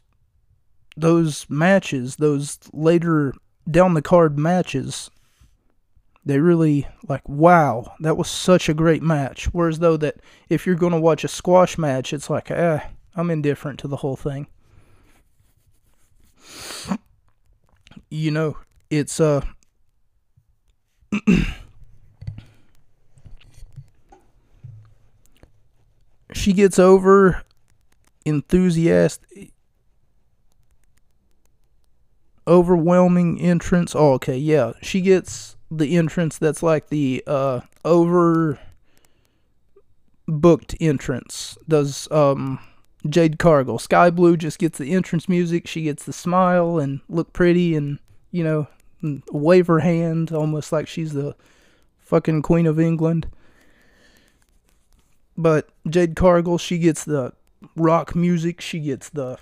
those 0.95 1.45
matches, 1.49 2.17
those 2.17 2.57
later 2.73 3.33
down 3.69 3.93
the 3.93 4.01
card 4.01 4.39
matches, 4.39 5.11
they 6.29 6.39
really 6.39 6.87
like 7.07 7.27
wow, 7.27 7.95
that 8.01 8.15
was 8.15 8.29
such 8.29 8.69
a 8.69 8.73
great 8.75 9.01
match. 9.01 9.45
Whereas 9.45 9.79
though 9.79 9.97
that 9.97 10.17
if 10.47 10.67
you're 10.67 10.75
going 10.75 10.93
to 10.93 10.99
watch 10.99 11.23
a 11.23 11.27
squash 11.27 11.75
match, 11.77 12.13
it's 12.13 12.29
like 12.29 12.51
eh, 12.51 12.81
I'm 13.15 13.31
indifferent 13.31 13.79
to 13.79 13.87
the 13.87 13.95
whole 13.97 14.15
thing. 14.15 14.45
You 18.11 18.29
know, 18.29 18.57
it's 18.91 19.19
uh 19.19 19.41
she 26.33 26.53
gets 26.53 26.77
over 26.77 27.41
enthusiastic 28.23 29.53
overwhelming 32.47 33.41
entrance. 33.41 33.95
Oh, 33.95 34.13
okay, 34.13 34.37
yeah. 34.37 34.73
She 34.83 35.01
gets 35.01 35.55
the 35.71 35.97
entrance 35.97 36.37
that's 36.37 36.63
like 36.63 36.89
the 36.89 37.23
uh 37.27 37.61
over 37.85 38.59
booked 40.27 40.75
entrance. 40.79 41.57
Does 41.67 42.09
um 42.11 42.59
Jade 43.07 43.39
Cargill. 43.39 43.79
Skye 43.79 44.09
Blue 44.09 44.35
just 44.35 44.59
gets 44.59 44.77
the 44.77 44.91
entrance 44.91 45.29
music. 45.29 45.67
She 45.67 45.83
gets 45.83 46.03
the 46.03 46.13
smile 46.13 46.79
and 46.79 46.99
look 47.07 47.31
pretty 47.31 47.75
and, 47.75 47.99
you 48.31 48.43
know, 48.43 48.67
wave 49.31 49.67
her 49.67 49.79
hand 49.79 50.31
almost 50.31 50.71
like 50.71 50.87
she's 50.87 51.13
the 51.13 51.35
fucking 51.99 52.41
Queen 52.41 52.65
of 52.65 52.79
England. 52.79 53.27
But 55.37 55.69
Jade 55.87 56.17
Cargill, 56.17 56.57
she 56.57 56.77
gets 56.77 57.05
the 57.05 57.31
rock 57.75 58.15
music. 58.15 58.59
She 58.59 58.79
gets 58.79 59.09
the 59.09 59.37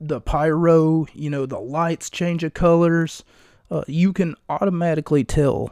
the 0.00 0.20
pyro, 0.20 1.06
you 1.12 1.30
know, 1.30 1.46
the 1.46 1.60
lights 1.60 2.10
change 2.10 2.42
of 2.42 2.54
colors, 2.54 3.22
uh, 3.72 3.82
you 3.86 4.12
can 4.12 4.36
automatically 4.50 5.24
tell 5.24 5.70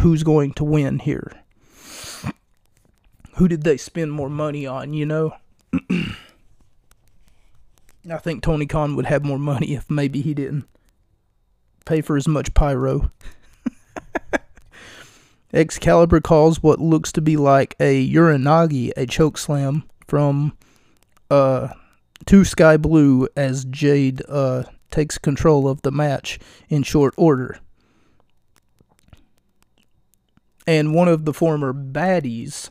who's 0.00 0.22
going 0.22 0.54
to 0.54 0.64
win 0.64 0.98
here. 0.98 1.30
Who 3.36 3.46
did 3.46 3.62
they 3.62 3.76
spend 3.76 4.12
more 4.12 4.30
money 4.30 4.66
on, 4.66 4.94
you 4.94 5.04
know? 5.04 5.34
I 8.10 8.16
think 8.18 8.42
Tony 8.42 8.66
Khan 8.66 8.96
would 8.96 9.06
have 9.06 9.24
more 9.24 9.38
money 9.38 9.74
if 9.74 9.90
maybe 9.90 10.22
he 10.22 10.32
didn't 10.34 10.64
pay 11.84 12.00
for 12.00 12.16
as 12.16 12.26
much 12.26 12.54
pyro. 12.54 13.12
Excalibur 15.52 16.20
calls 16.20 16.62
what 16.62 16.80
looks 16.80 17.12
to 17.12 17.20
be 17.20 17.36
like 17.36 17.76
a 17.78 18.10
Uranage, 18.10 18.92
a 18.96 19.06
choke 19.06 19.36
slam 19.36 19.84
from 20.06 20.56
uh 21.30 21.68
to 22.26 22.44
Skye 22.44 22.76
Blue 22.76 23.28
as 23.36 23.64
Jade 23.66 24.22
uh, 24.28 24.64
takes 24.92 25.18
control 25.18 25.68
of 25.68 25.82
the 25.82 25.90
match 25.90 26.38
in 26.68 26.82
short 26.82 27.14
order. 27.16 27.58
And 30.66 30.94
one 30.94 31.08
of 31.08 31.24
the 31.24 31.32
former 31.32 31.72
baddies 31.72 32.70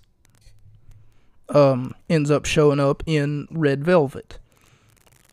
um, 1.50 1.94
ends 2.10 2.32
up 2.32 2.46
showing 2.46 2.80
up 2.80 3.04
in 3.06 3.48
Red 3.52 3.84
Velvet. 3.84 4.40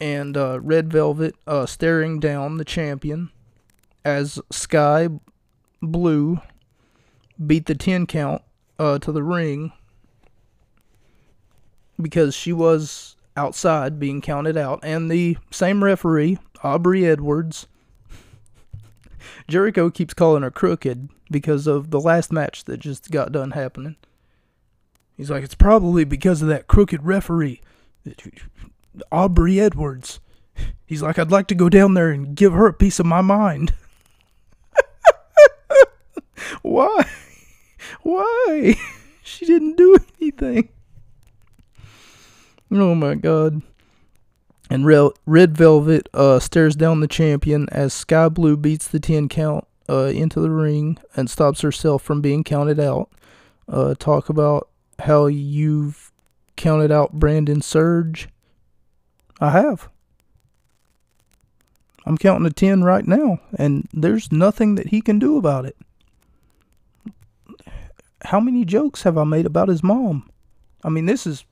And 0.00 0.36
uh, 0.36 0.60
Red 0.60 0.92
Velvet 0.92 1.36
uh, 1.46 1.66
staring 1.66 2.18
down 2.18 2.56
the 2.56 2.64
champion 2.64 3.30
as 4.04 4.40
Skye 4.50 5.08
Blue 5.80 6.40
beat 7.44 7.66
the 7.66 7.74
10 7.74 8.06
count 8.06 8.42
uh, 8.78 8.98
to 8.98 9.12
the 9.12 9.22
ring 9.22 9.72
because 12.00 12.34
she 12.34 12.52
was 12.52 13.16
outside 13.36 13.98
being 13.98 14.20
counted 14.20 14.56
out, 14.56 14.80
and 14.82 15.10
the 15.10 15.36
same 15.50 15.82
referee, 15.82 16.38
Aubrey 16.62 17.06
Edwards. 17.06 17.66
Jericho 19.48 19.90
keeps 19.90 20.14
calling 20.14 20.42
her 20.42 20.50
crooked 20.50 21.08
because 21.30 21.66
of 21.66 21.90
the 21.90 22.00
last 22.00 22.32
match 22.32 22.64
that 22.64 22.78
just 22.78 23.10
got 23.10 23.32
done 23.32 23.52
happening. 23.52 23.96
He's 25.16 25.30
like, 25.30 25.42
it's 25.42 25.54
probably 25.54 26.04
because 26.04 26.42
of 26.42 26.48
that 26.48 26.68
crooked 26.68 27.04
referee, 27.04 27.60
Aubrey 29.10 29.60
Edwards. 29.60 30.20
He's 30.86 31.02
like, 31.02 31.18
I'd 31.18 31.30
like 31.30 31.48
to 31.48 31.54
go 31.54 31.68
down 31.68 31.94
there 31.94 32.10
and 32.10 32.36
give 32.36 32.52
her 32.52 32.66
a 32.66 32.72
piece 32.72 32.98
of 33.00 33.06
my 33.06 33.20
mind. 33.20 33.74
Why? 36.62 37.04
Why? 38.02 38.74
She 39.28 39.44
didn't 39.44 39.76
do 39.76 39.94
anything. 40.18 40.70
Oh 42.70 42.94
my 42.94 43.14
god. 43.14 43.60
And 44.70 44.86
Red 44.86 45.56
Velvet 45.56 46.08
uh, 46.12 46.38
stares 46.40 46.76
down 46.76 47.00
the 47.00 47.08
champion 47.08 47.68
as 47.70 47.94
Skye 47.94 48.28
Blue 48.28 48.56
beats 48.56 48.86
the 48.86 49.00
10 49.00 49.28
count 49.28 49.66
uh, 49.88 50.06
into 50.06 50.40
the 50.40 50.50
ring 50.50 50.98
and 51.16 51.30
stops 51.30 51.62
herself 51.62 52.02
from 52.02 52.20
being 52.20 52.44
counted 52.44 52.78
out. 52.78 53.10
Uh, 53.66 53.94
talk 53.98 54.28
about 54.28 54.68
how 54.98 55.26
you've 55.26 56.12
counted 56.56 56.92
out 56.92 57.14
Brandon 57.14 57.62
Surge. 57.62 58.28
I 59.40 59.50
have. 59.50 59.88
I'm 62.04 62.18
counting 62.18 62.48
to 62.48 62.54
10 62.54 62.84
right 62.84 63.06
now, 63.06 63.40
and 63.56 63.88
there's 63.92 64.32
nothing 64.32 64.74
that 64.74 64.88
he 64.88 65.00
can 65.00 65.18
do 65.18 65.36
about 65.38 65.64
it. 65.64 65.76
How 68.24 68.40
many 68.40 68.64
jokes 68.64 69.02
have 69.02 69.16
I 69.16 69.24
made 69.24 69.46
about 69.46 69.68
his 69.68 69.82
mom? 69.82 70.28
I 70.82 70.88
mean, 70.88 71.06
this 71.06 71.26
is 71.26 71.44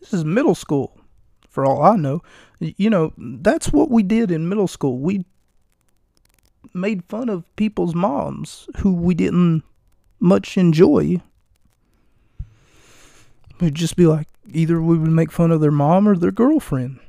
this 0.00 0.12
is 0.14 0.24
middle 0.24 0.54
school 0.54 0.96
for 1.56 1.64
all 1.64 1.82
I 1.82 1.96
know. 1.96 2.20
You 2.60 2.90
know, 2.90 3.14
that's 3.16 3.72
what 3.72 3.90
we 3.90 4.02
did 4.02 4.30
in 4.30 4.46
middle 4.46 4.68
school. 4.68 4.98
We 4.98 5.24
made 6.74 7.02
fun 7.06 7.30
of 7.30 7.44
people's 7.56 7.94
moms 7.94 8.68
who 8.80 8.92
we 8.92 9.14
didn't 9.14 9.62
much 10.20 10.58
enjoy. 10.58 11.22
We'd 13.58 13.74
just 13.74 13.96
be 13.96 14.06
like, 14.06 14.28
either 14.52 14.82
we 14.82 14.98
would 14.98 15.10
make 15.10 15.32
fun 15.32 15.50
of 15.50 15.62
their 15.62 15.70
mom 15.70 16.06
or 16.06 16.14
their 16.14 16.30
girlfriend. 16.30 17.00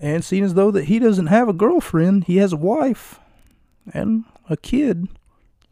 And 0.00 0.24
seeing 0.24 0.42
as 0.42 0.54
though 0.54 0.72
that 0.72 0.86
he 0.86 0.98
doesn't 0.98 1.28
have 1.28 1.48
a 1.48 1.52
girlfriend, 1.52 2.24
he 2.24 2.38
has 2.38 2.52
a 2.52 2.56
wife 2.56 3.20
and 3.94 4.24
a 4.48 4.56
kid. 4.56 5.06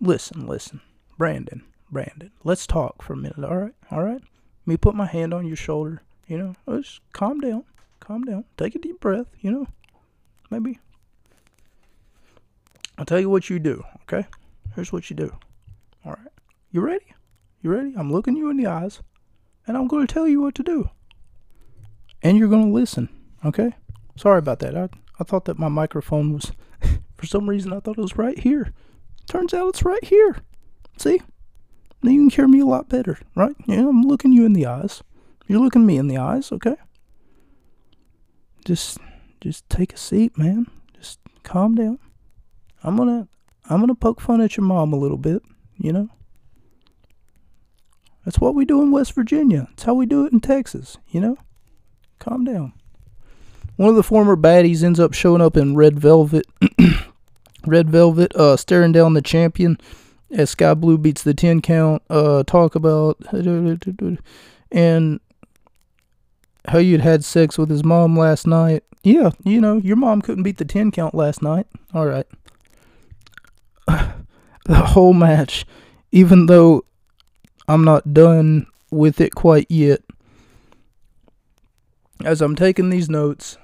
Listen, 0.01 0.46
listen, 0.46 0.82
Brandon, 1.18 1.64
Brandon, 1.90 2.30
let's 2.44 2.64
talk 2.64 3.03
for 3.03 3.14
a 3.14 3.16
minute, 3.16 3.42
all 3.42 3.57
right? 3.57 3.74
All 3.90 4.05
right? 4.05 4.22
Let 4.22 4.66
me 4.66 4.76
put 4.76 4.94
my 4.94 5.07
hand 5.07 5.34
on 5.34 5.49
your 5.49 5.57
shoulder, 5.57 6.03
you 6.28 6.38
know? 6.38 6.55
Just 6.76 7.01
calm 7.12 7.40
down, 7.40 7.64
calm 8.09 8.24
down. 8.24 8.44
Take 8.56 8.74
a 8.74 8.78
deep 8.78 9.00
breath, 9.00 9.26
you 9.40 9.50
know? 9.50 9.66
Maybe. 10.50 10.78
I'll 12.96 13.04
tell 13.04 13.20
you 13.20 13.28
what 13.28 13.50
you 13.50 13.59
do, 13.59 13.84
okay? 14.04 14.26
Here's 14.74 14.90
what 14.90 15.11
you 15.11 15.16
do. 15.16 15.36
All 16.06 16.12
right. 16.12 16.32
You 16.72 16.80
ready? 16.80 17.04
You 17.61 17.70
ready? 17.70 17.92
I'm 17.96 18.11
looking 18.11 18.34
you 18.34 18.48
in 18.48 18.56
the 18.56 18.66
eyes, 18.66 19.02
and 19.66 19.76
I'm 19.76 19.86
going 19.88 20.06
to 20.06 20.12
tell 20.12 20.26
you 20.26 20.40
what 20.40 20.54
to 20.54 20.62
do. 20.62 20.88
And 22.22 22.38
you're 22.38 22.48
going 22.48 22.66
to 22.66 22.72
listen, 22.72 23.11
okay? 23.44 23.74
Sorry 24.16 24.38
about 24.38 24.61
that. 24.61 24.74
I, 24.74 24.88
I 25.20 25.24
thought 25.24 25.44
that 25.44 25.59
my 25.59 25.68
microphone 25.68 26.32
was, 26.32 26.50
for 27.18 27.26
some 27.26 27.48
reason, 27.48 27.74
I 27.74 27.80
thought 27.80 27.98
it 27.98 28.02
was 28.02 28.16
right 28.16 28.38
here. 28.38 28.72
Turns 29.28 29.52
out 29.52 29.68
it's 29.68 29.84
right 29.84 30.04
here. 30.04 30.38
See? 30.96 31.20
Now 32.02 32.11
you 32.11 32.22
can 32.22 32.30
hear 32.30 32.48
me 32.48 32.61
a 32.61 32.66
lot 32.66 32.88
better, 32.88 33.18
right? 33.34 33.54
Yeah, 33.66 33.86
I'm 33.86 34.02
looking 34.02 34.32
you 34.32 34.46
in 34.46 34.54
the 34.54 34.64
eyes. 34.64 35.02
You're 35.46 35.61
looking 35.61 35.84
me 35.84 35.98
in 35.98 36.09
the 36.09 36.16
eyes, 36.16 36.50
okay? 36.52 36.76
Just, 38.68 38.98
just 39.40 39.66
take 39.70 39.94
a 39.94 39.96
seat, 39.96 40.36
man. 40.36 40.66
Just 40.92 41.20
calm 41.42 41.74
down. 41.74 41.98
I'm 42.82 42.98
gonna, 42.98 43.26
I'm 43.70 43.80
gonna 43.80 43.94
poke 43.94 44.20
fun 44.20 44.42
at 44.42 44.58
your 44.58 44.66
mom 44.66 44.92
a 44.92 44.98
little 44.98 45.16
bit, 45.16 45.42
you 45.78 45.90
know? 45.90 46.10
That's 48.26 48.38
what 48.38 48.54
we 48.54 48.66
do 48.66 48.82
in 48.82 48.90
West 48.90 49.14
Virginia. 49.14 49.68
That's 49.70 49.84
how 49.84 49.94
we 49.94 50.04
do 50.04 50.26
it 50.26 50.34
in 50.34 50.40
Texas, 50.40 50.98
you 51.08 51.18
know? 51.18 51.38
Calm 52.18 52.44
down. 52.44 52.74
One 53.76 53.88
of 53.88 53.96
the 53.96 54.02
former 54.02 54.36
baddies 54.36 54.84
ends 54.84 55.00
up 55.00 55.14
showing 55.14 55.40
up 55.40 55.56
in 55.56 55.74
Red 55.74 55.98
Velvet. 55.98 56.44
Red 57.66 57.88
Velvet, 57.88 58.36
uh, 58.36 58.58
staring 58.58 58.92
down 58.92 59.14
the 59.14 59.22
champion 59.22 59.78
as 60.30 60.50
Skye 60.50 60.74
Blue 60.74 60.98
beats 60.98 61.22
the 61.22 61.32
10 61.32 61.62
count. 61.62 62.02
Uh, 62.10 62.42
talk 62.42 62.74
about 62.74 63.16
and 64.70 65.20
how 66.68 66.78
you'd 66.78 67.00
had 67.00 67.24
sex 67.24 67.58
with 67.58 67.70
his 67.70 67.84
mom 67.84 68.16
last 68.18 68.46
night. 68.46 68.84
Yeah, 69.02 69.30
you 69.44 69.60
know, 69.60 69.78
your 69.78 69.96
mom 69.96 70.22
couldn't 70.22 70.42
beat 70.42 70.58
the 70.58 70.64
10 70.64 70.90
count 70.90 71.14
last 71.14 71.42
night. 71.42 71.66
All 71.94 72.06
right. 72.06 72.26
the 73.86 74.74
whole 74.74 75.14
match, 75.14 75.64
even 76.12 76.46
though 76.46 76.84
I'm 77.66 77.84
not 77.84 78.12
done 78.12 78.66
with 78.90 79.20
it 79.20 79.34
quite 79.34 79.66
yet, 79.70 80.02
as 82.24 82.40
I'm 82.42 82.56
taking 82.56 82.90
these 82.90 83.08
notes, 83.08 83.56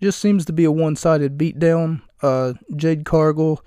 just 0.00 0.18
seems 0.18 0.44
to 0.46 0.52
be 0.52 0.64
a 0.64 0.72
one-sided 0.72 1.38
beatdown. 1.38 2.02
Uh, 2.22 2.54
Jade 2.74 3.04
Cargill 3.04 3.64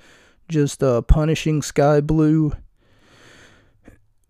just 0.50 0.84
uh, 0.84 1.02
punishing 1.02 1.62
Skye 1.62 2.02
Blue, 2.02 2.52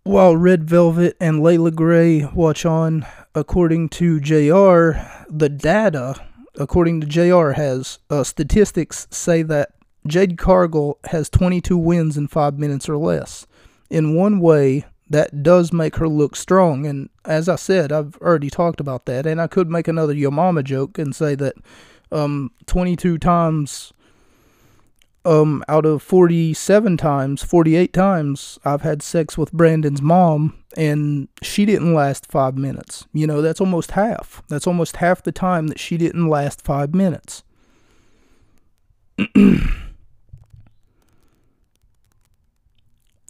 while 0.06 0.38
Red 0.38 0.70
Velvet 0.70 1.18
and 1.20 1.42
Leila 1.42 1.72
Grey 1.72 2.26
watch 2.26 2.64
on. 2.64 3.06
According 3.34 3.90
to 3.90 4.20
JR, 4.22 5.02
the 5.28 5.50
data, 5.50 6.16
according 6.58 7.02
to 7.02 7.08
JR, 7.08 7.52
has 7.52 8.00
uh, 8.10 8.24
statistics 8.24 9.08
say 9.10 9.42
that 9.42 9.72
Jade 10.08 10.38
Cargill 10.38 11.00
has 11.06 11.28
22 11.32 11.76
wins 11.76 12.18
in 12.18 12.28
five 12.28 12.60
minutes 12.60 12.88
or 12.88 12.98
less. 12.98 13.48
In 13.90 14.16
one 14.16 14.40
way, 14.40 14.86
that 15.10 15.42
does 15.42 15.74
make 15.74 15.96
her 15.96 16.08
look 16.08 16.36
strong. 16.36 16.86
And 16.86 17.10
as 17.26 17.50
I 17.50 17.56
said, 17.56 17.92
I've 17.92 18.16
already 18.18 18.52
talked 18.52 18.80
about 18.80 19.08
that. 19.08 19.26
And 19.26 19.42
I 19.42 19.48
could 19.48 19.72
make 19.72 19.88
another 19.88 20.14
Yo 20.14 20.30
Mama 20.30 20.62
joke 20.62 21.00
and 21.00 21.16
say 21.16 21.34
that 21.34 21.56
um, 22.12 22.52
22 22.68 23.18
times 23.18 23.92
um, 25.26 25.64
out 25.68 25.86
of 25.86 26.02
47 26.04 26.98
times, 26.98 27.44
48 27.44 27.92
times, 27.92 28.60
I've 28.64 28.82
had 28.82 29.02
sex 29.02 29.38
with 29.38 29.52
Brandon's 29.52 30.02
mom, 30.02 30.64
and 30.78 31.28
she 31.42 31.66
didn't 31.66 31.94
last 31.94 32.32
five 32.32 32.58
minutes. 32.58 33.08
You 33.12 33.26
know, 33.28 33.42
that's 33.42 33.60
almost 33.60 33.92
half. 33.92 34.44
That's 34.48 34.68
almost 34.68 34.98
half 34.98 35.24
the 35.24 35.32
time 35.32 35.68
that 35.68 35.80
she 35.80 35.98
didn't 35.98 36.28
last 36.28 36.62
five 36.64 36.94
minutes. 36.94 37.44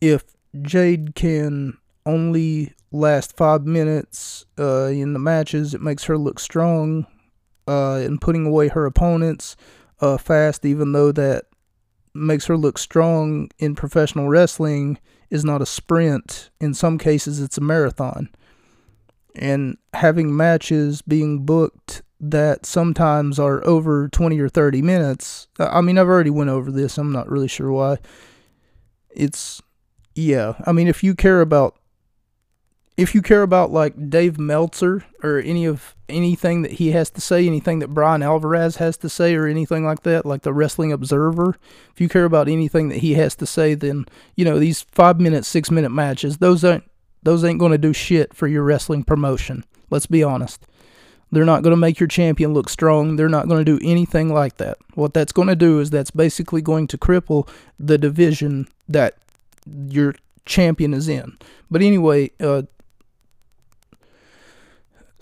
if 0.02 0.24
Jade 0.62 1.16
can 1.16 1.78
only 2.06 2.74
last 2.92 3.38
five 3.38 3.66
minutes 3.66 4.46
uh, 4.60 4.88
in 4.88 5.14
the 5.14 5.20
matches, 5.20 5.74
it 5.74 5.82
makes 5.82 6.04
her 6.06 6.18
look 6.18 6.40
strong 6.40 7.08
uh, 7.68 7.96
and 7.96 8.20
putting 8.20 8.46
away 8.46 8.68
her 8.68 8.86
opponents 8.86 9.56
uh, 10.02 10.18
fast, 10.18 10.66
even 10.66 10.92
though 10.92 11.12
that 11.12 11.46
makes 12.16 12.46
her 12.46 12.58
look 12.58 12.78
strong 12.78 13.50
in 13.60 13.76
professional 13.76 14.30
wrestling, 14.30 14.98
is 15.30 15.44
not 15.44 15.62
a 15.62 15.66
sprint. 15.66 16.50
In 16.60 16.74
some 16.74 16.98
cases, 16.98 17.42
it's 17.42 17.58
a 17.58 17.62
marathon. 17.62 18.30
And 19.36 19.78
having 19.94 20.36
matches 20.36 21.02
being 21.02 21.46
booked 21.46 22.02
that 22.20 22.66
sometimes 22.66 23.38
are 23.40 23.66
over 23.66 24.08
20 24.08 24.40
or 24.40 24.50
30 24.50 24.82
minutes. 24.82 25.48
I 25.60 25.82
mean, 25.82 25.98
I've 25.98 26.08
already 26.08 26.30
went 26.30 26.50
over 26.50 26.72
this. 26.72 26.98
I'm 26.98 27.12
not 27.12 27.30
really 27.30 27.48
sure 27.48 27.72
why. 27.72 27.98
It's 29.10 29.62
yeah. 30.16 30.54
I 30.66 30.72
mean, 30.72 30.88
if 30.88 31.04
you 31.04 31.14
care 31.14 31.42
about 31.42 31.76
if 32.98 33.14
you 33.14 33.22
care 33.22 33.42
about 33.42 33.72
like 33.72 34.10
Dave 34.10 34.40
Meltzer 34.40 35.04
or 35.22 35.40
any 35.40 35.66
of 35.66 35.96
anything 36.08 36.62
that 36.62 36.74
he 36.74 36.92
has 36.92 37.10
to 37.12 37.22
say, 37.22 37.46
anything 37.46 37.80
that 37.80 37.90
Bryan 37.90 38.24
Alvarez 38.24 38.78
has 38.78 38.96
to 38.98 39.10
say, 39.10 39.36
or 39.36 39.48
anything 39.48 39.86
like 39.86 40.04
that, 40.04 40.26
like 40.26 40.44
the 40.44 40.54
Wrestling 40.54 40.92
Observer, 40.92 41.58
if 41.94 42.00
you 42.00 42.08
care 42.08 42.26
about 42.26 42.48
anything 42.48 42.90
that 42.90 43.00
he 43.00 43.16
has 43.16 43.36
to 43.36 43.46
say, 43.46 43.74
then 43.74 44.06
you 44.36 44.46
know 44.46 44.60
these 44.60 44.82
five 44.82 45.20
minute, 45.20 45.46
six 45.46 45.70
minute 45.70 45.90
matches, 45.92 46.38
those 46.38 46.64
aren't 46.64 46.90
those 47.24 47.44
ain't 47.44 47.60
going 47.60 47.72
to 47.72 47.78
do 47.78 47.92
shit 47.92 48.34
for 48.34 48.48
your 48.48 48.64
wrestling 48.64 49.04
promotion. 49.04 49.66
Let's 49.90 50.06
be 50.06 50.24
honest. 50.24 50.66
They're 51.32 51.44
not 51.44 51.64
going 51.64 51.72
to 51.72 51.78
make 51.78 52.00
your 52.00 52.08
champion 52.08 52.54
look 52.54 52.70
strong. 52.70 53.16
They're 53.16 53.28
not 53.28 53.48
going 53.48 53.66
to 53.66 53.78
do 53.78 53.84
anything 53.84 54.32
like 54.32 54.58
that. 54.58 54.78
What 54.94 55.14
that's 55.14 55.32
going 55.32 55.48
to 55.48 55.56
do 55.56 55.80
is 55.80 55.90
that's 55.90 56.12
basically 56.12 56.62
going 56.62 56.88
to 56.88 56.98
cripple 56.98 57.50
the 57.80 57.98
division 57.98 58.68
that 58.88 59.18
your 59.88 60.14
champion 60.46 60.94
is 60.94 61.10
in. 61.10 61.38
But 61.70 61.82
anyway, 61.82 62.30
uh, 62.40 62.62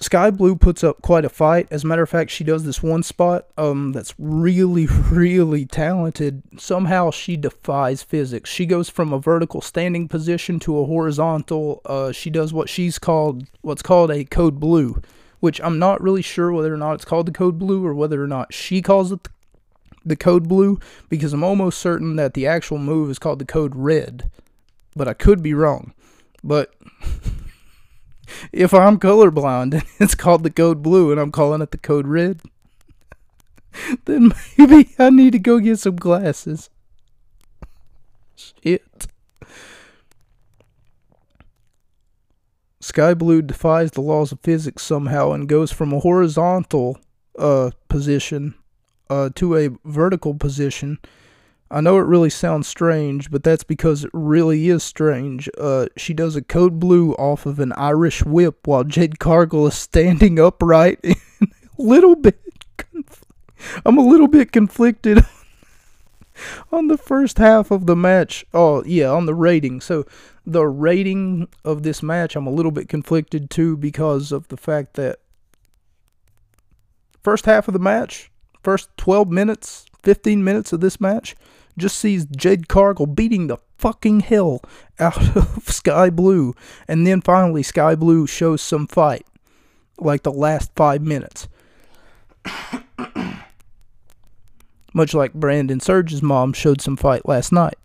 Skye 0.03 0.31
Blue 0.31 0.55
puts 0.55 0.83
up 0.83 1.01
quite 1.01 1.25
a 1.25 1.29
fight. 1.29 1.67
As 1.71 1.83
a 1.83 1.87
matter 1.87 2.03
of 2.03 2.09
fact, 2.09 2.29
she 2.29 2.43
does 2.43 2.65
this 2.65 2.83
one 2.83 3.03
spot 3.03 3.47
um, 3.57 3.93
that's 3.93 4.13
really, 4.17 4.85
really 5.11 5.65
talented. 5.65 6.43
Somehow 6.57 7.09
she 7.09 7.37
defies 7.37 8.03
physics. 8.03 8.49
She 8.49 8.65
goes 8.65 8.89
from 8.89 9.13
a 9.13 9.19
vertical 9.19 9.61
standing 9.61 10.07
position 10.07 10.59
to 10.61 10.77
a 10.79 10.85
horizontal. 10.85 11.81
Uh, 11.85 12.11
she 12.11 12.29
does 12.29 12.53
what 12.53 12.69
she's 12.69 12.99
called, 12.99 13.47
what's 13.61 13.81
called 13.81 14.11
a 14.11 14.25
code 14.25 14.59
blue, 14.59 15.01
which 15.39 15.61
I'm 15.61 15.79
not 15.79 16.01
really 16.01 16.21
sure 16.21 16.51
whether 16.51 16.73
or 16.73 16.77
not 16.77 16.95
it's 16.95 17.05
called 17.05 17.27
the 17.27 17.31
code 17.31 17.57
blue 17.57 17.85
or 17.85 17.93
whether 17.93 18.21
or 18.21 18.27
not 18.27 18.53
she 18.53 18.81
calls 18.81 19.11
it 19.11 19.27
the 20.05 20.17
code 20.17 20.49
blue, 20.49 20.79
because 21.07 21.31
I'm 21.31 21.45
almost 21.45 21.79
certain 21.79 22.17
that 22.17 22.33
the 22.33 22.45
actual 22.45 22.77
move 22.77 23.09
is 23.09 23.19
called 23.19 23.39
the 23.39 23.45
code 23.45 23.73
red. 23.73 24.29
But 24.95 25.07
I 25.07 25.13
could 25.13 25.41
be 25.41 25.53
wrong. 25.53 25.93
But 26.43 26.73
if 28.51 28.73
I'm 28.73 28.99
colorblind 28.99 29.73
and 29.73 29.83
it's 29.99 30.15
called 30.15 30.43
the 30.43 30.51
code 30.51 30.81
blue 30.81 31.11
and 31.11 31.19
I'm 31.19 31.31
calling 31.31 31.61
it 31.61 31.71
the 31.71 31.77
code 31.77 32.07
red, 32.07 32.41
then 34.05 34.33
maybe 34.57 34.93
I 34.99 35.09
need 35.09 35.31
to 35.31 35.39
go 35.39 35.59
get 35.59 35.79
some 35.79 35.95
glasses. 35.95 36.69
Shit. 38.35 39.07
Skye 42.83 43.13
Blue 43.13 43.41
defies 43.41 43.91
the 43.91 44.01
laws 44.01 44.33
of 44.33 44.41
physics 44.41 44.83
somehow 44.83 45.31
and 45.31 45.47
goes 45.47 45.71
from 45.71 45.93
a 45.93 45.99
horizontal 45.99 46.99
uh, 47.39 47.71
position 47.87 48.55
uh, 49.09 49.29
to 49.35 49.55
a 49.55 49.69
vertical 49.85 50.33
position. 50.33 50.99
I 51.73 51.81
know 51.81 51.97
it 51.97 52.05
really 52.05 52.29
sounds 52.29 52.67
strange, 52.67 53.31
but 53.31 53.43
that's 53.43 53.63
because 53.63 54.03
it 54.05 54.11
really 54.13 54.69
is 54.69 54.83
strange. 54.83 55.49
Uh, 55.57 55.87
she 55.97 56.13
does 56.13 56.35
a 56.35 56.43
code 56.43 56.79
blue 56.79 57.13
off 57.13 57.47
of 57.47 57.59
an 57.59 57.73
Irish 57.73 58.23
whip 58.23 58.67
while 58.67 58.83
Jade 58.83 59.17
Cargill 59.17 59.65
is 59.65 59.73
standing 59.73 60.39
upright. 60.39 60.99
a 61.03 61.47
little 61.79 62.15
bit, 62.15 62.39
conf- 62.77 63.23
I'm 63.83 63.97
a 63.97 64.05
little 64.05 64.27
bit 64.27 64.51
conflicted 64.51 65.25
on 66.71 66.89
the 66.89 66.97
first 66.97 67.39
half 67.39 67.71
of 67.71 67.87
the 67.87 67.95
match. 67.95 68.45
Oh 68.53 68.83
yeah, 68.85 69.09
on 69.09 69.25
the 69.25 69.33
rating. 69.33 69.81
So 69.81 70.05
the 70.45 70.67
rating 70.67 71.47
of 71.65 71.81
this 71.81 72.03
match, 72.03 72.35
I'm 72.35 72.45
a 72.45 72.51
little 72.51 72.71
bit 72.71 72.87
conflicted 72.87 73.49
too 73.49 73.77
because 73.77 74.31
of 74.31 74.47
the 74.49 74.57
fact 74.57 74.93
that 74.93 75.21
first 77.23 77.47
half 77.47 77.67
of 77.67 77.73
the 77.73 77.79
match, 77.79 78.29
first 78.61 78.95
12 78.97 79.29
minutes, 79.29 79.87
15 80.03 80.43
minutes 80.43 80.71
of 80.71 80.79
this 80.79 81.01
match 81.01 81.35
just 81.77 81.97
sees 81.97 82.25
Jade 82.25 82.67
Cargill 82.67 83.07
beating 83.07 83.47
the 83.47 83.57
fucking 83.77 84.21
hell 84.21 84.61
out 84.99 85.35
of 85.37 85.67
Skye 85.67 86.09
Blue. 86.09 86.53
And 86.87 87.05
then 87.05 87.21
finally, 87.21 87.63
Skye 87.63 87.95
Blue 87.95 88.27
shows 88.27 88.61
some 88.61 88.87
fight. 88.87 89.25
Like 89.99 90.23
the 90.23 90.31
last 90.31 90.71
five 90.75 91.01
minutes. 91.01 91.47
Much 94.93 95.13
like 95.13 95.33
Brandon 95.33 95.79
Surge's 95.79 96.21
mom 96.21 96.53
showed 96.53 96.81
some 96.81 96.97
fight 96.97 97.27
last 97.27 97.51
night. 97.51 97.77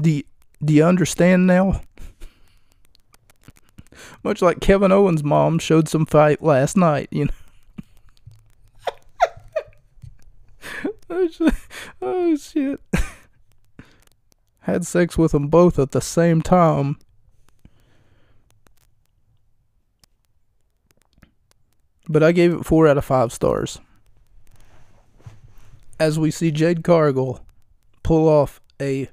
Do 0.00 0.10
you, 0.10 0.22
do 0.64 0.72
you 0.72 0.84
understand 0.84 1.46
now? 1.46 1.80
Much 4.22 4.40
like 4.40 4.60
Kevin 4.60 4.92
Owens' 4.92 5.24
mom 5.24 5.58
showed 5.58 5.88
some 5.88 6.06
fight 6.06 6.42
last 6.42 6.76
night, 6.76 7.08
you 7.10 7.24
know. 7.26 7.32
Oh, 11.10 11.28
oh 12.02 12.36
shit. 12.36 12.80
Had 14.60 14.86
sex 14.86 15.16
with 15.16 15.32
them 15.32 15.48
both 15.48 15.78
at 15.78 15.92
the 15.92 16.02
same 16.02 16.42
time. 16.42 16.98
But 22.08 22.22
I 22.22 22.32
gave 22.32 22.52
it 22.52 22.66
4 22.66 22.88
out 22.88 22.98
of 22.98 23.04
5 23.04 23.32
stars. 23.32 23.80
As 25.98 26.18
we 26.18 26.30
see 26.30 26.50
Jade 26.50 26.84
Cargill 26.84 27.40
pull 28.02 28.28
off 28.28 28.60
a 28.80 29.08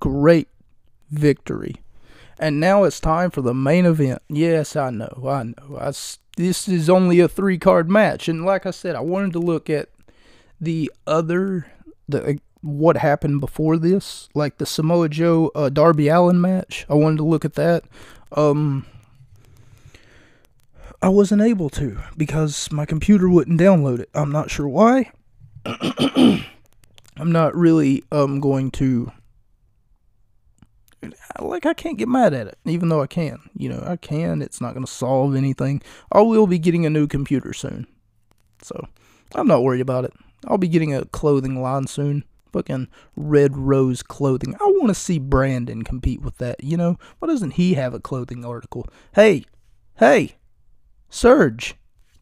great 0.00 0.48
victory. 1.10 1.76
And 2.38 2.60
now 2.60 2.84
it's 2.84 3.00
time 3.00 3.30
for 3.30 3.40
the 3.40 3.54
main 3.54 3.86
event. 3.86 4.22
Yes, 4.28 4.76
I 4.76 4.90
know, 4.90 5.24
I 5.26 5.42
know. 5.44 5.78
I, 5.78 5.92
this 6.36 6.68
is 6.68 6.90
only 6.90 7.20
a 7.20 7.28
three 7.28 7.58
card 7.58 7.88
match. 7.88 8.28
And 8.28 8.44
like 8.44 8.66
I 8.66 8.70
said, 8.70 8.94
I 8.94 9.00
wanted 9.00 9.32
to 9.32 9.38
look 9.38 9.70
at 9.70 9.88
the 10.60 10.90
other 11.06 11.70
the 12.08 12.38
what 12.62 12.96
happened 12.96 13.40
before 13.40 13.76
this, 13.76 14.28
like 14.34 14.58
the 14.58 14.66
Samoa 14.66 15.08
Joe 15.08 15.50
uh, 15.54 15.68
Darby 15.68 16.08
Allin 16.08 16.40
match. 16.40 16.84
I 16.88 16.94
wanted 16.94 17.18
to 17.18 17.24
look 17.24 17.44
at 17.44 17.54
that. 17.54 17.84
Um, 18.32 18.86
I 21.00 21.08
wasn't 21.08 21.42
able 21.42 21.70
to 21.70 21.98
because 22.16 22.72
my 22.72 22.86
computer 22.86 23.28
wouldn't 23.28 23.60
download 23.60 24.00
it. 24.00 24.10
I'm 24.14 24.32
not 24.32 24.50
sure 24.50 24.66
why. 24.66 25.12
I'm 27.18 27.32
not 27.32 27.54
really 27.54 28.04
um 28.10 28.40
going 28.40 28.70
to 28.72 29.12
like 31.40 31.66
I 31.66 31.74
can't 31.74 31.98
get 31.98 32.08
mad 32.08 32.34
at 32.34 32.46
it, 32.46 32.58
even 32.64 32.88
though 32.88 33.02
I 33.02 33.06
can. 33.06 33.38
You 33.56 33.68
know, 33.68 33.84
I 33.86 33.96
can. 33.96 34.42
It's 34.42 34.60
not 34.60 34.74
going 34.74 34.86
to 34.86 34.90
solve 34.90 35.34
anything. 35.34 35.82
I 36.10 36.20
will 36.22 36.46
be 36.46 36.58
getting 36.58 36.86
a 36.86 36.90
new 36.90 37.06
computer 37.06 37.52
soon, 37.52 37.86
so 38.62 38.88
I'm 39.34 39.46
not 39.46 39.62
worried 39.62 39.80
about 39.80 40.04
it. 40.04 40.14
I'll 40.46 40.58
be 40.58 40.68
getting 40.68 40.94
a 40.94 41.04
clothing 41.06 41.60
line 41.60 41.86
soon. 41.86 42.24
Fucking 42.52 42.88
Red 43.16 43.56
Rose 43.56 44.02
clothing. 44.02 44.54
I 44.54 44.64
want 44.64 44.88
to 44.88 44.94
see 44.94 45.18
Brandon 45.18 45.82
compete 45.82 46.22
with 46.22 46.38
that. 46.38 46.62
You 46.62 46.76
know, 46.76 46.98
why 47.18 47.28
doesn't 47.28 47.52
he 47.52 47.74
have 47.74 47.92
a 47.92 48.00
clothing 48.00 48.44
article? 48.44 48.86
Hey, 49.14 49.44
hey, 49.98 50.36
Surge, 51.08 51.74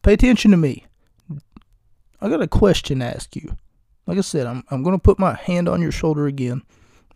pay 0.03 0.13
attention 0.13 0.51
to 0.51 0.57
me. 0.57 0.85
I 2.21 2.29
got 2.29 2.41
a 2.41 2.47
question 2.47 2.99
to 2.99 3.05
ask 3.05 3.35
you. 3.35 3.57
Like 4.07 4.17
I 4.17 4.21
said, 4.21 4.45
I'm 4.45 4.63
I'm 4.69 4.83
gonna 4.83 4.99
put 4.99 5.19
my 5.19 5.33
hand 5.33 5.67
on 5.67 5.81
your 5.81 5.91
shoulder 5.91 6.27
again. 6.27 6.61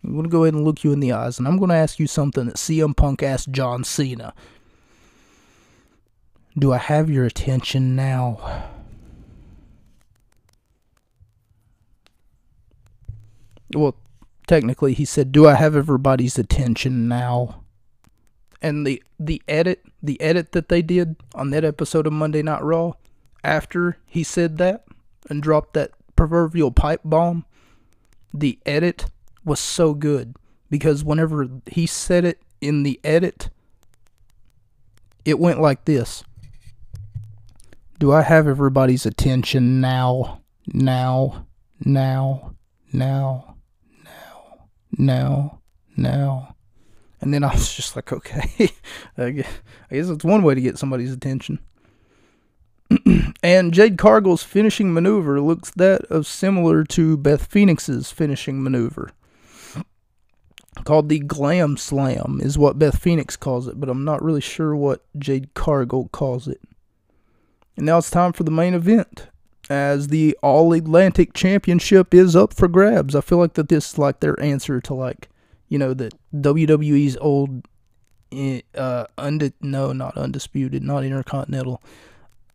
I'm 0.02 0.16
gonna 0.16 0.28
go 0.28 0.44
ahead 0.44 0.54
and 0.54 0.64
look 0.64 0.82
you 0.82 0.92
in 0.92 1.00
the 1.00 1.12
eyes, 1.12 1.38
and 1.38 1.46
I'm 1.46 1.58
gonna 1.58 1.74
ask 1.74 1.98
you 1.98 2.06
something 2.06 2.46
that 2.46 2.56
CM 2.56 2.96
Punk 2.96 3.22
asked 3.22 3.50
John 3.50 3.84
Cena. 3.84 4.34
Do 6.58 6.72
I 6.72 6.78
have 6.78 7.08
your 7.08 7.24
attention 7.24 7.94
now? 7.94 8.70
Well, 13.74 13.96
technically 14.46 14.94
he 14.94 15.04
said, 15.04 15.32
"Do 15.32 15.46
I 15.46 15.54
have 15.54 15.76
everybody's 15.76 16.38
attention 16.38 17.08
now?" 17.08 17.62
And 18.62 18.86
the 18.86 19.02
the 19.18 19.42
edit, 19.48 19.84
the 20.02 20.20
edit 20.20 20.52
that 20.52 20.68
they 20.68 20.82
did 20.82 21.16
on 21.34 21.50
that 21.50 21.64
episode 21.64 22.06
of 22.06 22.12
Monday 22.12 22.42
Night 22.42 22.62
Raw 22.62 22.92
after 23.42 23.96
he 24.06 24.22
said 24.22 24.58
that 24.58 24.84
and 25.28 25.42
dropped 25.42 25.74
that 25.74 25.92
proverbial 26.16 26.70
pipe 26.70 27.00
bomb, 27.04 27.44
the 28.34 28.58
edit 28.66 29.06
was 29.44 29.60
so 29.60 29.94
good 29.94 30.36
because 30.68 31.02
whenever 31.02 31.48
he 31.66 31.86
said 31.86 32.24
it 32.24 32.42
in 32.60 32.82
the 32.82 33.00
edit, 33.02 33.50
it 35.24 35.38
went 35.38 35.60
like 35.60 35.84
this. 35.84 36.22
Do 37.98 38.12
I 38.12 38.22
have 38.22 38.46
everybody's 38.46 39.04
attention 39.04 39.80
now? 39.80 40.40
Now, 40.66 41.46
now, 41.84 42.54
now 42.92 43.49
no, 45.00 45.60
no. 45.96 46.54
And 47.20 47.32
then 47.32 47.42
I 47.42 47.52
was 47.52 47.74
just 47.76 47.96
like, 47.96 48.12
okay, 48.12 48.70
I 49.18 49.30
guess 49.30 49.48
it's 49.90 50.24
one 50.24 50.42
way 50.42 50.54
to 50.54 50.60
get 50.60 50.78
somebody's 50.78 51.12
attention. 51.12 51.58
and 53.42 53.72
Jade 53.72 53.98
Cargill's 53.98 54.42
finishing 54.42 54.92
maneuver 54.92 55.40
looks 55.40 55.70
that 55.72 56.02
of 56.06 56.26
similar 56.26 56.84
to 56.84 57.16
Beth 57.16 57.46
Phoenix's 57.46 58.10
finishing 58.10 58.62
maneuver. 58.62 59.10
Called 60.84 61.08
the 61.08 61.20
Glam 61.20 61.76
Slam 61.76 62.38
is 62.42 62.58
what 62.58 62.78
Beth 62.78 62.98
Phoenix 62.98 63.36
calls 63.36 63.68
it, 63.68 63.80
but 63.80 63.88
I'm 63.88 64.04
not 64.04 64.22
really 64.22 64.40
sure 64.40 64.74
what 64.74 65.04
Jade 65.18 65.54
Cargill 65.54 66.08
calls 66.08 66.46
it. 66.46 66.60
And 67.76 67.86
now 67.86 67.98
it's 67.98 68.10
time 68.10 68.32
for 68.32 68.42
the 68.44 68.50
main 68.50 68.74
event 68.74 69.28
as 69.70 70.08
the 70.08 70.36
All 70.42 70.72
Atlantic 70.72 71.32
Championship 71.32 72.12
is 72.12 72.34
up 72.34 72.52
for 72.52 72.66
grabs. 72.68 73.14
I 73.14 73.20
feel 73.20 73.38
like 73.38 73.54
that 73.54 73.68
this 73.68 73.92
is 73.92 73.98
like 73.98 74.18
their 74.18 74.38
answer 74.40 74.80
to 74.80 74.94
like, 74.94 75.28
you 75.68 75.78
know, 75.78 75.94
the 75.94 76.10
WWE's 76.34 77.16
old, 77.20 77.64
eh, 78.32 78.62
uh, 78.74 79.06
undi- 79.16 79.52
no, 79.60 79.92
not 79.92 80.18
undisputed, 80.18 80.82
not 80.82 81.04
intercontinental, 81.04 81.80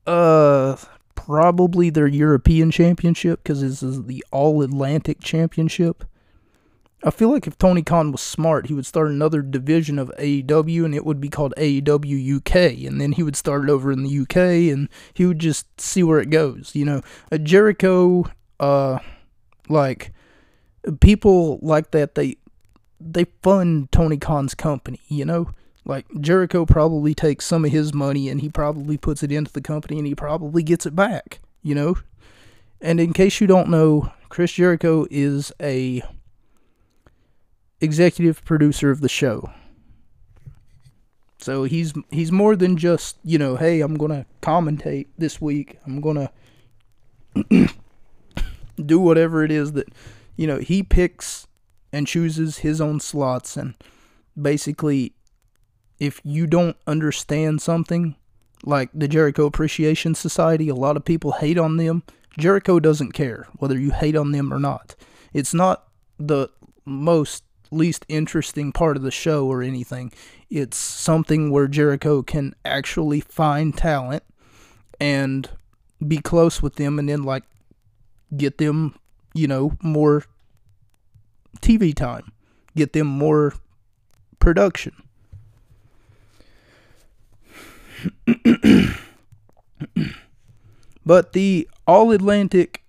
uh, 0.05 0.75
probably 1.15 1.89
their 1.89 2.07
European 2.07 2.69
Championship 2.69 3.41
because 3.41 3.61
this 3.61 3.81
is 3.81 4.03
the 4.03 4.23
All 4.31 4.61
Atlantic 4.61 5.21
Championship. 5.21 6.03
I 7.05 7.11
feel 7.11 7.31
like 7.31 7.45
if 7.45 7.55
Tony 7.59 7.83
Khan 7.83 8.11
was 8.11 8.21
smart, 8.21 8.65
he 8.65 8.73
would 8.73 8.87
start 8.87 9.11
another 9.11 9.43
division 9.43 9.99
of 9.99 10.11
AEW 10.17 10.85
and 10.85 10.95
it 10.95 11.05
would 11.05 11.21
be 11.21 11.29
called 11.29 11.53
AEW 11.55 12.37
UK. 12.37 12.83
And 12.87 12.99
then 12.99 13.11
he 13.11 13.21
would 13.21 13.35
start 13.35 13.63
it 13.63 13.69
over 13.69 13.91
in 13.91 14.01
the 14.01 14.19
UK 14.21 14.73
and 14.73 14.89
he 15.13 15.27
would 15.27 15.37
just 15.37 15.79
see 15.79 16.01
where 16.01 16.19
it 16.19 16.31
goes. 16.31 16.71
You 16.73 16.83
know, 16.83 17.01
a 17.31 17.37
Jericho, 17.37 18.25
uh, 18.59 18.97
like, 19.69 20.13
people 20.99 21.59
like 21.61 21.91
that, 21.91 22.15
they, 22.15 22.37
they 22.99 23.25
fund 23.43 23.91
Tony 23.91 24.17
Khan's 24.17 24.55
company, 24.55 24.99
you 25.07 25.25
know? 25.25 25.51
Like, 25.85 26.07
Jericho 26.19 26.65
probably 26.65 27.13
takes 27.13 27.45
some 27.45 27.65
of 27.65 27.71
his 27.71 27.93
money 27.93 28.29
and 28.29 28.41
he 28.41 28.49
probably 28.49 28.97
puts 28.97 29.21
it 29.21 29.31
into 29.31 29.53
the 29.53 29.61
company 29.61 29.99
and 29.99 30.07
he 30.07 30.15
probably 30.15 30.63
gets 30.63 30.87
it 30.87 30.95
back, 30.95 31.39
you 31.61 31.75
know? 31.75 31.97
And 32.81 32.99
in 32.99 33.13
case 33.13 33.39
you 33.39 33.45
don't 33.45 33.69
know, 33.69 34.11
Chris 34.29 34.53
Jericho 34.53 35.05
is 35.11 35.51
a 35.61 36.01
executive 37.81 38.43
producer 38.45 38.91
of 38.91 39.01
the 39.01 39.09
show. 39.09 39.51
So 41.39 41.63
he's 41.63 41.93
he's 42.09 42.31
more 42.31 42.55
than 42.55 42.77
just, 42.77 43.17
you 43.23 43.37
know, 43.37 43.55
hey, 43.55 43.81
I'm 43.81 43.95
to 44.11 44.25
commentate 44.41 45.07
this 45.17 45.39
week. 45.39 45.79
I'm 45.85 46.01
to 47.35 47.73
do 48.83 48.99
whatever 48.99 49.43
it 49.43 49.51
is 49.51 49.73
that, 49.73 49.89
you 50.35 50.47
know, 50.47 50.57
he 50.57 50.81
picks 50.81 51.47
and 51.91 52.07
chooses 52.07 52.59
his 52.59 52.81
own 52.81 52.99
slots 52.99 53.57
and 53.57 53.75
basically 54.39 55.13
if 55.99 56.19
you 56.23 56.45
don't 56.45 56.75
understand 56.87 57.61
something 57.61 58.15
like 58.65 58.89
the 58.93 59.07
Jericho 59.07 59.45
Appreciation 59.45 60.15
Society, 60.15 60.67
a 60.67 60.75
lot 60.75 60.97
of 60.97 61.05
people 61.05 61.33
hate 61.33 61.57
on 61.57 61.77
them. 61.77 62.03
Jericho 62.37 62.79
doesn't 62.79 63.13
care 63.13 63.47
whether 63.57 63.79
you 63.79 63.91
hate 63.91 64.15
on 64.15 64.31
them 64.31 64.53
or 64.53 64.59
not. 64.59 64.95
It's 65.33 65.53
not 65.53 65.87
the 66.19 66.49
most 66.85 67.44
least 67.75 68.05
interesting 68.07 68.71
part 68.71 68.97
of 68.97 69.03
the 69.03 69.11
show 69.11 69.47
or 69.47 69.61
anything. 69.61 70.11
It's 70.49 70.77
something 70.77 71.49
where 71.49 71.67
Jericho 71.67 72.23
can 72.23 72.55
actually 72.63 73.19
find 73.19 73.75
talent 73.77 74.23
and 74.99 75.49
be 76.05 76.17
close 76.17 76.61
with 76.61 76.75
them 76.75 76.99
and 76.99 77.09
then 77.09 77.23
like 77.23 77.43
get 78.35 78.57
them, 78.57 78.95
you 79.33 79.47
know, 79.47 79.77
more 79.81 80.23
TV 81.61 81.93
time, 81.93 82.31
get 82.75 82.93
them 82.93 83.07
more 83.07 83.53
production. 84.39 84.93
but 91.05 91.33
the 91.33 91.67
All 91.87 92.11
Atlantic 92.11 92.84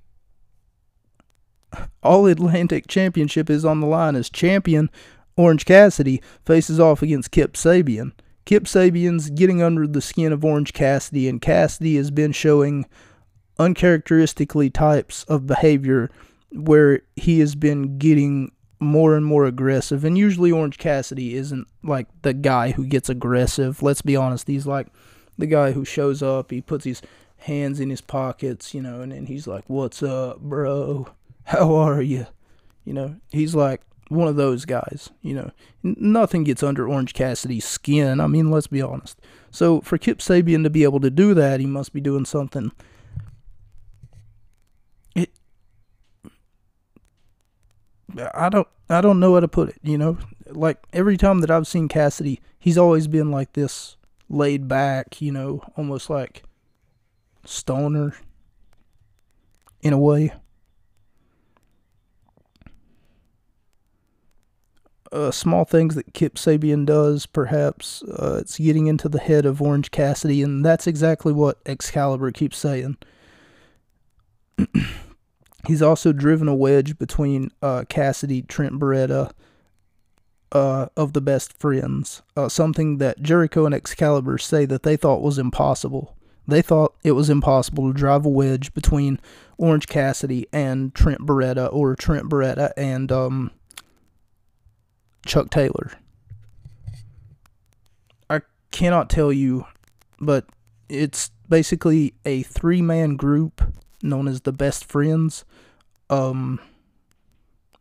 All 2.03 2.27
Atlantic 2.27 2.87
Championship 2.87 3.51
is 3.51 3.65
on 3.65 3.81
the 3.81 3.87
line 3.87 4.17
as 4.17 4.31
champion 4.31 4.91
Orange 5.37 5.65
Cassidy 5.65 6.23
faces 6.45 6.81
off 6.81 7.03
against 7.03 7.31
Kip 7.31 7.55
Sabian. 7.55 8.13
Kip 8.47 8.65
Sabian's 8.65 9.29
getting 9.31 9.63
under 9.63 9.87
the 9.87 10.01
skin 10.01 10.33
of 10.33 10.45
Orange 10.45 10.73
Cassidy, 10.73 11.29
and 11.29 11.41
Cassidy 11.41 11.97
has 11.97 12.11
been 12.11 12.33
showing 12.33 12.87
uncharacteristically 13.59 14.71
types 14.71 15.25
of 15.25 15.47
behavior 15.47 16.11
where 16.53 17.03
he 17.17 17.41
has 17.41 17.55
been 17.55 17.99
getting 17.99 18.53
more 18.79 19.17
and 19.17 19.27
more 19.27 19.47
aggressive. 19.47 20.05
And 20.05 20.17
usually, 20.17 20.53
Orange 20.53 20.79
Cassidy 20.79 21.35
isn't 21.35 21.67
like 21.83 22.07
the 22.23 22.35
guy 22.35 22.71
who 22.71 22.87
gets 22.87 23.09
aggressive. 23.09 23.83
Let's 23.83 24.03
be 24.03 24.17
honest, 24.17 24.49
he's 24.49 24.67
like 24.67 24.89
the 25.37 25.47
guy 25.47 25.73
who 25.73 25.85
shows 25.85 26.23
up, 26.23 26.51
he 26.51 26.61
puts 26.61 26.85
his 26.85 27.03
hands 27.39 27.81
in 27.81 27.91
his 27.91 28.01
pockets, 28.01 28.75
you 28.75 28.81
know, 28.81 29.01
and 29.01 29.13
then 29.13 29.27
he's 29.27 29.47
like, 29.47 29.65
What's 29.67 30.03
up, 30.03 30.41
bro? 30.41 31.09
How 31.47 31.75
are 31.75 32.03
you? 32.03 32.27
You 32.85 32.93
know, 32.93 33.17
he's 33.31 33.55
like 33.55 33.83
one 34.09 34.29
of 34.29 34.37
those 34.37 34.65
guys, 34.65 35.11
you 35.23 35.35
know. 35.35 35.51
Nothing 35.83 36.45
gets 36.45 36.63
under 36.63 36.89
Orange 36.89 37.15
Cassidy's 37.15 37.65
skin. 37.65 38.21
I 38.21 38.27
mean, 38.27 38.51
let's 38.51 38.69
be 38.69 38.83
honest. 38.83 39.21
So 39.51 39.81
for 39.81 39.99
Kip 39.99 40.19
Sabian 40.19 40.63
to 40.63 40.71
be 40.71 40.85
able 40.85 41.01
to 41.01 41.11
do 41.11 41.35
that, 41.35 41.61
he 41.61 41.67
must 41.67 41.93
be 41.93 42.01
doing 42.01 42.25
something 42.25 42.71
I 48.35 48.49
don't 48.49 48.69
I 48.89 49.01
don't 49.01 49.21
know 49.21 49.35
how 49.35 49.41
to 49.41 49.49
put 49.49 49.69
it, 49.69 49.79
you 49.83 49.99
know? 49.99 50.19
Like 50.47 50.79
every 50.93 51.17
time 51.17 51.41
that 51.41 51.51
I've 51.51 51.67
seen 51.67 51.89
Cassidy, 51.89 52.41
he's 52.59 52.79
always 52.79 53.09
been 53.09 53.31
like 53.31 53.53
this 53.53 53.97
laid 54.29 54.69
back, 54.69 55.21
you 55.21 55.33
know, 55.33 55.63
almost 55.77 56.09
like 56.09 56.45
stoner 57.45 58.17
in 59.83 59.93
a 59.93 59.99
way. 59.99 60.33
Uh, 65.13 65.31
small 65.31 65.65
things 65.65 65.95
that 65.95 66.15
Kip 66.15 66.35
Sabian 66.35 66.85
does, 66.85 67.27
perhaps, 67.27 68.03
uh, 68.03 68.39
it's 68.41 68.59
getting 68.59 68.87
into 68.87 69.09
the 69.09 69.19
head 69.19 69.47
of 69.47 69.63
Orange 69.63 69.91
Cassidy, 69.91 70.43
and 70.43 70.65
that's 70.65 70.87
exactly 70.87 71.33
what 71.33 71.59
Excalibur 71.67 72.31
keeps 72.33 72.59
saying. 72.59 72.97
He's 75.67 75.83
also 75.83 76.13
driven 76.13 76.49
a 76.49 76.55
wedge 76.55 76.99
between 76.99 77.51
uh, 77.61 77.85
Cassidy, 77.89 78.43
Trent 78.43 78.79
Beretta, 78.79 79.33
uh, 80.53 80.87
of 80.97 81.13
the 81.13 81.21
best 81.21 81.59
friends. 81.59 82.23
Uh, 82.37 82.49
something 82.49 82.99
that 82.99 83.21
Jericho 83.23 83.67
and 83.67 83.75
Excalibur 83.75 84.39
say 84.39 84.65
that 84.65 84.85
they 84.85 84.97
thought 84.97 85.23
was 85.23 85.39
impossible. 85.39 86.17
They 86.49 86.63
thought 86.63 86.95
it 87.03 87.13
was 87.13 87.29
impossible 87.29 87.93
to 87.93 87.99
drive 87.99 88.25
a 88.25 88.29
wedge 88.29 88.73
between 88.73 89.19
Orange 89.59 89.87
Cassidy 89.87 90.47
and 90.53 90.95
Trent 90.95 91.21
Beretta, 91.23 91.73
or 91.73 91.97
Trent 91.97 92.29
Beretta 92.29 92.73
and 92.77 93.11
um, 93.11 93.51
Chuck 95.27 95.51
Taylor. 95.51 95.93
I 98.31 98.41
cannot 98.71 99.11
tell 99.11 99.33
you, 99.33 99.67
but 100.21 100.47
it's 100.89 101.31
basically 101.49 102.15
a 102.25 102.43
three 102.43 102.83
man 102.83 103.17
group 103.17 103.63
known 104.03 104.29
as 104.29 104.43
the 104.43 104.53
best 104.53 104.85
friends. 104.85 105.45
Um, 106.09 106.61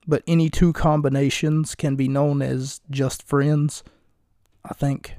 but 0.08 0.24
any 0.28 0.50
two 0.50 0.74
combinations 0.74 1.76
can 1.76 1.96
be 1.96 2.08
known 2.08 2.41
as 2.41 2.82
just 2.89 3.24
friends, 3.24 3.84
I 4.64 4.74
think. 4.74 5.16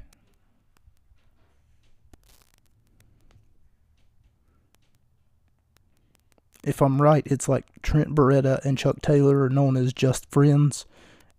If 6.63 6.81
I'm 6.81 7.01
right, 7.01 7.25
it's 7.25 7.47
like 7.47 7.65
Trent 7.81 8.13
Beretta 8.13 8.63
and 8.65 8.77
Chuck 8.77 9.01
Taylor 9.01 9.43
are 9.43 9.49
known 9.49 9.77
as 9.77 9.93
just 9.93 10.29
friends, 10.29 10.85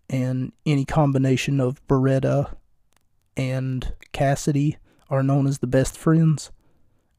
and 0.09 0.52
any 0.64 0.84
combination 0.84 1.61
of 1.61 1.86
Beretta 1.86 2.54
and 3.36 3.94
Cassidy 4.12 4.78
are 5.11 5.22
known 5.22 5.46
as 5.46 5.59
the 5.59 5.66
best 5.66 5.96
friends 5.96 6.50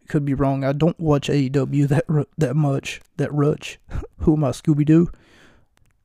could 0.08 0.26
be 0.26 0.34
wrong. 0.34 0.64
I 0.64 0.74
don't 0.74 1.00
watch 1.00 1.30
AEW 1.30 1.88
that 1.88 2.06
that 2.38 2.56
much. 2.56 3.02
That 3.18 3.30
ruch. 3.30 3.78
Who 4.20 4.36
am 4.36 4.44
I, 4.44 4.50
Scooby 4.50 4.86
Doo? 4.86 5.10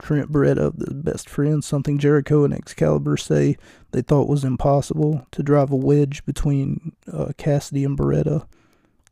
Trent 0.01 0.31
Beretta, 0.31 0.73
the 0.77 0.95
best 0.95 1.29
friends. 1.29 1.67
Something 1.67 1.99
Jericho 1.99 2.45
and 2.45 2.53
Excalibur 2.53 3.17
say 3.17 3.57
they 3.93 4.03
thought 4.03 4.29
was 4.29 4.45
impossible 4.45 5.27
to 5.31 5.43
drive 5.43 5.71
a 5.71 5.77
wedge 5.77 6.25
between 6.27 6.93
uh, 7.11 7.33
Cassidy 7.37 7.85
and 7.85 7.97
Beretta. 7.97 8.47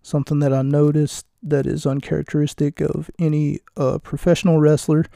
Something 0.02 0.40
that 0.40 0.52
I 0.52 0.62
noticed 0.62 1.26
that 1.42 1.66
is 1.66 1.86
uncharacteristic 1.86 2.80
of 2.80 3.10
any 3.18 3.60
uh, 3.76 3.98
professional 3.98 4.60
wrestler. 4.60 5.06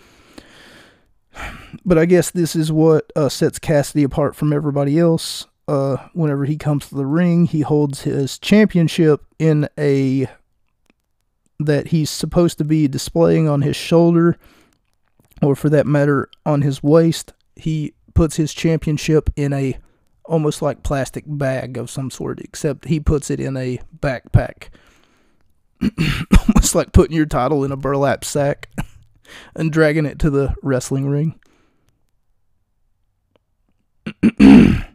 But 1.85 1.99
I 1.99 2.07
guess 2.07 2.31
this 2.31 2.57
is 2.57 2.73
what 2.73 3.13
uh, 3.15 3.29
sets 3.29 3.59
Cassidy 3.59 4.03
apart 4.03 4.35
from 4.35 4.53
everybody 4.53 4.99
else 4.99 5.47
uh, 5.69 5.97
whenever 6.13 6.45
he 6.45 6.57
comes 6.57 6.89
to 6.89 6.95
the 6.95 7.07
ring, 7.07 7.47
he 7.47 7.61
holds 7.61 8.03
his 8.03 8.39
championship 8.39 9.25
in 9.39 9.69
a 9.79 10.29
that 11.59 11.89
he's 11.89 12.11
supposed 12.11 12.59
to 12.59 12.65
be 12.65 12.87
displaying 12.87 13.49
on 13.49 13.63
his 13.63 13.77
shoulder, 13.77 14.37
or 15.43 15.57
for 15.57 15.71
that 15.71 15.87
matter, 15.87 16.29
on 16.45 16.63
his 16.63 16.83
waist. 16.83 17.33
He 17.57 17.95
puts 18.15 18.37
his 18.37 18.53
championship 18.53 19.31
in 19.37 19.53
a 19.53 19.79
almost 20.25 20.61
like 20.61 20.83
plastic 20.83 21.25
bag 21.27 21.79
of 21.79 21.91
some 21.91 22.11
sort, 22.11 22.41
except 22.41 22.87
he 22.87 23.01
puts 23.01 23.31
it 23.31 23.41
in 23.41 23.57
a 23.57 23.81
backpack. 23.99 24.69
almost 26.49 26.75
like 26.75 26.93
putting 26.93 27.17
your 27.17 27.27
title 27.27 27.65
in 27.65 27.73
a 27.73 27.77
burlap 27.77 28.25
sack 28.25 28.71
and 29.55 29.73
dragging 29.73 30.07
it 30.07 30.19
to 30.21 30.31
the 30.31 30.55
wrestling 30.63 31.09
ring. 31.09 31.39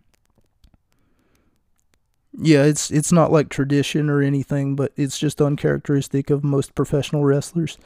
yeah, 2.41 2.63
it's 2.63 2.89
it's 2.91 3.11
not 3.11 3.31
like 3.31 3.49
tradition 3.49 4.09
or 4.09 4.21
anything, 4.21 4.75
but 4.75 4.91
it's 4.95 5.19
just 5.19 5.41
uncharacteristic 5.41 6.29
of 6.29 6.43
most 6.43 6.75
professional 6.75 7.23
wrestlers. 7.23 7.77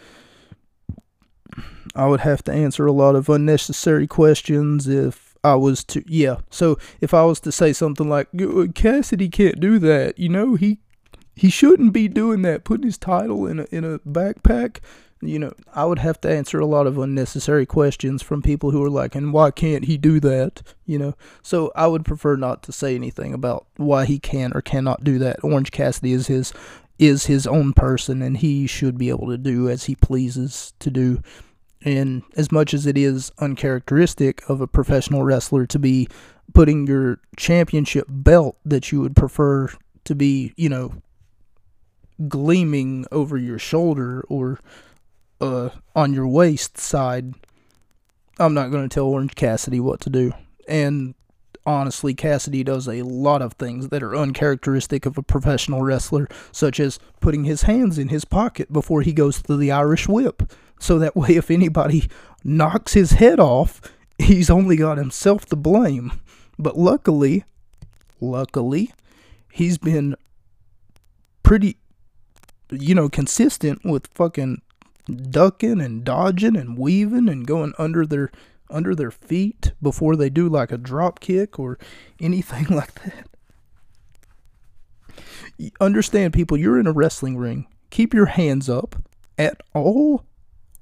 I 1.96 2.08
would 2.08 2.22
have 2.22 2.44
to 2.46 2.52
answer 2.52 2.86
a 2.86 2.92
lot 2.92 3.16
of 3.16 3.30
unnecessary 3.30 4.08
questions 4.08 4.88
if 4.88 5.36
I 5.44 5.56
was 5.56 5.84
to 5.86 6.04
yeah. 6.08 6.38
So 6.50 6.78
if 7.02 7.14
I 7.14 7.24
was 7.24 7.40
to 7.42 7.52
say 7.52 7.74
something 7.74 8.10
like 8.10 8.28
Cassidy 8.76 9.30
can't 9.30 9.60
do 9.60 9.80
that, 9.80 10.18
you 10.20 10.30
know, 10.30 10.56
he 10.56 10.80
he 11.36 11.50
shouldn't 11.50 11.94
be 11.94 12.08
doing 12.08 12.42
that, 12.44 12.64
putting 12.64 12.86
his 12.86 12.98
title 12.98 13.46
in 13.46 13.60
a 13.60 13.68
in 13.72 13.84
a 13.84 14.00
backpack 14.00 14.80
you 15.22 15.40
know, 15.40 15.54
I 15.74 15.86
would 15.86 16.00
have 16.00 16.20
to 16.22 16.30
answer 16.30 16.60
a 16.60 16.66
lot 16.66 16.88
of 16.88 16.98
unnecessary 16.98 17.66
questions 17.66 18.22
from 18.22 18.42
people 18.42 18.72
who 18.72 18.84
are 18.84 18.90
like, 18.90 19.16
and 19.16 19.32
why 19.32 19.52
can't 19.52 19.86
he 19.86 19.98
do 19.98 20.20
that? 20.20 20.62
You 20.86 21.00
know, 21.00 21.14
so 21.42 21.72
I 21.76 21.88
would 21.88 22.06
prefer 22.06 22.36
not 22.36 22.64
to 22.64 22.72
say 22.72 22.96
anything 22.96 23.34
about 23.34 23.66
why 23.78 24.06
he 24.06 24.20
can 24.20 24.52
or 24.54 24.62
cannot 24.62 25.04
do 25.04 25.18
that. 25.20 25.44
Orange 25.44 25.72
Cassidy 25.72 26.14
is 26.14 26.28
his 26.28 26.54
is 26.98 27.26
his 27.26 27.46
own 27.46 27.74
person, 27.74 28.22
and 28.22 28.38
he 28.38 28.68
should 28.68 28.98
be 28.98 29.10
able 29.10 29.28
to 29.28 29.38
do 29.38 29.70
as 29.70 29.86
he 29.86 29.96
pleases 29.96 30.74
to 30.80 30.90
do. 30.90 31.22
And 31.82 32.24
as 32.36 32.52
much 32.52 32.74
as 32.74 32.86
it 32.86 32.98
is 32.98 33.32
uncharacteristic 33.40 34.42
of 34.50 34.62
a 34.62 34.68
professional 34.68 35.24
wrestler 35.24 35.66
to 35.68 35.78
be 35.78 36.08
putting 36.54 36.88
your 36.88 37.20
championship 37.36 38.06
belt 38.10 38.58
that 38.66 38.92
you 38.92 39.02
would 39.02 39.16
prefer 39.16 39.70
to 40.06 40.16
be, 40.16 40.54
you 40.56 40.70
know, 40.70 40.94
gleaming 42.28 43.06
over 43.12 43.38
your 43.38 43.60
shoulder 43.60 44.24
or 44.30 44.60
uh, 45.42 45.70
on 45.96 46.14
your 46.14 46.28
waist 46.28 46.78
side, 46.78 47.34
I'm 48.40 48.54
not 48.54 48.72
going 48.72 48.88
to 48.88 48.94
tell 48.94 49.06
Orange 49.06 49.36
Cassidy 49.36 49.80
what 49.80 50.02
to 50.02 50.10
do. 50.10 50.34
And 50.68 51.16
honestly, 51.66 52.14
Cassidy 52.14 52.64
does 52.64 52.88
a 52.88 53.02
lot 53.02 53.42
of 53.42 53.54
things 53.54 53.90
that 53.90 54.04
are 54.04 54.16
uncharacteristic 54.16 55.06
of 55.06 55.18
a 55.18 55.24
professional 55.24 55.82
wrestler, 55.82 56.28
such 56.52 56.80
as 56.80 57.00
putting 57.20 57.44
his 57.44 57.64
hands 57.64 57.98
in 57.98 58.10
his 58.10 58.26
pocket 58.26 58.72
before 58.72 59.02
he 59.02 59.14
goes 59.14 59.42
to 59.42 59.58
the 59.58 59.72
Irish 59.72 60.08
whip. 60.08 60.52
So 60.80 61.00
that 61.00 61.16
way, 61.16 61.30
if 61.30 61.50
anybody 61.50 62.10
knocks 62.44 62.94
his 62.94 63.12
head 63.12 63.40
off, 63.40 63.82
he's 64.18 64.50
only 64.50 64.76
got 64.76 64.98
himself 64.98 65.46
to 65.48 65.56
blame. 65.56 66.20
But 66.58 66.78
luckily, 66.78 67.44
luckily, 68.22 68.94
he's 69.52 69.78
been 69.78 70.16
pretty, 71.44 71.78
you 72.72 72.96
know, 72.96 73.10
consistent 73.10 73.84
with 73.84 74.08
fucking 74.14 74.62
ducking 75.06 75.82
and 75.82 76.04
dodging 76.04 76.56
and 76.56 76.78
weaving 76.78 77.30
and 77.30 77.46
going 77.46 77.74
under 77.78 78.06
their 78.06 78.32
under 78.70 78.96
their 78.96 79.12
feet 79.12 79.74
before 79.82 80.16
they 80.16 80.30
do 80.30 80.50
like 80.50 80.72
a 80.72 80.78
drop 80.78 81.20
kick 81.20 81.60
or 81.60 81.78
anything 82.20 82.66
like 82.66 82.94
that. 83.04 83.28
Understand 85.80 86.34
people, 86.34 86.58
you're 86.58 86.80
in 86.80 86.88
a 86.88 86.92
wrestling 86.92 87.38
ring. 87.38 87.68
Keep 87.90 88.14
your 88.14 88.26
hands 88.26 88.70
up 88.70 88.96
at 89.38 89.62
all 89.74 90.26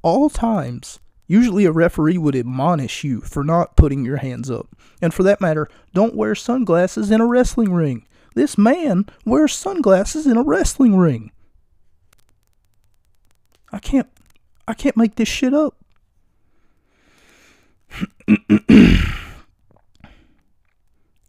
all 0.02 0.30
times. 0.30 1.00
Usually, 1.28 1.66
a 1.66 1.72
referee 1.72 2.18
would 2.18 2.36
admonish 2.36 3.04
you 3.04 3.22
for 3.22 3.44
not 3.44 3.78
putting 3.78 4.04
your 4.04 4.18
hands 4.18 4.52
up. 4.52 4.68
And 5.02 5.14
for 5.14 5.24
that 5.24 5.40
matter, 5.40 5.70
don't 5.94 6.16
wear 6.16 6.36
sunglasses 6.36 7.10
in 7.10 7.22
a 7.22 7.26
wrestling 7.26 7.72
ring. 7.72 8.06
This 8.36 8.58
man 8.58 9.06
wears 9.26 9.54
sunglasses 9.54 10.28
in 10.28 10.38
a 10.38 10.44
wrestling 10.44 10.98
ring. 10.98 11.32
I 13.74 13.80
can't 13.80 14.08
I 14.68 14.74
can't 14.74 14.96
make 14.96 15.16
this 15.16 15.28
shit 15.28 15.54
up. 15.54 15.76
and 18.28 19.08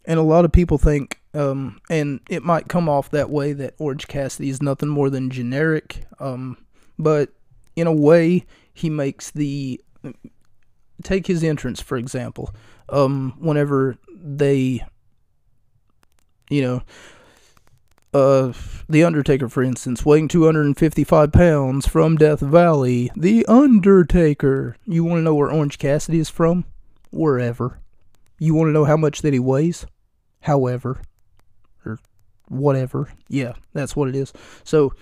a 0.07 0.21
lot 0.21 0.45
of 0.45 0.51
people 0.51 0.77
think 0.77 1.19
um, 1.33 1.81
and 1.89 2.21
it 2.29 2.43
might 2.43 2.69
come 2.69 2.87
off 2.87 3.11
that 3.11 3.29
way 3.29 3.51
that 3.53 3.75
Orange 3.77 4.07
Cassidy 4.07 4.49
is 4.49 4.61
nothing 4.61 4.87
more 4.89 5.09
than 5.09 5.29
generic 5.29 6.05
um, 6.19 6.57
but 6.97 7.29
in 7.75 7.87
a 7.87 7.93
way 7.93 8.45
he 8.73 8.89
makes 8.89 9.31
the 9.31 9.81
take 11.03 11.27
his 11.27 11.43
entrance 11.43 11.81
for 11.81 11.97
example 11.97 12.53
um, 12.89 13.33
whenever 13.37 13.97
they 14.15 14.83
you 16.49 16.61
know 16.61 16.81
uh, 18.15 18.53
The 18.87 19.03
Undertaker, 19.03 19.49
for 19.49 19.61
instance, 19.61 20.05
weighing 20.05 20.29
255 20.29 21.31
pounds 21.33 21.85
from 21.85 22.15
Death 22.15 22.39
Valley. 22.39 23.11
The 23.15 23.45
Undertaker. 23.45 24.77
You 24.85 25.03
want 25.03 25.19
to 25.19 25.23
know 25.23 25.35
where 25.35 25.51
Orange 25.51 25.77
Cassidy 25.77 26.19
is 26.19 26.29
from? 26.29 26.63
Wherever. 27.11 27.81
You 28.39 28.53
want 28.53 28.69
to 28.69 28.71
know 28.71 28.85
how 28.85 28.95
much 28.95 29.21
that 29.21 29.33
he 29.33 29.39
weighs? 29.39 29.85
However. 30.41 31.01
Or 31.85 31.99
whatever. 32.47 33.11
Yeah, 33.27 33.53
that's 33.73 33.97
what 33.97 34.07
it 34.07 34.15
is. 34.15 34.31
So, 34.63 34.93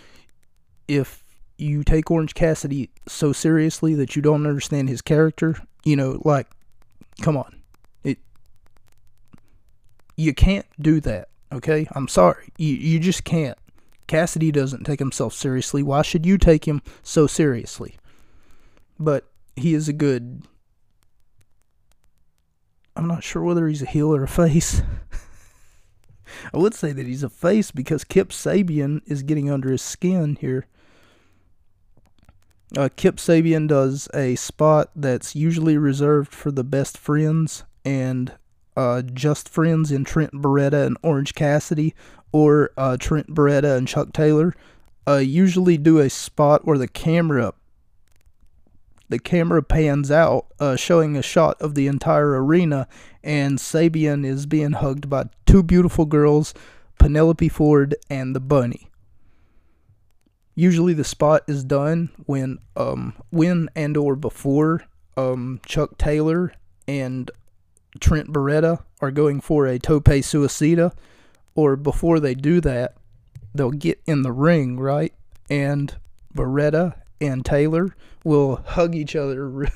if 0.87 1.23
you 1.59 1.83
take 1.83 2.09
Orange 2.09 2.33
Cassidy 2.33 2.89
so 3.07 3.31
seriously 3.31 3.93
that 3.93 4.15
you 4.15 4.23
don't 4.23 4.47
understand 4.47 4.89
his 4.89 5.03
character, 5.03 5.55
you 5.83 5.95
know, 5.95 6.19
like, 6.25 6.47
come 7.21 7.37
on. 7.37 7.61
It. 8.03 8.17
You 10.17 10.33
can't 10.33 10.65
do 10.81 10.99
that 11.01 11.29
Okay? 11.53 11.87
I'm 11.91 12.07
sorry. 12.07 12.49
You, 12.57 12.73
you 12.73 12.99
just 12.99 13.23
can't. 13.23 13.57
Cassidy 14.07 14.51
doesn't 14.51 14.83
take 14.83 14.99
himself 14.99 15.33
seriously. 15.33 15.81
Why 15.81 16.01
should 16.01 16.25
you 16.25 16.37
take 16.37 16.67
him 16.67 16.81
so 17.03 17.27
seriously? 17.27 17.95
But 18.99 19.29
he 19.55 19.73
is 19.73 19.87
a 19.87 19.93
good. 19.93 20.43
I'm 22.95 23.07
not 23.07 23.23
sure 23.23 23.41
whether 23.41 23.67
he's 23.67 23.81
a 23.81 23.87
heel 23.87 24.13
or 24.13 24.23
a 24.23 24.27
face. 24.27 24.81
I 26.53 26.57
would 26.57 26.73
say 26.73 26.91
that 26.91 27.07
he's 27.07 27.23
a 27.23 27.29
face 27.29 27.71
because 27.71 28.03
Kip 28.03 28.29
Sabian 28.29 29.01
is 29.05 29.23
getting 29.23 29.49
under 29.49 29.71
his 29.71 29.81
skin 29.81 30.37
here. 30.39 30.67
Uh, 32.75 32.89
Kip 32.95 33.17
Sabian 33.17 33.67
does 33.67 34.09
a 34.13 34.35
spot 34.35 34.89
that's 34.95 35.35
usually 35.35 35.77
reserved 35.77 36.33
for 36.33 36.51
the 36.51 36.63
best 36.63 36.97
friends, 36.97 37.63
and 37.85 38.33
uh, 38.75 39.01
Just 39.01 39.49
Friends 39.49 39.91
in 39.91 40.03
Trent 40.03 40.33
Beretta 40.33 40.85
and 40.85 40.97
Orange 41.03 41.33
Cassidy, 41.35 41.93
or 42.31 42.71
uh, 42.77 42.97
Trent 42.97 43.27
Beretta 43.27 43.77
and 43.77 43.87
Chuck 43.87 44.13
Taylor, 44.13 44.53
uh, 45.07 45.17
usually 45.17 45.77
do 45.77 45.99
a 45.99 46.09
spot 46.09 46.65
where 46.65 46.77
the 46.77 46.87
camera 46.87 47.53
the 49.09 49.19
camera 49.19 49.61
pans 49.61 50.09
out, 50.09 50.47
uh, 50.59 50.75
showing 50.75 51.15
a 51.15 51.21
shot 51.21 51.61
of 51.61 51.75
the 51.75 51.85
entire 51.85 52.43
arena, 52.43 52.87
and 53.23 53.59
Sabian 53.59 54.25
is 54.25 54.47
being 54.47 54.71
hugged 54.71 55.07
by 55.07 55.25
two 55.45 55.61
beautiful 55.61 56.05
girls, 56.05 56.53
Penelope 56.97 57.49
Ford 57.49 57.95
and 58.09 58.35
the 58.35 58.39
Bunny. 58.39 58.89
Usually, 60.55 60.93
the 60.93 61.03
spot 61.03 61.43
is 61.47 61.63
done 61.63 62.09
when, 62.25 62.57
um, 62.75 63.13
when 63.29 63.69
and 63.75 63.97
or 63.97 64.15
before 64.15 64.83
um, 65.15 65.59
Chuck 65.65 65.97
Taylor 65.99 66.53
and 66.87 67.29
Trent 67.99 68.31
Beretta 68.31 68.83
are 69.01 69.11
going 69.11 69.41
for 69.41 69.65
a 69.65 69.79
tope 69.79 70.05
suicida, 70.05 70.93
or 71.55 71.75
before 71.75 72.19
they 72.19 72.33
do 72.33 72.59
that, 72.61 72.95
they'll 73.53 73.71
get 73.71 74.01
in 74.05 74.23
the 74.23 74.31
ring, 74.31 74.79
right? 74.79 75.13
And 75.49 75.95
Beretta 76.35 76.95
and 77.21 77.45
Taylor 77.45 77.95
will 78.23 78.57
hug 78.65 78.95
each 78.95 79.15
other. 79.15 79.67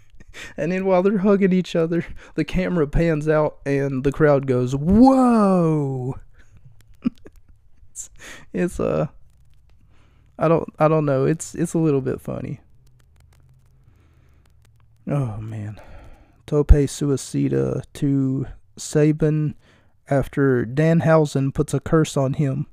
and 0.56 0.72
then 0.72 0.86
while 0.86 1.02
they're 1.02 1.18
hugging 1.18 1.52
each 1.52 1.74
other, 1.74 2.06
the 2.34 2.44
camera 2.44 2.86
pans 2.86 3.28
out 3.28 3.58
and 3.66 4.04
the 4.04 4.12
crowd 4.12 4.46
goes, 4.46 4.74
"Whoa!" 4.74 6.18
it's, 7.90 8.10
it's 8.52 8.80
uh 8.80 9.08
I 10.38 10.48
don't 10.48 10.68
I 10.78 10.88
don't 10.88 11.06
know. 11.06 11.24
It's 11.24 11.54
it's 11.54 11.74
a 11.74 11.78
little 11.78 12.00
bit 12.00 12.20
funny. 12.20 12.60
Oh 15.08 15.38
man. 15.38 15.80
Tope 16.46 16.68
Suicida 16.68 17.82
to 17.94 18.46
Sabian 18.78 19.54
after 20.08 20.64
Danhausen 20.64 21.52
puts 21.52 21.74
a 21.74 21.80
curse 21.80 22.16
on 22.16 22.34
him. 22.34 22.66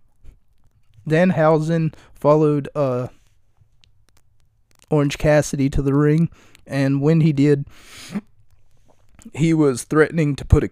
Danhausen 1.08 1.94
followed 2.14 2.70
uh, 2.76 3.08
Orange 4.90 5.18
Cassidy 5.18 5.70
to 5.72 5.82
the 5.82 5.94
ring, 5.94 6.30
and 6.66 7.02
when 7.02 7.22
he 7.22 7.34
did, 7.34 7.66
he 9.34 9.54
was 9.54 9.84
threatening 9.84 10.36
to 10.36 10.46
put 10.46 10.64
a 10.64 10.70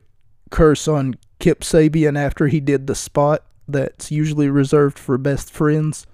curse 0.51 0.87
on 0.87 1.15
Kip 1.39 1.61
Sabian 1.61 2.17
after 2.17 2.47
he 2.47 2.59
did 2.59 2.87
the 2.87 2.95
spot 2.95 3.43
that's 3.67 4.11
usually 4.11 4.49
reserved 4.49 4.99
for 4.99 5.17
best 5.17 5.51
friends. 5.51 6.05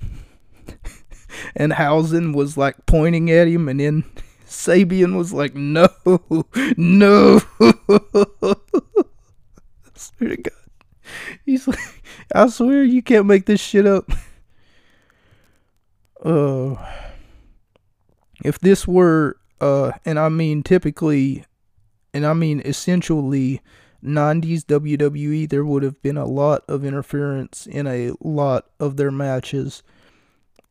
and 1.56 1.74
Hausen 1.74 2.32
was 2.32 2.56
like 2.56 2.86
pointing 2.86 3.30
at 3.30 3.48
him, 3.48 3.68
and 3.68 3.80
then 3.80 4.04
Sabian 4.48 5.16
was 5.16 5.32
like, 5.32 5.54
no, 5.54 5.88
no. 6.76 7.40
I 7.60 8.54
swear 9.94 10.30
to 10.30 10.36
God. 10.36 10.52
He's 11.44 11.68
like, 11.68 12.02
I 12.34 12.48
swear 12.48 12.82
you 12.82 13.02
can't 13.02 13.26
make 13.26 13.46
this 13.46 13.60
shit 13.60 13.86
up. 13.86 14.10
Uh, 16.24 16.76
if 18.44 18.58
this 18.58 18.88
were, 18.88 19.36
uh, 19.60 19.92
and 20.04 20.18
I 20.18 20.30
mean 20.30 20.62
typically, 20.62 21.44
and 22.14 22.26
I 22.26 22.32
mean 22.32 22.62
essentially 22.64 23.60
90s 24.02 24.64
WWE, 24.64 25.48
there 25.48 25.64
would 25.64 25.82
have 25.82 26.00
been 26.02 26.16
a 26.16 26.26
lot 26.26 26.64
of 26.68 26.84
interference 26.84 27.66
in 27.66 27.86
a 27.86 28.12
lot 28.20 28.66
of 28.80 28.96
their 28.96 29.10
matches 29.10 29.82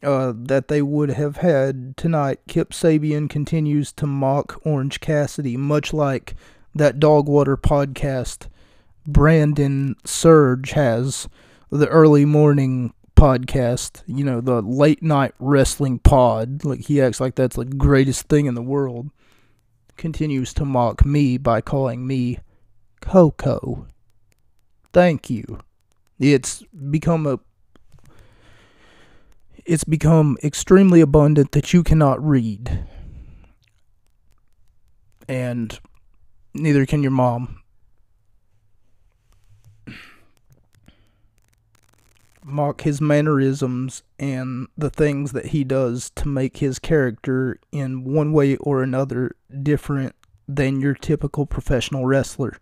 uh, 0.04 0.34
that 0.36 0.68
they 0.68 0.82
would 0.82 1.10
have 1.10 1.38
had 1.38 1.98
tonight. 1.98 2.40
Kip 2.48 2.72
Sabian 2.72 3.30
continues 3.30 3.92
to 3.94 4.06
mock 4.06 4.60
Orange 4.64 5.00
Cassidy, 5.00 5.58
much 5.58 5.94
like 5.94 6.36
that 6.76 7.00
Dogwater 7.00 7.58
podcast 7.58 8.48
Brandon 9.06 9.96
Surge 10.06 10.72
has, 10.72 11.28
the 11.72 11.88
early 11.88 12.26
morning 12.26 12.94
podcast, 13.16 14.04
you 14.06 14.24
know, 14.24 14.42
the 14.42 14.62
late 14.62 15.02
night 15.02 15.34
wrestling 15.40 16.00
pod. 16.00 16.64
Like 16.64 16.82
he 16.82 17.02
acts 17.02 17.20
like 17.20 17.36
that's 17.36 17.56
the 17.56 17.66
greatest 17.66 18.28
thing 18.28 18.46
in 18.46 18.54
the 18.54 18.62
world. 18.62 19.10
Continues 19.96 20.54
to 20.54 20.66
mock 20.66 21.06
me 21.06 21.38
by 21.38 21.62
calling 21.62 22.06
me 22.06 22.40
Coco. 23.02 23.88
Thank 24.94 25.30
you. 25.30 25.60
It's 26.20 26.64
become 26.90 27.26
a 27.26 27.40
it's 29.68 29.84
become 29.84 30.38
extremely 30.42 31.02
abundant 31.02 31.52
that 31.52 31.74
you 31.74 31.84
cannot 31.84 32.26
read. 32.26 32.86
And 35.28 35.78
neither 36.54 36.86
can 36.86 37.04
your 37.04 37.12
mom. 37.12 37.60
Mock 42.42 42.82
his 42.82 43.02
mannerisms 43.02 44.04
and 44.18 44.68
the 44.78 44.90
things 44.90 45.34
that 45.34 45.48
he 45.48 45.66
does 45.66 46.12
to 46.12 46.30
make 46.30 46.58
his 46.58 46.80
character 46.80 47.60
in 47.74 48.06
one 48.06 48.32
way 48.32 48.56
or 48.58 48.82
another 48.82 49.36
different 49.64 50.16
than 50.48 50.80
your 50.80 50.94
typical 50.94 51.46
professional 51.46 52.06
wrestler. 52.06 52.58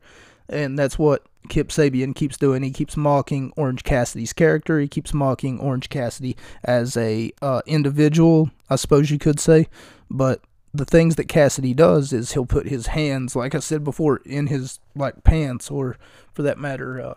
And 0.49 0.77
that's 0.77 0.99
what 0.99 1.25
Kip 1.49 1.69
Sabian 1.69 2.15
keeps 2.15 2.37
doing. 2.37 2.63
He 2.63 2.71
keeps 2.71 2.97
mocking 2.97 3.51
Orange 3.55 3.83
Cassidy's 3.83 4.33
character. 4.33 4.79
He 4.79 4.87
keeps 4.87 5.13
mocking 5.13 5.59
Orange 5.59 5.89
Cassidy 5.89 6.35
as 6.63 6.97
a 6.97 7.31
uh, 7.41 7.61
individual, 7.65 8.51
I 8.69 8.75
suppose 8.75 9.11
you 9.11 9.19
could 9.19 9.39
say. 9.39 9.67
But 10.09 10.41
the 10.73 10.85
things 10.85 11.15
that 11.15 11.27
Cassidy 11.27 11.73
does 11.73 12.11
is 12.13 12.33
he'll 12.33 12.45
put 12.45 12.67
his 12.67 12.87
hands, 12.87 13.35
like 13.35 13.55
I 13.55 13.59
said 13.59 13.83
before, 13.83 14.17
in 14.25 14.47
his 14.47 14.79
like 14.95 15.23
pants, 15.23 15.71
or 15.71 15.97
for 16.33 16.41
that 16.43 16.57
matter, 16.57 17.01
uh, 17.01 17.15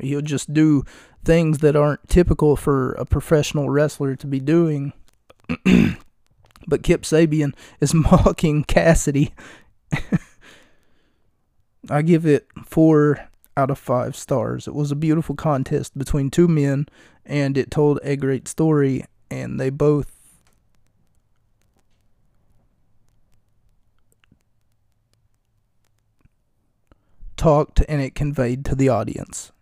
he'll 0.00 0.20
just 0.20 0.52
do 0.52 0.84
things 1.24 1.58
that 1.58 1.76
aren't 1.76 2.08
typical 2.08 2.56
for 2.56 2.92
a 2.92 3.04
professional 3.04 3.70
wrestler 3.70 4.16
to 4.16 4.26
be 4.26 4.40
doing. 4.40 4.92
but 6.66 6.82
Kip 6.82 7.02
Sabian 7.02 7.54
is 7.80 7.94
mocking 7.94 8.64
Cassidy. 8.64 9.34
I 11.90 12.02
give 12.02 12.26
it 12.26 12.46
four 12.64 13.28
out 13.56 13.70
of 13.70 13.78
five 13.78 14.14
stars. 14.14 14.68
It 14.68 14.74
was 14.74 14.92
a 14.92 14.96
beautiful 14.96 15.34
contest 15.34 15.96
between 15.96 16.30
two 16.30 16.48
men, 16.48 16.86
and 17.24 17.56
it 17.56 17.70
told 17.70 17.98
a 18.02 18.16
great 18.16 18.46
story, 18.46 19.04
and 19.30 19.58
they 19.58 19.70
both 19.70 20.18
talked 27.36 27.82
and 27.88 28.02
it 28.02 28.14
conveyed 28.14 28.64
to 28.66 28.74
the 28.74 28.88
audience. 28.88 29.52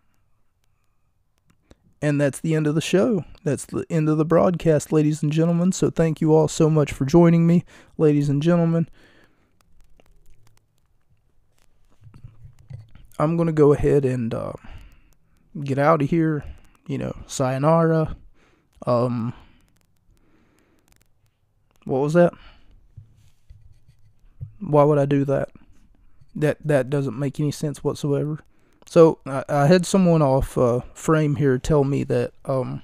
And 2.01 2.21
that's 2.21 2.39
the 2.39 2.53
end 2.53 2.67
of 2.67 2.75
the 2.75 2.81
show. 2.81 3.23
That's 3.43 3.65
the 3.65 3.85
end 3.89 4.09
of 4.09 4.17
the 4.17 4.25
broadcast, 4.25 4.91
ladies 4.91 5.23
and 5.23 5.31
gentlemen. 5.31 5.71
So, 5.71 5.89
thank 5.89 6.21
you 6.21 6.35
all 6.35 6.47
so 6.47 6.69
much 6.69 6.91
for 6.91 7.05
joining 7.05 7.47
me, 7.47 7.63
ladies 7.97 8.29
and 8.29 8.41
gentlemen. 8.41 8.87
I'm 13.19 13.35
going 13.35 13.47
to 13.47 13.53
go 13.53 13.73
ahead 13.73 14.05
and 14.05 14.33
uh, 14.33 14.53
get 15.63 15.77
out 15.77 16.01
of 16.01 16.09
here. 16.09 16.43
You 16.87 16.97
know, 16.97 17.15
sayonara. 17.25 18.15
Um, 18.85 19.33
what 21.83 21.99
was 21.99 22.13
that? 22.13 22.33
Why 24.59 24.83
would 24.83 24.97
I 24.97 25.05
do 25.05 25.25
that? 25.25 25.49
That 26.35 26.57
that 26.65 26.89
doesn't 26.89 27.17
make 27.17 27.39
any 27.39 27.51
sense 27.51 27.83
whatsoever. 27.83 28.39
So 28.85 29.19
I, 29.25 29.43
I 29.49 29.67
had 29.67 29.85
someone 29.85 30.21
off 30.21 30.57
uh, 30.57 30.81
frame 30.93 31.35
here 31.35 31.57
tell 31.57 31.83
me 31.83 32.03
that 32.05 32.31
um, 32.45 32.81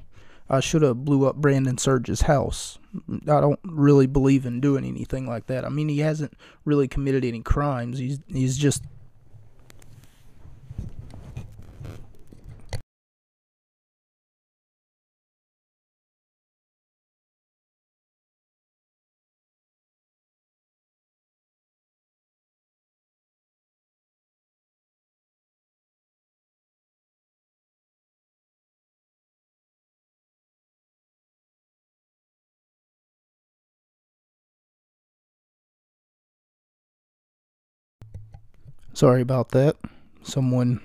I 0.50 0.60
should 0.60 0.82
have 0.82 1.06
blew 1.06 1.26
up 1.26 1.38
Brandon 1.38 1.78
Surge's 1.78 2.22
house. 2.22 2.78
I 3.10 3.40
don't 3.40 3.60
really 3.64 4.06
believe 4.06 4.46
in 4.46 4.60
doing 4.60 4.86
anything 4.86 5.28
like 5.28 5.48
that. 5.48 5.66
I 5.66 5.70
mean, 5.70 5.90
he 5.90 6.00
hasn't 6.00 6.34
really 6.66 6.88
committed 6.88 7.24
any 7.24 7.42
crimes. 7.42 7.98
He's 8.00 8.20
he's 8.28 8.58
just 8.58 8.84
Sorry 39.04 39.22
about 39.22 39.50
that. 39.50 39.76
Someone, 40.22 40.80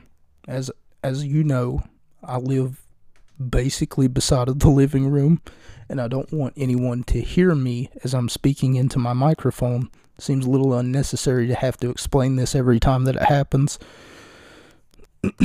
as 0.49 0.73
as 1.05 1.25
you 1.25 1.45
know, 1.45 1.85
I 2.21 2.39
live 2.39 2.83
basically 3.39 4.09
beside 4.09 4.49
of 4.49 4.59
the 4.59 4.71
living 4.71 5.07
room, 5.07 5.41
and 5.89 6.01
I 6.01 6.09
don't 6.09 6.33
want 6.33 6.55
anyone 6.57 7.05
to 7.05 7.21
hear 7.21 7.55
me 7.55 7.91
as 8.03 8.15
I'm 8.15 8.29
speaking 8.29 8.75
into 8.75 8.99
my 8.99 9.13
microphone. 9.13 9.89
Seems 10.19 10.47
a 10.47 10.51
little 10.51 10.75
unnecessary 10.75 11.47
to 11.47 11.55
have 11.55 11.77
to 11.77 11.91
explain 11.91 12.35
this 12.35 12.57
every 12.57 12.81
time 12.81 13.05
that 13.05 13.15
it 13.15 13.23
happens. 13.23 13.79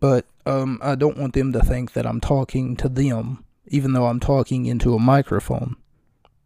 but 0.00 0.24
um, 0.46 0.80
I 0.82 0.94
don't 0.94 1.18
want 1.18 1.34
them 1.34 1.52
to 1.52 1.60
think 1.60 1.92
that 1.92 2.06
I'm 2.06 2.22
talking 2.22 2.74
to 2.76 2.88
them, 2.88 3.44
even 3.66 3.92
though 3.92 4.06
I'm 4.06 4.18
talking 4.18 4.64
into 4.64 4.94
a 4.94 4.98
microphone, 4.98 5.76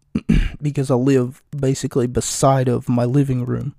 because 0.60 0.90
I 0.90 0.96
live 0.96 1.40
basically 1.56 2.08
beside 2.08 2.66
of 2.66 2.88
my 2.88 3.04
living 3.04 3.44
room 3.44 3.76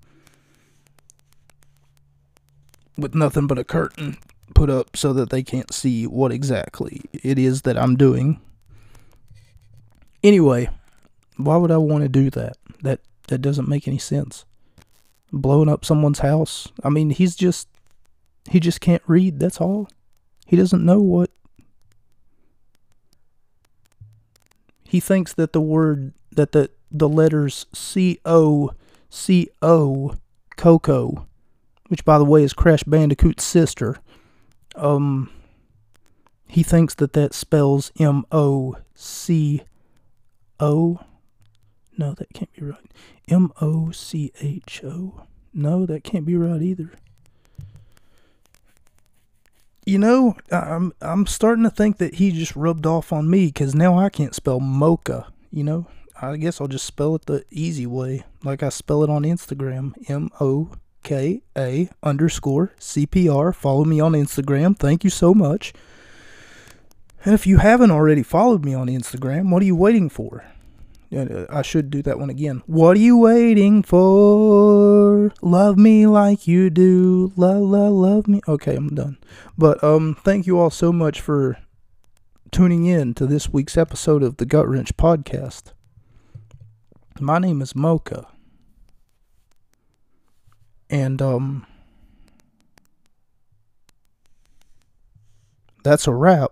with 2.98 3.16
nothing 3.16 3.48
but 3.48 3.60
a 3.60 3.64
curtain 3.64 4.18
put 4.54 4.70
up 4.70 4.95
so 4.95 5.14
that 5.14 5.30
they 5.30 5.43
can't 5.43 5.74
see 5.74 6.08
what 6.08 6.32
exactly 6.32 7.02
it 7.14 7.38
is 7.38 7.64
that 7.64 7.78
I'm 7.78 7.95
doing. 7.95 8.39
Anyway, 10.24 10.70
why 11.38 11.58
would 11.58 11.72
I 11.72 11.78
want 11.78 12.04
to 12.04 12.10
do 12.10 12.30
that? 12.32 12.58
That 12.82 13.02
that 13.28 13.39
doesn't 13.39 13.68
make 13.68 13.88
any 13.88 13.98
sense. 13.98 14.45
Blowing 15.32 15.70
up 15.70 15.86
someone's 15.86 16.20
house. 16.20 16.70
I 16.84 16.89
mean, 16.89 17.10
he's 17.10 17.36
just 17.36 17.68
he 18.50 18.60
just 18.60 18.82
can't 18.82 19.04
read, 19.06 19.39
that's 19.39 19.62
all. 19.62 19.89
He 20.45 20.56
doesn't 20.56 20.86
know 20.86 21.00
what 21.00 21.30
he 24.84 25.00
thinks 25.00 25.34
that 25.34 25.54
the 25.54 25.62
word 25.62 26.14
that 26.32 26.54
the 26.54 26.70
the 26.89 27.10
letters 27.10 27.66
C 27.74 28.20
O 28.26 28.72
C 29.10 29.50
O 29.62 30.16
Coco 30.56 31.26
which 31.88 32.05
by 32.05 32.17
the 32.17 32.25
way 32.25 32.43
is 32.43 32.53
Crash 32.53 32.83
Bandicoot's 32.83 33.43
sister. 33.43 33.97
Um, 34.75 35.29
he 36.47 36.63
thinks 36.63 36.95
that 36.95 37.13
that 37.13 37.33
spells 37.33 37.91
M 37.99 38.25
O 38.31 38.75
C 38.95 39.63
O. 40.59 40.99
No, 41.97 42.13
that 42.13 42.33
can't 42.33 42.53
be 42.53 42.63
right. 42.63 42.91
M 43.27 43.51
O 43.61 43.91
C 43.91 44.31
H 44.39 44.81
O. 44.83 45.23
No, 45.53 45.85
that 45.85 46.03
can't 46.03 46.25
be 46.25 46.35
right 46.35 46.61
either. 46.61 46.91
You 49.85 49.97
know, 49.97 50.35
I'm 50.51 50.93
I'm 51.01 51.25
starting 51.25 51.63
to 51.63 51.69
think 51.69 51.97
that 51.97 52.15
he 52.15 52.31
just 52.31 52.55
rubbed 52.55 52.85
off 52.85 53.13
on 53.13 53.29
me 53.29 53.47
because 53.47 53.73
now 53.73 53.97
I 53.97 54.09
can't 54.09 54.35
spell 54.35 54.59
mocha. 54.59 55.31
You 55.49 55.63
know, 55.63 55.88
I 56.21 56.35
guess 56.38 56.59
I'll 56.59 56.67
just 56.67 56.85
spell 56.85 57.15
it 57.15 57.25
the 57.25 57.45
easy 57.49 57.88
way, 57.88 58.23
like 58.43 58.61
I 58.61 58.69
spell 58.69 59.03
it 59.03 59.09
on 59.09 59.23
Instagram. 59.23 59.93
M 60.09 60.29
O 60.41 60.71
K 61.08 61.41
A 61.58 61.89
underscore 62.03 62.74
CPR. 62.82 63.55
Follow 63.55 63.86
me 63.86 64.01
on 64.01 64.12
Instagram. 64.12 64.78
Thank 64.78 65.05
you 65.05 65.10
so 65.10 65.34
much. 65.34 65.74
And 67.24 67.34
if 67.34 67.47
you 67.47 67.60
haven't 67.60 67.91
already 67.91 68.24
followed 68.24 68.66
me 68.66 68.74
on 68.74 68.88
Instagram, 68.88 69.49
what 69.49 69.62
are 69.62 69.66
you 69.66 69.76
waiting 69.76 70.10
for? 70.10 70.43
I 71.10 71.62
should 71.62 71.89
do 71.89 72.01
that 72.01 72.20
one 72.20 72.30
again. 72.30 72.62
What 72.66 72.97
are 72.97 72.99
you 72.99 73.18
waiting 73.18 73.84
for? 73.84 75.32
Love 75.41 75.78
me 75.78 76.05
like 76.08 76.45
you 76.45 76.70
do. 76.70 77.32
Love, 77.38 77.62
love, 77.62 77.93
love 77.93 78.28
me. 78.28 78.41
Okay, 78.45 78.76
I'm 78.76 78.93
done. 78.93 79.18
But 79.58 79.82
um, 79.82 80.18
thank 80.26 80.45
you 80.45 80.60
all 80.60 80.70
so 80.70 80.91
much 80.91 81.22
for 81.22 81.58
tuning 82.51 82.86
in 82.86 83.14
to 83.14 83.26
this 83.26 83.47
week's 83.47 83.78
episode 83.78 84.24
of 84.24 84.36
the 84.38 84.45
Gut 84.45 84.68
Wrench 84.68 84.97
Podcast. 84.97 85.72
My 87.22 87.39
name 87.39 87.62
is 87.62 87.78
Mocha. 87.78 88.28
And 90.89 91.21
um 91.21 91.65
that's 95.84 96.07
a 96.07 96.14
wrap. 96.14 96.51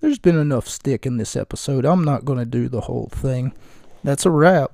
There's 0.00 0.18
been 0.18 0.38
enough 0.38 0.68
stick 0.68 1.06
in 1.06 1.16
this 1.16 1.34
episode. 1.34 1.84
I'm 1.84 2.04
not 2.04 2.24
going 2.24 2.38
to 2.38 2.44
do 2.44 2.68
the 2.68 2.82
whole 2.82 3.08
thing. 3.10 3.54
That's 4.02 4.26
a 4.26 4.30
wrap. 4.30 4.72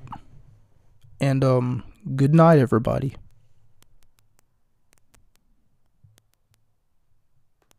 And 1.21 1.45
um 1.45 1.85
good 2.17 2.35
night 2.35 2.59
everybody. 2.59 3.15